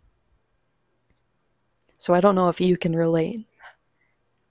So 1.96 2.14
I 2.14 2.20
don't 2.20 2.34
know 2.34 2.48
if 2.48 2.60
you 2.60 2.76
can 2.76 2.96
relate, 2.96 3.46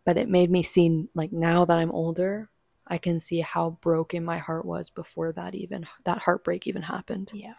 but 0.05 0.17
it 0.17 0.29
made 0.29 0.49
me 0.51 0.63
see 0.63 1.07
like 1.13 1.31
now 1.31 1.65
that 1.65 1.77
I'm 1.77 1.91
older, 1.91 2.49
I 2.89 2.97
can 2.97 3.19
see 3.19 3.39
how 3.41 3.77
broken 3.81 4.25
my 4.25 4.39
heart 4.39 4.65
was 4.65 4.89
before 4.89 5.31
that 5.33 5.53
even 5.55 5.85
that 6.05 6.17
heartbreak 6.19 6.65
even 6.67 6.81
happened. 6.81 7.31
Yeah. 7.33 7.53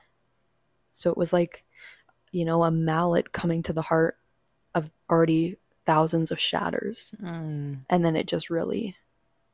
So 0.92 1.10
it 1.10 1.16
was 1.16 1.32
like, 1.32 1.64
you 2.32 2.44
know, 2.44 2.62
a 2.64 2.70
mallet 2.70 3.32
coming 3.32 3.62
to 3.64 3.72
the 3.72 3.82
heart 3.82 4.18
of 4.74 4.90
already 5.10 5.56
thousands 5.86 6.30
of 6.30 6.40
shatters 6.40 7.14
Hmm. 7.20 7.74
and 7.88 8.04
then 8.04 8.14
it 8.16 8.26
just 8.26 8.50
really 8.50 8.96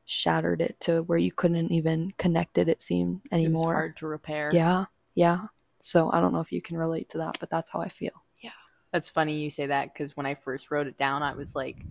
shattered 0.05 0.61
it 0.61 0.79
to 0.81 1.01
where 1.03 1.17
you 1.17 1.31
couldn't 1.31 1.71
even 1.71 2.13
connect 2.17 2.57
it 2.57 2.67
it 2.69 2.81
seemed 2.81 3.21
It 3.25 3.31
was 3.31 3.33
anymore 3.33 3.73
hard 3.73 3.97
to 3.97 4.07
repair. 4.07 4.51
yeah 4.53 4.85
yeah 5.15 5.47
so 5.79 6.11
i 6.11 6.19
don't 6.19 6.31
know 6.33 6.39
if 6.39 6.51
you 6.51 6.61
can 6.61 6.77
relate 6.77 7.09
to 7.09 7.17
that 7.19 7.37
but 7.39 7.49
that's 7.49 7.69
how 7.71 7.79
i 7.81 7.89
feel 7.89 8.11
Yeah. 8.41 8.51
That's 8.91 9.09
funny 9.09 9.39
you 9.39 9.49
say 9.49 9.65
that 9.67 9.93
because 9.93 10.15
when 10.15 10.25
I 10.25 10.35
first 10.35 10.69
wrote 10.71 10.87
it 10.87 10.97
down, 10.97 11.23
I 11.23 11.33
was 11.33 11.55
like, 11.55 11.83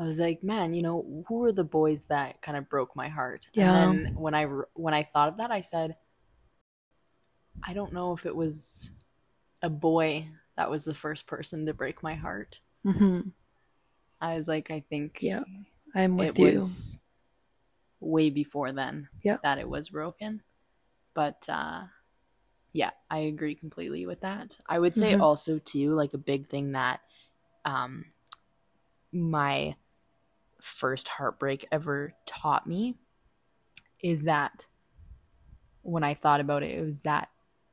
I 0.00 0.04
was 0.04 0.18
like, 0.18 0.42
man, 0.42 0.72
you 0.72 0.82
know, 0.82 1.24
who 1.28 1.44
are 1.44 1.52
the 1.52 1.62
boys 1.62 2.06
that 2.06 2.40
kind 2.40 2.56
of 2.56 2.70
broke 2.70 2.96
my 2.96 3.08
heart? 3.08 3.46
Yeah. 3.52 3.66
And 3.66 4.04
then 4.06 4.12
when 4.16 4.34
I 4.34 4.44
when 4.72 4.94
I 4.94 5.02
thought 5.02 5.28
of 5.28 5.36
that, 5.36 5.50
I 5.50 5.60
said, 5.60 5.96
I 7.62 7.74
don't 7.74 7.92
know 7.92 8.12
if 8.14 8.24
it 8.24 8.34
was 8.34 8.90
a 9.60 9.68
boy 9.68 10.26
that 10.56 10.70
was 10.70 10.86
the 10.86 10.94
first 10.94 11.26
person 11.26 11.66
to 11.66 11.74
break 11.74 12.02
my 12.02 12.14
heart. 12.14 12.60
hmm 12.82 13.20
I 14.22 14.36
was 14.36 14.48
like, 14.48 14.70
I 14.70 14.80
think 14.80 15.18
Yeah, 15.20 15.44
i'm 15.94 16.16
with 16.16 16.38
it 16.38 16.40
you 16.40 16.54
was 16.56 16.98
way 18.00 18.30
before 18.30 18.72
then 18.72 19.08
Yeah. 19.22 19.36
that 19.42 19.58
it 19.58 19.68
was 19.68 19.90
broken. 19.90 20.42
But 21.12 21.44
uh 21.48 21.84
yeah, 22.72 22.92
I 23.10 23.18
agree 23.18 23.54
completely 23.54 24.06
with 24.06 24.20
that. 24.20 24.58
I 24.66 24.78
would 24.78 24.96
say 24.96 25.14
Mhm. 25.14 25.20
also 25.20 25.58
too 25.58 25.94
like 25.94 26.14
a 26.14 26.18
big 26.18 26.48
thing 26.48 26.72
that 26.72 27.00
um 27.66 28.06
my 29.12 29.74
first 30.60 31.08
heartbreak 31.08 31.66
ever 31.72 32.14
taught 32.26 32.66
me 32.66 32.96
is 34.02 34.24
that 34.24 34.66
when 35.82 36.04
I 36.04 36.14
thought 36.14 36.40
about 36.40 36.62
it, 36.62 36.78
it 36.78 36.84
was 36.84 37.02
that 37.02 37.28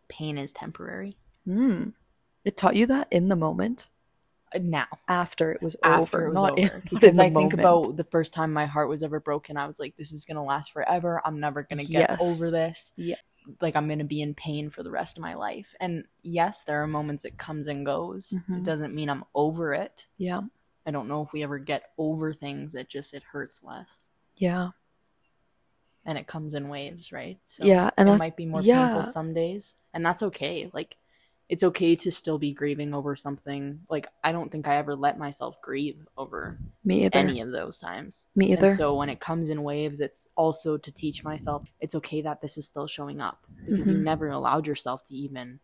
pain 0.07 0.37
is 0.37 0.51
temporary. 0.51 1.17
mm. 1.47 1.93
it 2.45 2.57
taught 2.57 2.75
you 2.75 2.85
that 2.87 3.07
in 3.11 3.27
the 3.27 3.35
moment 3.35 3.89
Uh, 4.55 4.59
Now, 4.61 4.87
after 5.09 5.51
it 5.51 5.61
was 5.61 5.75
after 5.83 6.17
over 6.19 6.25
it 6.25 6.29
was 6.29 6.35
not 6.35 6.51
over, 6.59 6.61
in, 6.75 6.81
because 6.89 7.19
I 7.19 7.25
think 7.29 7.53
moment. 7.53 7.53
about 7.59 7.97
the 7.97 8.05
first 8.05 8.33
time 8.33 8.53
my 8.53 8.65
heart 8.65 8.87
was 8.89 9.03
ever 9.03 9.19
broken, 9.19 9.57
I 9.57 9.67
was 9.67 9.77
like, 9.79 9.95
"This 9.97 10.13
is 10.13 10.23
gonna 10.25 10.43
last 10.43 10.71
forever. 10.71 11.21
I'm 11.25 11.39
never 11.41 11.63
gonna 11.63 11.83
get 11.83 12.09
Yes. 12.11 12.21
over 12.21 12.49
this. 12.51 12.93
Yeah. 12.95 13.15
like 13.61 13.77
I'm 13.77 13.87
gonna 13.87 14.03
be 14.03 14.21
in 14.21 14.33
pain 14.35 14.69
for 14.69 14.83
the 14.83 14.91
rest 14.91 15.17
of 15.17 15.21
my 15.21 15.33
life." 15.33 15.75
And 15.81 16.05
yes, 16.21 16.63
there 16.63 16.81
are 16.81 16.87
moments 16.87 17.25
it 17.25 17.37
comes 17.37 17.67
and 17.67 17.85
goes. 17.85 18.33
Mhm. 18.49 18.57
It 18.59 18.63
doesn't 18.63 18.95
mean 18.95 19.09
I'm 19.09 19.25
over 19.35 19.73
it. 19.73 20.07
yeah 20.17 20.41
I 20.87 20.91
don't 20.91 21.07
know 21.09 21.21
if 21.21 21.33
we 21.33 21.43
ever 21.43 21.59
get 21.59 21.91
over 21.97 22.33
things. 22.33 22.73
It 22.73 22.89
just 22.89 23.13
it 23.13 23.23
hurts 23.31 23.61
less, 23.63 24.09
yeah 24.37 24.69
and 26.05 26.17
it 26.17 26.25
comes 26.25 26.53
in 26.53 26.69
waves, 26.69 27.11
right? 27.11 27.37
So 27.43 27.65
yeah 27.65 27.89
and 27.97 28.07
it 28.09 28.17
might 28.17 28.37
be 28.37 28.45
more 28.45 28.61
yeah. 28.61 28.87
painful 28.87 29.03
some 29.03 29.33
days, 29.33 29.75
and 29.93 30.05
that's 30.05 30.23
okay. 30.23 30.69
Like 30.73 30.95
it's 31.49 31.63
okay 31.63 31.95
to 31.97 32.11
still 32.11 32.39
be 32.39 32.53
grieving 32.53 32.93
over 32.93 33.15
something. 33.15 33.81
Like 33.89 34.07
I 34.23 34.31
don't 34.31 34.49
think 34.51 34.67
I 34.67 34.77
ever 34.77 34.95
let 34.95 35.19
myself 35.19 35.61
grieve 35.61 36.07
over 36.17 36.57
me 36.85 37.05
either 37.05 37.19
any 37.19 37.41
of 37.41 37.51
those 37.51 37.77
times. 37.77 38.27
me 38.35 38.53
either 38.53 38.67
And 38.67 38.75
so 38.77 38.95
when 38.95 39.09
it 39.09 39.19
comes 39.19 39.49
in 39.49 39.63
waves, 39.63 39.99
it's 39.99 40.27
also 40.37 40.77
to 40.77 40.91
teach 40.91 41.23
myself 41.25 41.63
it's 41.81 41.95
okay 41.95 42.21
that 42.21 42.39
this 42.41 42.57
is 42.57 42.65
still 42.65 42.87
showing 42.87 43.19
up 43.19 43.45
because 43.65 43.89
you 43.89 43.97
Mhm. 43.97 44.03
never 44.03 44.29
allowed 44.29 44.65
yourself 44.67 45.03
to 45.07 45.13
even 45.15 45.59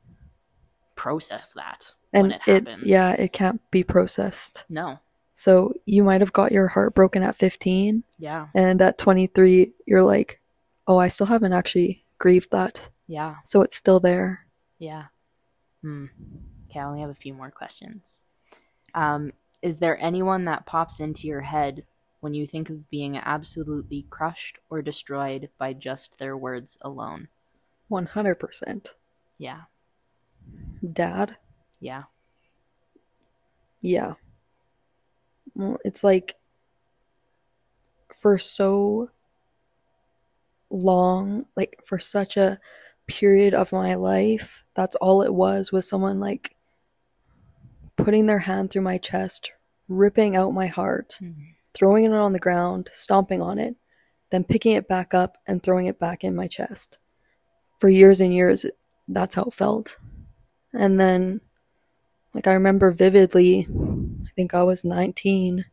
process 0.96 1.52
that 1.54 1.94
and 2.12 2.24
when 2.24 2.32
it 2.34 2.42
it 2.46 2.52
happened. 2.68 2.84
yeah 2.86 3.12
it 3.14 3.32
can't 3.34 3.62
be 3.72 3.84
processed 3.84 4.66
No. 4.70 5.00
So 5.44 5.74
you 5.86 6.04
might 6.06 6.22
have 6.22 6.32
got 6.32 6.54
your 6.54 6.68
heart 6.70 6.94
broken 6.96 7.22
at 7.22 7.36
15 7.36 8.04
Yeah. 8.18 8.48
and 8.54 8.82
at 8.82 8.98
23 8.98 9.74
you're 9.86 10.04
like 10.04 10.40
oh 10.88 10.98
i 10.98 11.10
still 11.10 11.28
haven't 11.28 11.52
actually 11.54 12.06
grieved 12.18 12.52
that 12.52 12.90
Yeah. 13.08 13.36
so 13.46 13.62
it's 13.62 13.76
still 13.76 14.00
there 14.00 14.48
Yeah. 14.80 15.06
Hmm. 15.82 16.06
Okay, 16.70 16.80
I 16.80 16.86
only 16.86 17.02
have 17.02 17.10
a 17.10 17.14
few 17.26 17.34
more 17.34 17.52
questions. 17.52 18.20
Um, 18.96 19.32
is 19.62 19.80
there 19.80 19.98
anyone 20.02 20.46
that 20.46 20.66
pops 20.66 21.00
into 21.00 21.28
your 21.28 21.42
head 21.42 21.84
when 22.22 22.34
you 22.34 22.48
think 22.48 22.70
of 22.70 22.90
being 22.90 23.18
absolutely 23.18 24.06
crushed 24.10 24.58
or 24.70 24.82
destroyed 24.82 25.50
by 25.58 25.74
just 25.74 26.18
their 26.20 26.36
words 26.38 26.78
alone? 26.82 27.28
100% 27.92 28.94
Yeah. 29.38 29.62
dad 31.02 31.36
Yeah. 31.80 32.04
yeah 33.82 34.14
well 35.56 35.78
it's 35.84 36.04
like 36.04 36.36
for 38.14 38.38
so 38.38 39.10
long 40.70 41.46
like 41.56 41.80
for 41.86 42.00
such 42.00 42.38
a 42.38 42.60
period 43.08 43.54
of 43.54 43.72
my 43.72 43.96
life 43.96 44.64
that's 44.76 44.96
all 44.96 45.22
it 45.22 45.34
was 45.34 45.72
was 45.72 45.88
someone 45.88 46.20
like 46.20 46.56
putting 47.96 48.26
their 48.26 48.40
hand 48.40 48.72
through 48.72 48.82
my 48.82 48.98
chest 48.98 49.52
ripping 49.88 50.36
out 50.36 50.52
my 50.52 50.68
heart 50.68 51.18
mm-hmm. 51.22 51.42
throwing 51.74 52.06
it 52.06 52.14
on 52.14 52.34
the 52.34 52.40
ground, 52.40 52.90
stomping 52.94 53.42
on 53.42 53.60
it, 53.60 53.76
then 54.30 54.44
picking 54.44 54.74
it 54.76 54.88
back 54.88 55.14
up 55.14 55.38
and 55.48 55.62
throwing 55.62 55.88
it 55.88 56.00
back 56.00 56.24
in 56.24 56.36
my 56.36 56.48
chest. 56.48 57.00
For 57.80 57.90
years 57.90 58.22
and 58.22 58.34
years, 58.34 58.66
that's 59.08 59.36
how 59.36 59.44
it 59.44 59.54
felt. 59.54 59.98
And 60.74 61.00
then, 61.00 61.42
like, 62.34 62.48
I 62.48 62.54
remember 62.54 62.92
vividly, 62.92 63.68
think 64.36 64.54
I 64.54 64.64
was 64.64 64.84
19, 64.86 65.66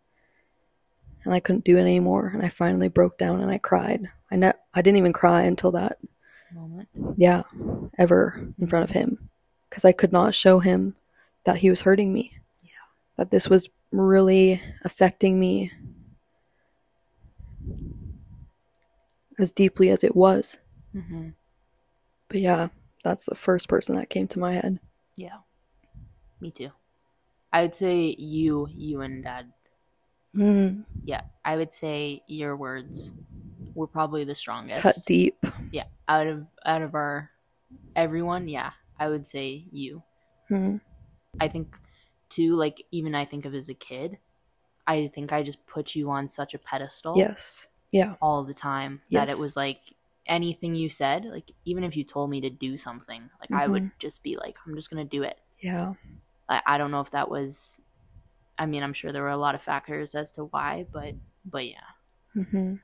and 1.24 1.34
I 1.34 1.40
couldn't 1.40 1.64
do 1.64 1.76
it 1.76 1.82
anymore. 1.82 2.30
And 2.32 2.42
I 2.42 2.48
finally 2.48 2.88
broke 2.88 3.18
down 3.18 3.40
and 3.40 3.50
I 3.50 3.58
cried. 3.58 4.11
I 4.30 4.36
ne- 4.36 4.52
I 4.74 4.82
didn't 4.82 4.98
even 4.98 5.12
cry 5.12 5.42
until 5.42 5.72
that, 5.72 5.98
Moment. 6.54 6.88
yeah, 7.16 7.42
ever 7.98 8.48
in 8.58 8.66
front 8.66 8.84
of 8.84 8.90
him, 8.90 9.28
because 9.68 9.84
I 9.84 9.92
could 9.92 10.12
not 10.12 10.34
show 10.34 10.61
him 10.61 10.94
that 11.44 11.56
he 11.56 11.70
was 11.70 11.82
hurting 11.82 12.12
me. 12.12 12.32
Yeah. 12.62 12.70
That 13.16 13.30
this 13.30 13.48
was 13.48 13.68
really 13.90 14.62
affecting 14.82 15.40
me 15.40 15.72
as 19.38 19.50
deeply 19.52 19.90
as 19.90 20.04
it 20.04 20.14
was. 20.14 20.58
hmm 20.92 21.30
But 22.28 22.40
yeah, 22.40 22.68
that's 23.02 23.24
the 23.24 23.34
first 23.34 23.68
person 23.68 23.96
that 23.96 24.11
came 24.11 24.28
to 24.28 24.38
my 24.38 24.52
head. 24.52 24.78
Yeah. 25.16 25.38
Me 26.40 26.50
too. 26.50 26.70
I 27.53 27.62
would 27.62 27.74
say 27.74 28.14
you, 28.18 28.68
you 28.74 29.01
and 29.01 29.24
dad. 29.24 29.53
Mm, 30.34 30.84
Yeah. 31.05 31.22
I 31.44 31.57
would 31.57 31.72
say 31.72 32.22
your 32.28 32.57
words 32.57 33.12
were 33.74 33.86
probably 33.88 34.24
the 34.24 34.34
strongest. 34.34 34.82
cut 34.82 34.96
deep. 35.07 35.36
Yeah. 35.72 35.84
Out 36.09 36.26
of 36.26 36.46
out 36.64 36.82
of 36.82 36.94
our 36.94 37.30
everyone, 37.96 38.48
yeah. 38.48 38.70
I 38.98 39.09
would 39.09 39.26
say 39.26 39.64
you. 39.72 40.03
Mm, 40.51 40.80
I 41.40 41.48
think 41.48 41.76
too, 42.28 42.55
like 42.55 42.84
even 42.92 43.14
I 43.14 43.24
think 43.24 43.44
of 43.44 43.55
as 43.55 43.68
a 43.68 43.74
kid, 43.74 44.18
I 44.86 45.07
think 45.09 45.32
I 45.32 45.42
just 45.42 45.66
put 45.66 45.94
you 45.94 46.11
on 46.11 46.28
such 46.28 46.55
a 46.55 46.59
pedestal 46.59 47.16
yes. 47.16 47.66
Yeah. 47.90 48.14
all 48.20 48.44
the 48.44 48.55
time 48.55 49.01
that 49.11 49.30
it 49.30 49.38
was 49.38 49.57
like 49.57 49.80
anything 50.26 50.74
you 50.76 50.88
said, 50.88 51.24
like 51.24 51.51
even 51.64 51.82
if 51.82 51.96
you 51.96 52.05
told 52.05 52.30
me 52.30 52.40
to 52.42 52.51
do 52.51 52.76
something, 52.76 53.30
like 53.40 53.51
I 53.53 53.66
would 53.66 53.82
Mm-hmm. 53.84 53.98
just 53.98 54.22
be 54.22 54.36
like, 54.36 54.59
I'm 54.66 54.74
just 54.76 54.90
gonna 54.90 55.05
do 55.05 55.22
it. 55.24 55.38
Yeah. 55.61 55.94
I, 56.51 56.62
I 56.66 56.78
don't 56.78 56.90
know 56.90 57.01
if 57.01 57.12
that 57.12 57.30
was 57.30 57.80
I 58.59 58.66
mean, 58.66 58.82
I'm 58.82 58.92
sure 58.92 59.12
there 59.12 59.22
were 59.22 59.30
a 59.30 59.38
lot 59.38 59.55
of 59.55 59.62
factors 59.62 60.14
as 60.14 60.32
to 60.32 60.44
why, 60.44 60.86
but 60.92 61.14
but 61.46 61.66
yeah. 61.66 61.80
hmm 62.34 62.74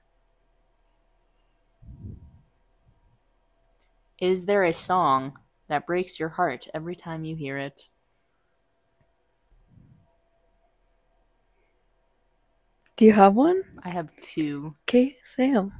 Is 4.18 4.46
there 4.46 4.64
a 4.64 4.72
song 4.72 5.38
that 5.68 5.86
breaks 5.86 6.18
your 6.18 6.30
heart 6.30 6.68
every 6.72 6.96
time 6.96 7.24
you 7.24 7.36
hear 7.36 7.58
it? 7.58 7.90
Do 12.96 13.04
you 13.04 13.12
have 13.12 13.34
one? 13.34 13.62
I 13.82 13.90
have 13.90 14.08
two. 14.22 14.74
Okay, 14.84 15.18
Sam. 15.24 15.72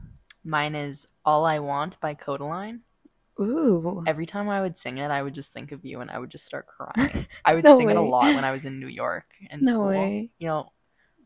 Mine 0.45 0.75
is 0.75 1.07
All 1.25 1.47
I 1.47 1.59
Want 1.59 1.99
by 2.01 2.15
Kodaline. 2.15 2.81
Ooh. 3.41 4.03
Every 4.07 4.27
time 4.27 4.49
I 4.49 4.61
would 4.61 4.77
sing 4.77 4.99
it, 4.99 5.11
I 5.11 5.23
would 5.23 5.35
just 5.35 5.53
think 5.53 5.73
of 5.73 5.85
you 5.85 6.01
and 6.01 6.11
I 6.11 6.19
would 6.19 6.31
just 6.31 6.47
start 6.47 6.67
crying. 6.67 7.27
I 7.45 7.55
would 7.55 7.65
No 7.65 7.77
sing 7.77 7.91
it 7.91 7.97
a 7.97 8.01
lot 8.01 8.35
when 8.35 8.45
I 8.45 8.53
was 8.53 8.65
in 8.65 8.81
New 8.81 8.89
York 8.89 9.25
in 9.51 9.65
No 9.65 9.73
school. 9.73 9.89
way. 9.89 10.31
You 10.39 10.49
know, 10.49 10.73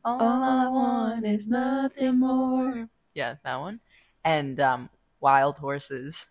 all, 0.05 0.21
All 0.21 0.43
I 0.43 0.69
want 0.69 1.27
is 1.27 1.47
nothing 1.47 2.19
more. 2.21 2.89
Yeah, 3.15 3.37
that 3.45 3.57
one. 3.61 3.81
And 4.25 4.61
um, 4.61 4.91
Wild 5.21 5.59
Horses. 5.59 6.29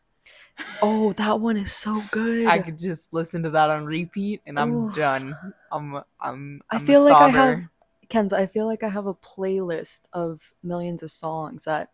Oh, 0.81 1.13
that 1.13 1.39
one 1.39 1.57
is 1.57 1.71
so 1.73 2.01
good. 2.11 2.47
I 2.47 2.59
could 2.59 2.79
just 2.79 3.13
listen 3.13 3.43
to 3.43 3.49
that 3.51 3.69
on 3.69 3.85
repeat 3.85 4.41
and 4.45 4.59
I'm 4.59 4.73
Ooh. 4.75 4.91
done. 4.91 5.35
I'm 5.71 6.01
I'm, 6.21 6.61
I 6.71 6.77
I'm 6.77 6.81
a 6.83 6.85
feel 6.85 7.03
like 7.03 7.21
I 7.21 7.29
have 7.29 7.61
Ken's, 8.09 8.33
I 8.33 8.47
feel 8.47 8.65
like 8.65 8.83
I 8.83 8.89
have 8.89 9.05
a 9.05 9.13
playlist 9.13 10.01
of 10.13 10.53
millions 10.63 11.03
of 11.03 11.11
songs 11.11 11.65
that 11.65 11.91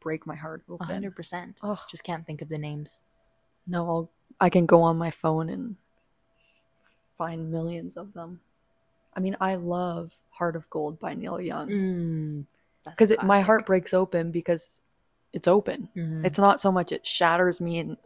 break 0.00 0.26
my 0.26 0.34
heart 0.36 0.64
open. 0.68 0.86
hundred 0.86 1.16
percent. 1.16 1.58
Oh, 1.62 1.82
Just 1.90 2.04
can't 2.04 2.26
think 2.26 2.42
of 2.42 2.48
the 2.48 2.58
names. 2.58 3.00
No, 3.66 3.86
I'll, 3.86 4.10
I 4.40 4.50
can 4.50 4.66
go 4.66 4.80
on 4.80 4.96
my 4.96 5.10
phone 5.10 5.48
and 5.48 5.76
find 7.16 7.50
millions 7.50 7.96
of 7.96 8.12
them. 8.14 8.40
I 9.14 9.20
mean, 9.20 9.36
I 9.40 9.56
love 9.56 10.18
Heart 10.30 10.56
of 10.56 10.68
Gold 10.70 10.98
by 10.98 11.14
Neil 11.14 11.40
Young 11.40 11.68
Mm, 11.68 12.46
because 12.84 13.10
a 13.10 13.24
my 13.24 13.40
heart 13.40 13.66
breaks 13.66 13.94
open 13.94 14.30
because 14.30 14.80
it's 15.32 15.46
open. 15.46 15.88
Mhm. 15.96 16.24
It's 16.24 16.38
not 16.38 16.60
so 16.60 16.72
much 16.72 16.92
it 16.92 17.06
shatters 17.06 17.60
me 17.60 17.78
in 17.78 17.96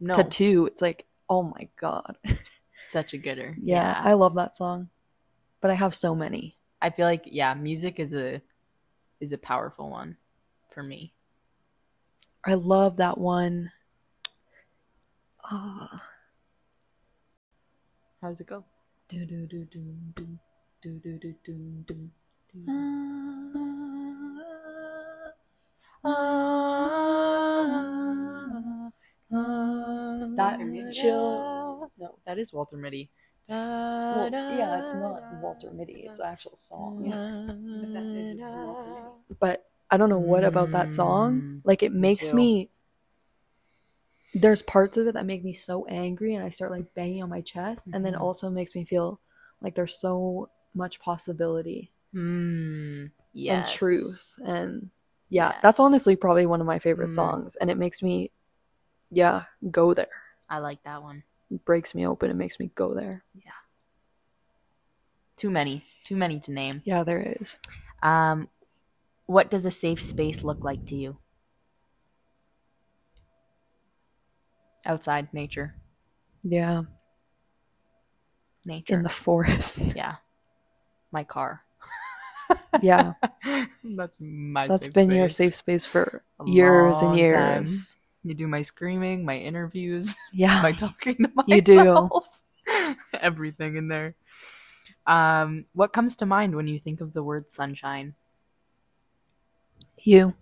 no 0.00 0.14
to 0.14 0.24
two. 0.24 0.66
It's 0.66 0.82
like, 0.82 1.06
oh 1.28 1.42
my 1.42 1.68
god. 1.76 2.18
such 2.84 3.14
a 3.14 3.18
gooder. 3.18 3.56
Yeah, 3.62 4.00
I 4.02 4.14
love 4.14 4.34
that 4.34 4.56
song. 4.56 4.90
But 5.60 5.70
I 5.70 5.74
have 5.74 5.94
so 5.94 6.14
many. 6.14 6.56
I 6.80 6.90
feel 6.90 7.06
like 7.06 7.24
yeah, 7.26 7.54
music 7.54 7.98
is 7.98 8.12
a 8.14 8.42
is 9.20 9.32
a 9.32 9.38
powerful 9.38 9.90
one 9.90 10.16
for 10.70 10.82
me. 10.82 11.12
I 12.44 12.54
love 12.54 12.96
that 12.96 13.18
one. 13.18 13.72
Ah. 15.50 16.04
How 18.20 18.28
does 18.28 18.40
it 18.40 18.46
go? 18.46 18.64
Do 19.08 19.24
do 19.24 19.46
do 19.46 19.64
do 19.64 19.80
do 20.14 20.26
do 20.82 20.98
do 21.00 21.18
do 21.44 21.84
do 21.86 22.10
do. 22.52 23.68
That 30.36 30.58
chill- 30.92 31.90
No, 31.98 32.18
that 32.24 32.38
is 32.38 32.52
Walter 32.52 32.76
Mitty. 32.76 33.10
Well, 33.48 34.30
yeah, 34.32 34.80
it's 34.82 34.94
not 34.94 35.22
Walter 35.42 35.70
Mitty. 35.72 36.04
It's 36.06 36.18
an 36.18 36.26
actual 36.26 36.56
song. 36.56 37.12
But 39.40 39.64
I 39.90 39.96
don't 39.96 40.10
know 40.10 40.18
what 40.18 40.44
about 40.44 40.72
that 40.72 40.92
song. 40.92 41.40
Mm, 41.42 41.60
Like 41.64 41.82
it 41.82 41.92
makes 41.92 42.32
me. 42.32 42.70
There's 44.34 44.62
parts 44.62 44.96
of 44.96 45.06
it 45.06 45.14
that 45.14 45.26
make 45.26 45.44
me 45.44 45.52
so 45.52 45.86
angry, 45.86 46.34
and 46.34 46.44
I 46.44 46.50
start 46.50 46.70
like 46.70 46.94
banging 46.94 47.22
on 47.22 47.30
my 47.30 47.40
chest, 47.40 47.86
and 47.92 48.04
then 48.04 48.14
Mhm. 48.14 48.20
also 48.20 48.50
makes 48.50 48.74
me 48.74 48.84
feel 48.84 49.20
like 49.60 49.74
there's 49.74 49.96
so 49.98 50.50
much 50.74 51.00
possibility 51.00 51.90
Mm, 52.14 53.10
yes. 53.32 53.70
and 53.70 53.78
truth, 53.78 54.38
and 54.44 54.90
yeah, 55.28 55.58
that's 55.62 55.80
honestly 55.80 56.16
probably 56.16 56.46
one 56.46 56.60
of 56.60 56.66
my 56.66 56.78
favorite 56.78 57.10
Mm. 57.10 57.14
songs, 57.14 57.56
and 57.56 57.70
it 57.70 57.76
makes 57.78 58.02
me, 58.02 58.30
yeah, 59.10 59.44
go 59.70 59.94
there. 59.94 60.08
I 60.48 60.58
like 60.58 60.82
that 60.84 61.02
one. 61.02 61.24
It 61.50 61.64
breaks 61.64 61.94
me 61.94 62.06
open. 62.06 62.30
It 62.30 62.34
makes 62.36 62.58
me 62.58 62.70
go 62.74 62.94
there. 62.94 63.24
Yeah 63.34 63.52
too 65.38 65.50
many. 65.50 65.84
Too 66.04 66.16
many 66.16 66.40
to 66.40 66.52
name. 66.52 66.82
Yeah, 66.84 67.04
there 67.04 67.20
is. 67.40 67.56
Um, 68.02 68.48
what 69.26 69.50
does 69.50 69.64
a 69.64 69.70
safe 69.70 70.02
space 70.02 70.44
look 70.44 70.62
like 70.64 70.84
to 70.86 70.96
you? 70.96 71.16
Outside 74.88 75.28
nature. 75.34 75.74
Yeah, 76.42 76.82
Nature. 78.64 78.94
in 78.94 79.02
the 79.02 79.08
forest. 79.10 79.80
yeah. 79.94 80.16
My 81.12 81.24
car. 81.24 81.62
yeah, 82.82 83.12
That's 83.84 84.18
my 84.20 84.66
that's 84.66 84.88
been 84.88 85.10
your 85.10 85.28
safe 85.28 85.54
space 85.54 85.84
for 85.84 86.24
A 86.40 86.48
years 86.48 87.02
and 87.02 87.16
years. 87.16 87.96
You 88.24 88.34
do 88.34 88.48
my 88.48 88.62
screaming, 88.62 89.24
my 89.24 89.36
interviews, 89.36 90.16
Yeah, 90.32 90.60
my 90.62 90.72
talking 90.72 91.16
to 91.16 91.30
myself. 91.34 91.46
You 91.46 91.60
do. 91.62 92.10
Everything 93.20 93.76
in 93.76 93.88
there. 93.88 94.14
Um, 95.06 95.64
what 95.72 95.92
comes 95.92 96.16
to 96.16 96.26
mind 96.26 96.54
when 96.56 96.68
you 96.68 96.78
think 96.78 97.00
of 97.00 97.12
the 97.12 97.22
word 97.22 97.50
sunshine? 97.50 98.14
you 100.02 100.34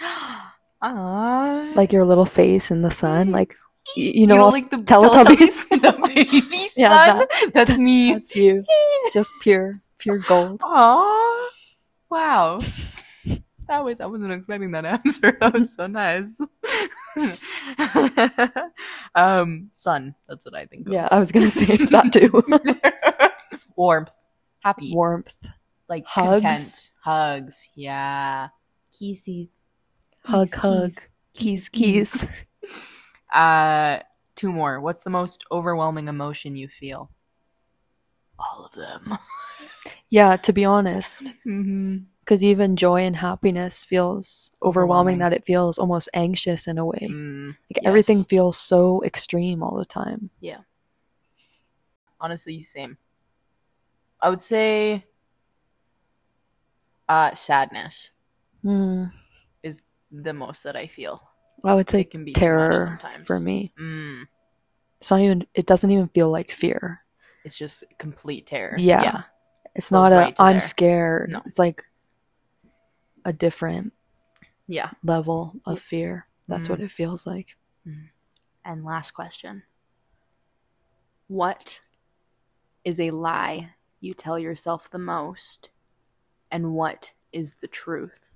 Ah, 0.00 0.54
like 1.76 1.92
your 1.92 2.04
little 2.04 2.24
face 2.24 2.70
in 2.70 2.82
the 2.82 2.90
sun, 2.90 3.32
like 3.32 3.56
you 3.96 4.26
know, 4.26 4.36
know, 4.36 4.48
like 4.48 4.70
the 4.70 4.78
Teletubbies? 4.78 5.68
the 5.68 6.12
baby 6.14 6.68
Yeah, 6.76 7.18
sun. 7.18 7.50
That's 7.54 7.76
me. 7.78 8.14
that's 8.14 8.36
you, 8.36 8.64
just 9.12 9.30
pure, 9.40 9.80
pure 9.98 10.18
gold. 10.18 10.60
Aww. 10.64 11.46
Wow. 12.10 12.60
That 13.68 13.84
was 13.84 14.00
I 14.00 14.06
wasn't 14.06 14.32
expecting 14.32 14.72
that 14.72 14.84
answer. 14.84 15.36
That 15.40 15.52
was 15.54 15.74
so 15.74 15.86
nice. 15.86 16.40
um, 19.14 19.70
sun. 19.74 20.14
That's 20.28 20.44
what 20.44 20.54
I 20.56 20.66
think 20.66 20.88
of. 20.88 20.92
Yeah, 20.92 21.06
I 21.10 21.20
was 21.20 21.30
gonna 21.30 21.50
say 21.50 21.76
that 21.76 22.12
too. 22.12 22.42
Warmth. 23.76 24.14
Happy. 24.60 24.92
Warmth, 24.92 25.46
like 25.88 26.04
Hugs. 26.06 26.42
content. 26.42 26.90
Hugs. 27.04 27.70
Yeah. 27.76 28.48
Kisses. 28.98 29.52
hug, 30.26 30.52
hug, 30.54 30.92
keys, 31.32 31.68
keys. 31.68 32.26
Uh 33.32 34.00
two 34.34 34.52
more. 34.52 34.80
What's 34.80 35.02
the 35.02 35.10
most 35.10 35.44
overwhelming 35.52 36.08
emotion 36.08 36.56
you 36.56 36.68
feel? 36.68 37.10
All 38.38 38.64
of 38.64 38.72
them. 38.72 39.18
Yeah, 40.08 40.36
to 40.38 40.52
be 40.52 40.64
honest, 40.64 41.34
mm-hmm. 41.46 41.98
because 42.20 42.42
even 42.42 42.74
joy 42.74 43.02
and 43.02 43.14
happiness 43.14 43.84
feels 43.84 44.50
overwhelming. 44.60 45.14
Overwhelming. 45.14 45.18
That 45.18 45.32
it 45.32 45.44
feels 45.44 45.78
almost 45.78 46.08
anxious 46.12 46.66
in 46.66 46.78
a 46.78 46.84
way. 46.84 47.08
Mm, 47.10 47.46
Like 47.46 47.56
yes. 47.76 47.84
everything 47.84 48.24
feels 48.24 48.58
so 48.58 49.02
extreme 49.04 49.62
all 49.62 49.76
the 49.76 49.84
time. 49.84 50.30
Yeah. 50.40 50.58
Honestly 52.20 52.60
same 52.60 52.98
i 54.20 54.28
would 54.28 54.42
say 54.42 55.04
uh 57.08 57.34
sadness 57.34 58.10
Mm, 58.64 59.10
the 60.12 60.32
most 60.34 60.64
that 60.64 60.76
i 60.76 60.86
feel 60.86 61.29
I 61.64 61.74
would 61.74 61.88
say 61.90 62.00
it 62.00 62.10
can 62.10 62.24
be 62.24 62.32
terror 62.32 62.98
for 63.26 63.38
me. 63.40 63.72
mm, 63.78 64.26
It's 65.00 65.10
not 65.10 65.20
even. 65.20 65.46
It 65.54 65.66
doesn't 65.66 65.90
even 65.90 66.08
feel 66.08 66.30
like 66.30 66.50
fear. 66.50 67.02
it's 67.44 67.56
just 67.56 67.84
complete 67.98 68.46
terror 68.46 68.76
Yeah. 68.78 69.22
It's 69.74 69.86
Goes 69.90 69.92
not 69.92 70.12
right 70.12 70.34
a 70.38 70.42
I'm 70.42 70.54
there. 70.54 70.60
scared. 70.60 71.30
No. 71.30 71.42
It's 71.46 71.58
like 71.58 71.84
a 73.24 73.32
different 73.32 73.92
Yeah. 74.66 74.90
level 75.02 75.54
of 75.66 75.78
fear. 75.80 76.26
That's 76.48 76.68
what 76.68 76.80
Mhm. 76.80 76.84
it 76.84 76.90
feels 76.90 77.26
like. 77.26 77.56
And 78.64 78.84
last 78.84 79.12
question. 79.12 79.62
What 81.28 81.80
is 82.84 82.98
a 83.00 83.10
lie 83.10 83.74
you 84.00 84.14
tell 84.14 84.38
yourself 84.38 84.90
the 84.90 84.98
most? 84.98 85.70
And 86.50 86.74
what 86.74 87.14
is 87.32 87.56
the 87.56 87.68
truth? 87.68 88.32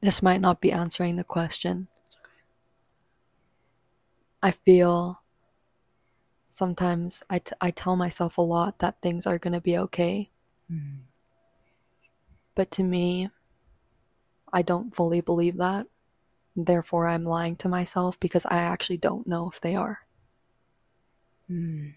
This 0.00 0.22
might 0.22 0.40
not 0.40 0.60
be 0.60 0.72
answering 0.72 1.16
the 1.16 1.24
question. 1.24 1.88
I 4.42 4.50
feel 4.50 5.20
sometimes 6.48 7.22
I, 7.28 7.38
t- 7.40 7.52
I 7.60 7.70
tell 7.70 7.96
myself 7.96 8.38
a 8.38 8.42
lot 8.42 8.78
that 8.78 9.00
things 9.02 9.26
are 9.26 9.38
going 9.38 9.52
to 9.52 9.60
be 9.60 9.76
okay. 9.76 10.30
But 12.54 12.70
to 12.72 12.82
me, 12.82 13.30
I 14.52 14.62
don't 14.62 14.94
fully 14.94 15.20
believe 15.20 15.58
that. 15.58 15.86
Therefore, 16.56 17.06
I'm 17.06 17.24
lying 17.24 17.56
to 17.56 17.68
myself 17.68 18.18
because 18.18 18.46
I 18.46 18.58
actually 18.58 18.96
don't 18.96 19.26
know 19.26 19.50
if 19.50 19.60
they 19.60 19.76
are. 19.76 20.00
Mm. 21.50 21.94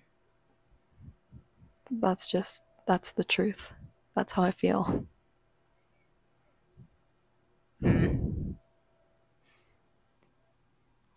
That's 1.89 2.27
just, 2.27 2.63
that's 2.85 3.11
the 3.11 3.23
truth. 3.23 3.73
That's 4.15 4.33
how 4.33 4.43
I 4.43 4.51
feel. 4.51 5.05
Mm. 7.83 8.55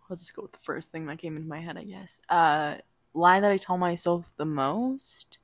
I'll 0.09 0.15
just 0.15 0.35
go 0.35 0.43
with 0.43 0.53
the 0.53 0.59
first 0.59 0.89
thing 0.89 1.05
that 1.07 1.19
came 1.19 1.35
into 1.35 1.49
my 1.49 1.59
head, 1.59 1.77
I 1.77 1.83
guess. 1.83 2.19
Uh, 2.29 2.75
lie 3.13 3.39
that 3.39 3.51
I 3.51 3.57
tell 3.57 3.77
myself 3.77 4.31
the 4.37 4.45
most 4.45 5.37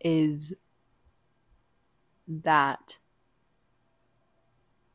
is 0.00 0.54
that 2.28 2.98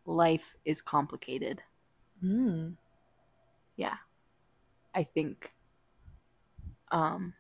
life 0.06 0.56
is 0.66 0.82
complicated. 0.82 1.62
Mm. 2.24 2.76
Yeah. 3.76 3.96
I 4.94 5.04
think 5.04 5.54
um 6.92 7.34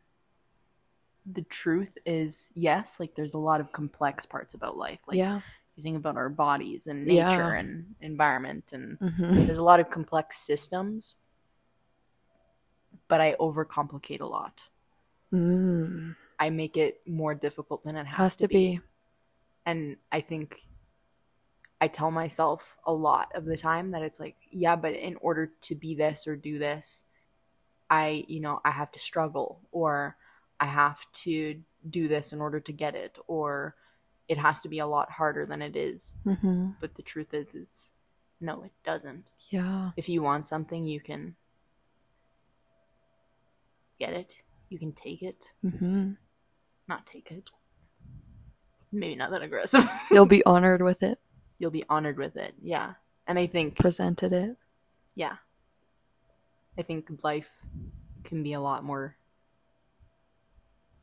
the 1.26 1.42
truth 1.44 1.98
is 2.06 2.52
yes, 2.56 3.00
like 3.00 3.16
there's 3.16 3.34
a 3.34 3.38
lot 3.38 3.60
of 3.62 3.72
complex 3.72 4.26
parts 4.26 4.54
about 4.54 4.78
life. 4.78 5.00
Like 5.08 5.18
yeah. 5.18 5.42
You 5.76 5.84
think 5.84 5.98
about 5.98 6.18
our 6.18 6.30
bodies 6.30 6.88
and 6.88 7.06
nature 7.06 7.18
Yeah. 7.18 7.54
and 7.60 7.96
environment 8.02 8.74
and 8.74 8.98
hmm 9.00 9.46
there's 9.46 9.58
a 9.58 9.64
lot 9.64 9.80
of 9.80 9.90
complex 9.90 10.38
systems 10.38 11.16
but 13.08 13.22
i 13.22 13.36
overcomplicate 13.40 14.22
a 14.22 14.26
lot 14.26 14.70
Mm. 15.34 16.16
i 16.40 16.50
make 16.50 16.76
it 16.76 17.02
more 17.08 17.34
difficult 17.34 17.84
than 17.86 17.96
it 17.96 18.06
has, 18.06 18.18
Has 18.18 18.36
to 18.38 18.48
be. 18.50 18.82
and 19.66 19.96
i 20.12 20.20
think 20.20 20.60
i 21.80 21.88
tell 21.88 22.12
myself 22.12 22.76
a 22.86 22.94
lot 22.94 23.32
of 23.34 23.46
the 23.46 23.56
time 23.58 23.92
that 23.92 24.02
it's 24.02 24.20
like 24.20 24.36
yeah 24.52 24.76
but 24.76 24.94
in 24.94 25.16
order 25.22 25.52
to 25.62 25.76
be 25.76 25.96
this 25.96 26.28
or 26.28 26.36
do 26.36 26.60
this 26.60 27.06
i 27.90 28.26
you 28.28 28.40
know 28.42 28.60
i 28.66 28.72
have 28.72 28.92
to 28.92 29.00
struggle 29.00 29.62
or 29.72 30.18
i 30.60 30.66
have 30.66 31.06
to 31.14 31.62
do 31.90 32.08
this 32.08 32.34
in 32.34 32.42
order 32.42 32.60
to 32.60 32.74
get 32.74 32.94
it 32.96 33.18
or 33.28 33.76
it 34.32 34.38
has 34.38 34.62
to 34.62 34.70
be 34.70 34.80
a 34.80 34.88
lot 34.88 35.10
harder 35.20 35.46
than 35.46 35.62
it 35.62 35.76
is. 35.76 36.18
Hmm 36.24 36.70
but 36.80 36.96
the 36.96 37.02
truth 37.12 37.34
is 37.34 37.54
is 37.54 37.90
no 38.40 38.64
it 38.64 38.72
doesn't. 38.84 39.32
Yeah. 39.50 39.92
if 39.98 40.08
you 40.10 40.22
want 40.24 40.46
something 40.46 40.86
you 40.88 41.02
can 41.10 41.36
get 44.00 44.14
it. 44.14 44.32
You 44.70 44.80
can 44.80 44.94
take 44.94 45.22
it. 45.32 45.54
Hmm 45.62 46.14
not 46.88 47.06
take 47.06 47.32
it. 47.32 47.50
Maybe 48.92 49.16
not 49.16 49.32
that 49.32 49.42
aggressive. 49.42 49.88
You'll 50.12 50.26
be 50.26 50.44
honored 50.46 50.82
with 50.82 51.02
it, 51.04 51.20
you'll 51.60 51.72
be 51.72 51.86
honored 51.88 52.18
with 52.18 52.36
it. 52.36 52.54
Yeah. 52.62 52.94
And 53.28 53.38
i 53.40 53.48
think 53.48 53.78
presented 53.78 54.34
it. 54.34 54.58
yeah. 55.16 55.36
I 56.78 56.84
think 56.84 57.24
life 57.24 57.52
can 58.24 58.44
be 58.44 58.54
a 58.54 58.60
lot 58.62 58.84
more 58.84 59.16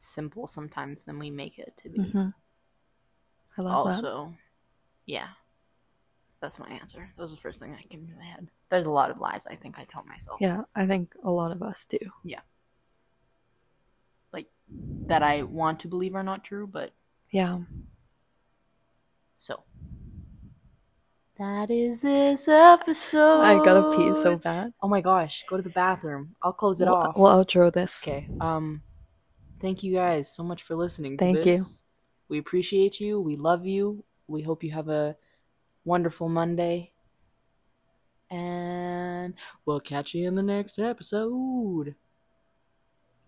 simple 0.01 0.47
sometimes 0.47 1.05
than 1.05 1.19
we 1.19 1.31
make 1.31 1.59
it 1.59 1.73
to 1.83 1.89
be. 1.89 2.03
Hmm 2.03 2.29
I 3.59 3.63
love 3.63 3.87
that. 3.87 4.05
also 4.05 4.35
yeah 5.07 5.29
that's 6.41 6.59
my 6.59 6.69
answer 6.69 7.11
that 7.17 7.23
was 7.23 7.33
the 7.33 7.37
first 7.41 7.59
thing 7.61 7.73
that 7.73 7.89
came 7.89 8.07
to 8.07 8.15
my 8.17 8.25
head 8.25 8.49
there's 8.69 8.87
a 8.87 8.91
lot 8.91 9.11
of 9.11 9.19
lies 9.19 9.47
i 9.51 9.55
think 9.57 9.79
i 9.79 9.85
tell 9.85 10.05
myself 10.05 10.39
Yeah, 10.41 10.63
I 10.77 10.87
think 10.87 11.15
a 11.25 11.31
lot 11.31 11.51
of 11.53 11.63
us 11.63 11.85
do. 11.85 11.99
Yeah. 12.25 12.41
Like 14.33 14.47
that 15.07 15.23
i 15.23 15.43
want 15.43 15.81
to 15.81 15.89
believe 15.89 16.15
are 16.15 16.23
not 16.23 16.45
true 16.45 16.67
but 16.67 16.93
Yeah. 17.31 17.59
So 19.37 19.63
that 21.39 21.71
is 21.71 22.01
this 22.01 22.49
episode. 22.49 23.41
I 23.43 23.55
gotta 23.65 23.97
pee 23.97 24.13
so 24.21 24.37
bad. 24.37 24.73
Oh 24.83 24.89
my 24.89 25.01
gosh, 25.01 25.45
go 25.49 25.57
to 25.57 25.63
the 25.63 25.71
bathroom. 25.71 26.35
I'll 26.43 26.53
close 26.53 26.81
it 26.81 26.87
We'll, 26.87 26.95
off. 26.97 27.17
we'll 27.17 27.45
outro 27.45 27.73
this. 27.73 28.03
okay. 28.05 28.27
Um 28.41 28.83
thank 29.61 29.83
you 29.83 29.95
guys 29.95 30.33
so 30.35 30.43
much 30.43 30.63
for 30.63 30.75
listening 30.77 31.17
to 31.17 31.25
Thank 31.25 31.47
you. 31.47 31.65
This. 32.29 32.35
We 32.35 32.39
appreciate 32.39 33.01
you. 33.01 33.21
We 33.21 33.37
love 33.37 33.67
you. 33.67 34.05
We 34.27 34.43
hope 34.43 34.63
you 34.63 34.73
have 34.73 34.89
a 34.89 35.17
wonderful 35.85 36.29
Monday. 36.29 36.93
And 38.31 39.35
we'll 39.65 39.81
catch 39.81 40.15
you 40.15 40.29
in 40.29 40.35
the 40.35 40.43
next 40.43 40.79
episode. 40.79 41.95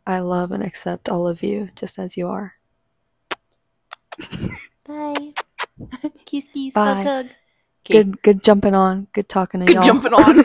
I 0.06 0.18
love 0.20 0.50
and 0.52 0.62
accept 0.62 1.08
all 1.08 1.26
of 1.26 1.42
you 1.42 1.70
just 1.76 1.98
as 1.98 2.16
you 2.16 2.28
are. 2.28 2.54
Bye. 4.86 5.32
kiss 6.26 6.48
kiss 6.52 6.74
Bye. 6.74 6.94
hug 6.94 7.04
hug. 7.06 7.26
'Kay, 7.84 7.94
Good 7.94 8.22
good 8.22 8.42
jumping 8.42 8.74
on. 8.74 9.06
Good 9.14 9.28
talking 9.28 9.60
to 9.60 9.66
Good 9.66 9.76
y'all. 9.76 9.84
Good 10.00 10.02
jumping 10.02 10.14
on. 10.14 10.36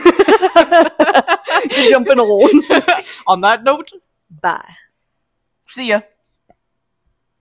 Good 1.67 1.89
jumping 1.89 2.19
on. 2.19 3.03
on 3.27 3.41
that 3.41 3.63
note, 3.63 3.91
Bye. 4.29 4.73
see 5.67 5.89
ya. 5.89 6.01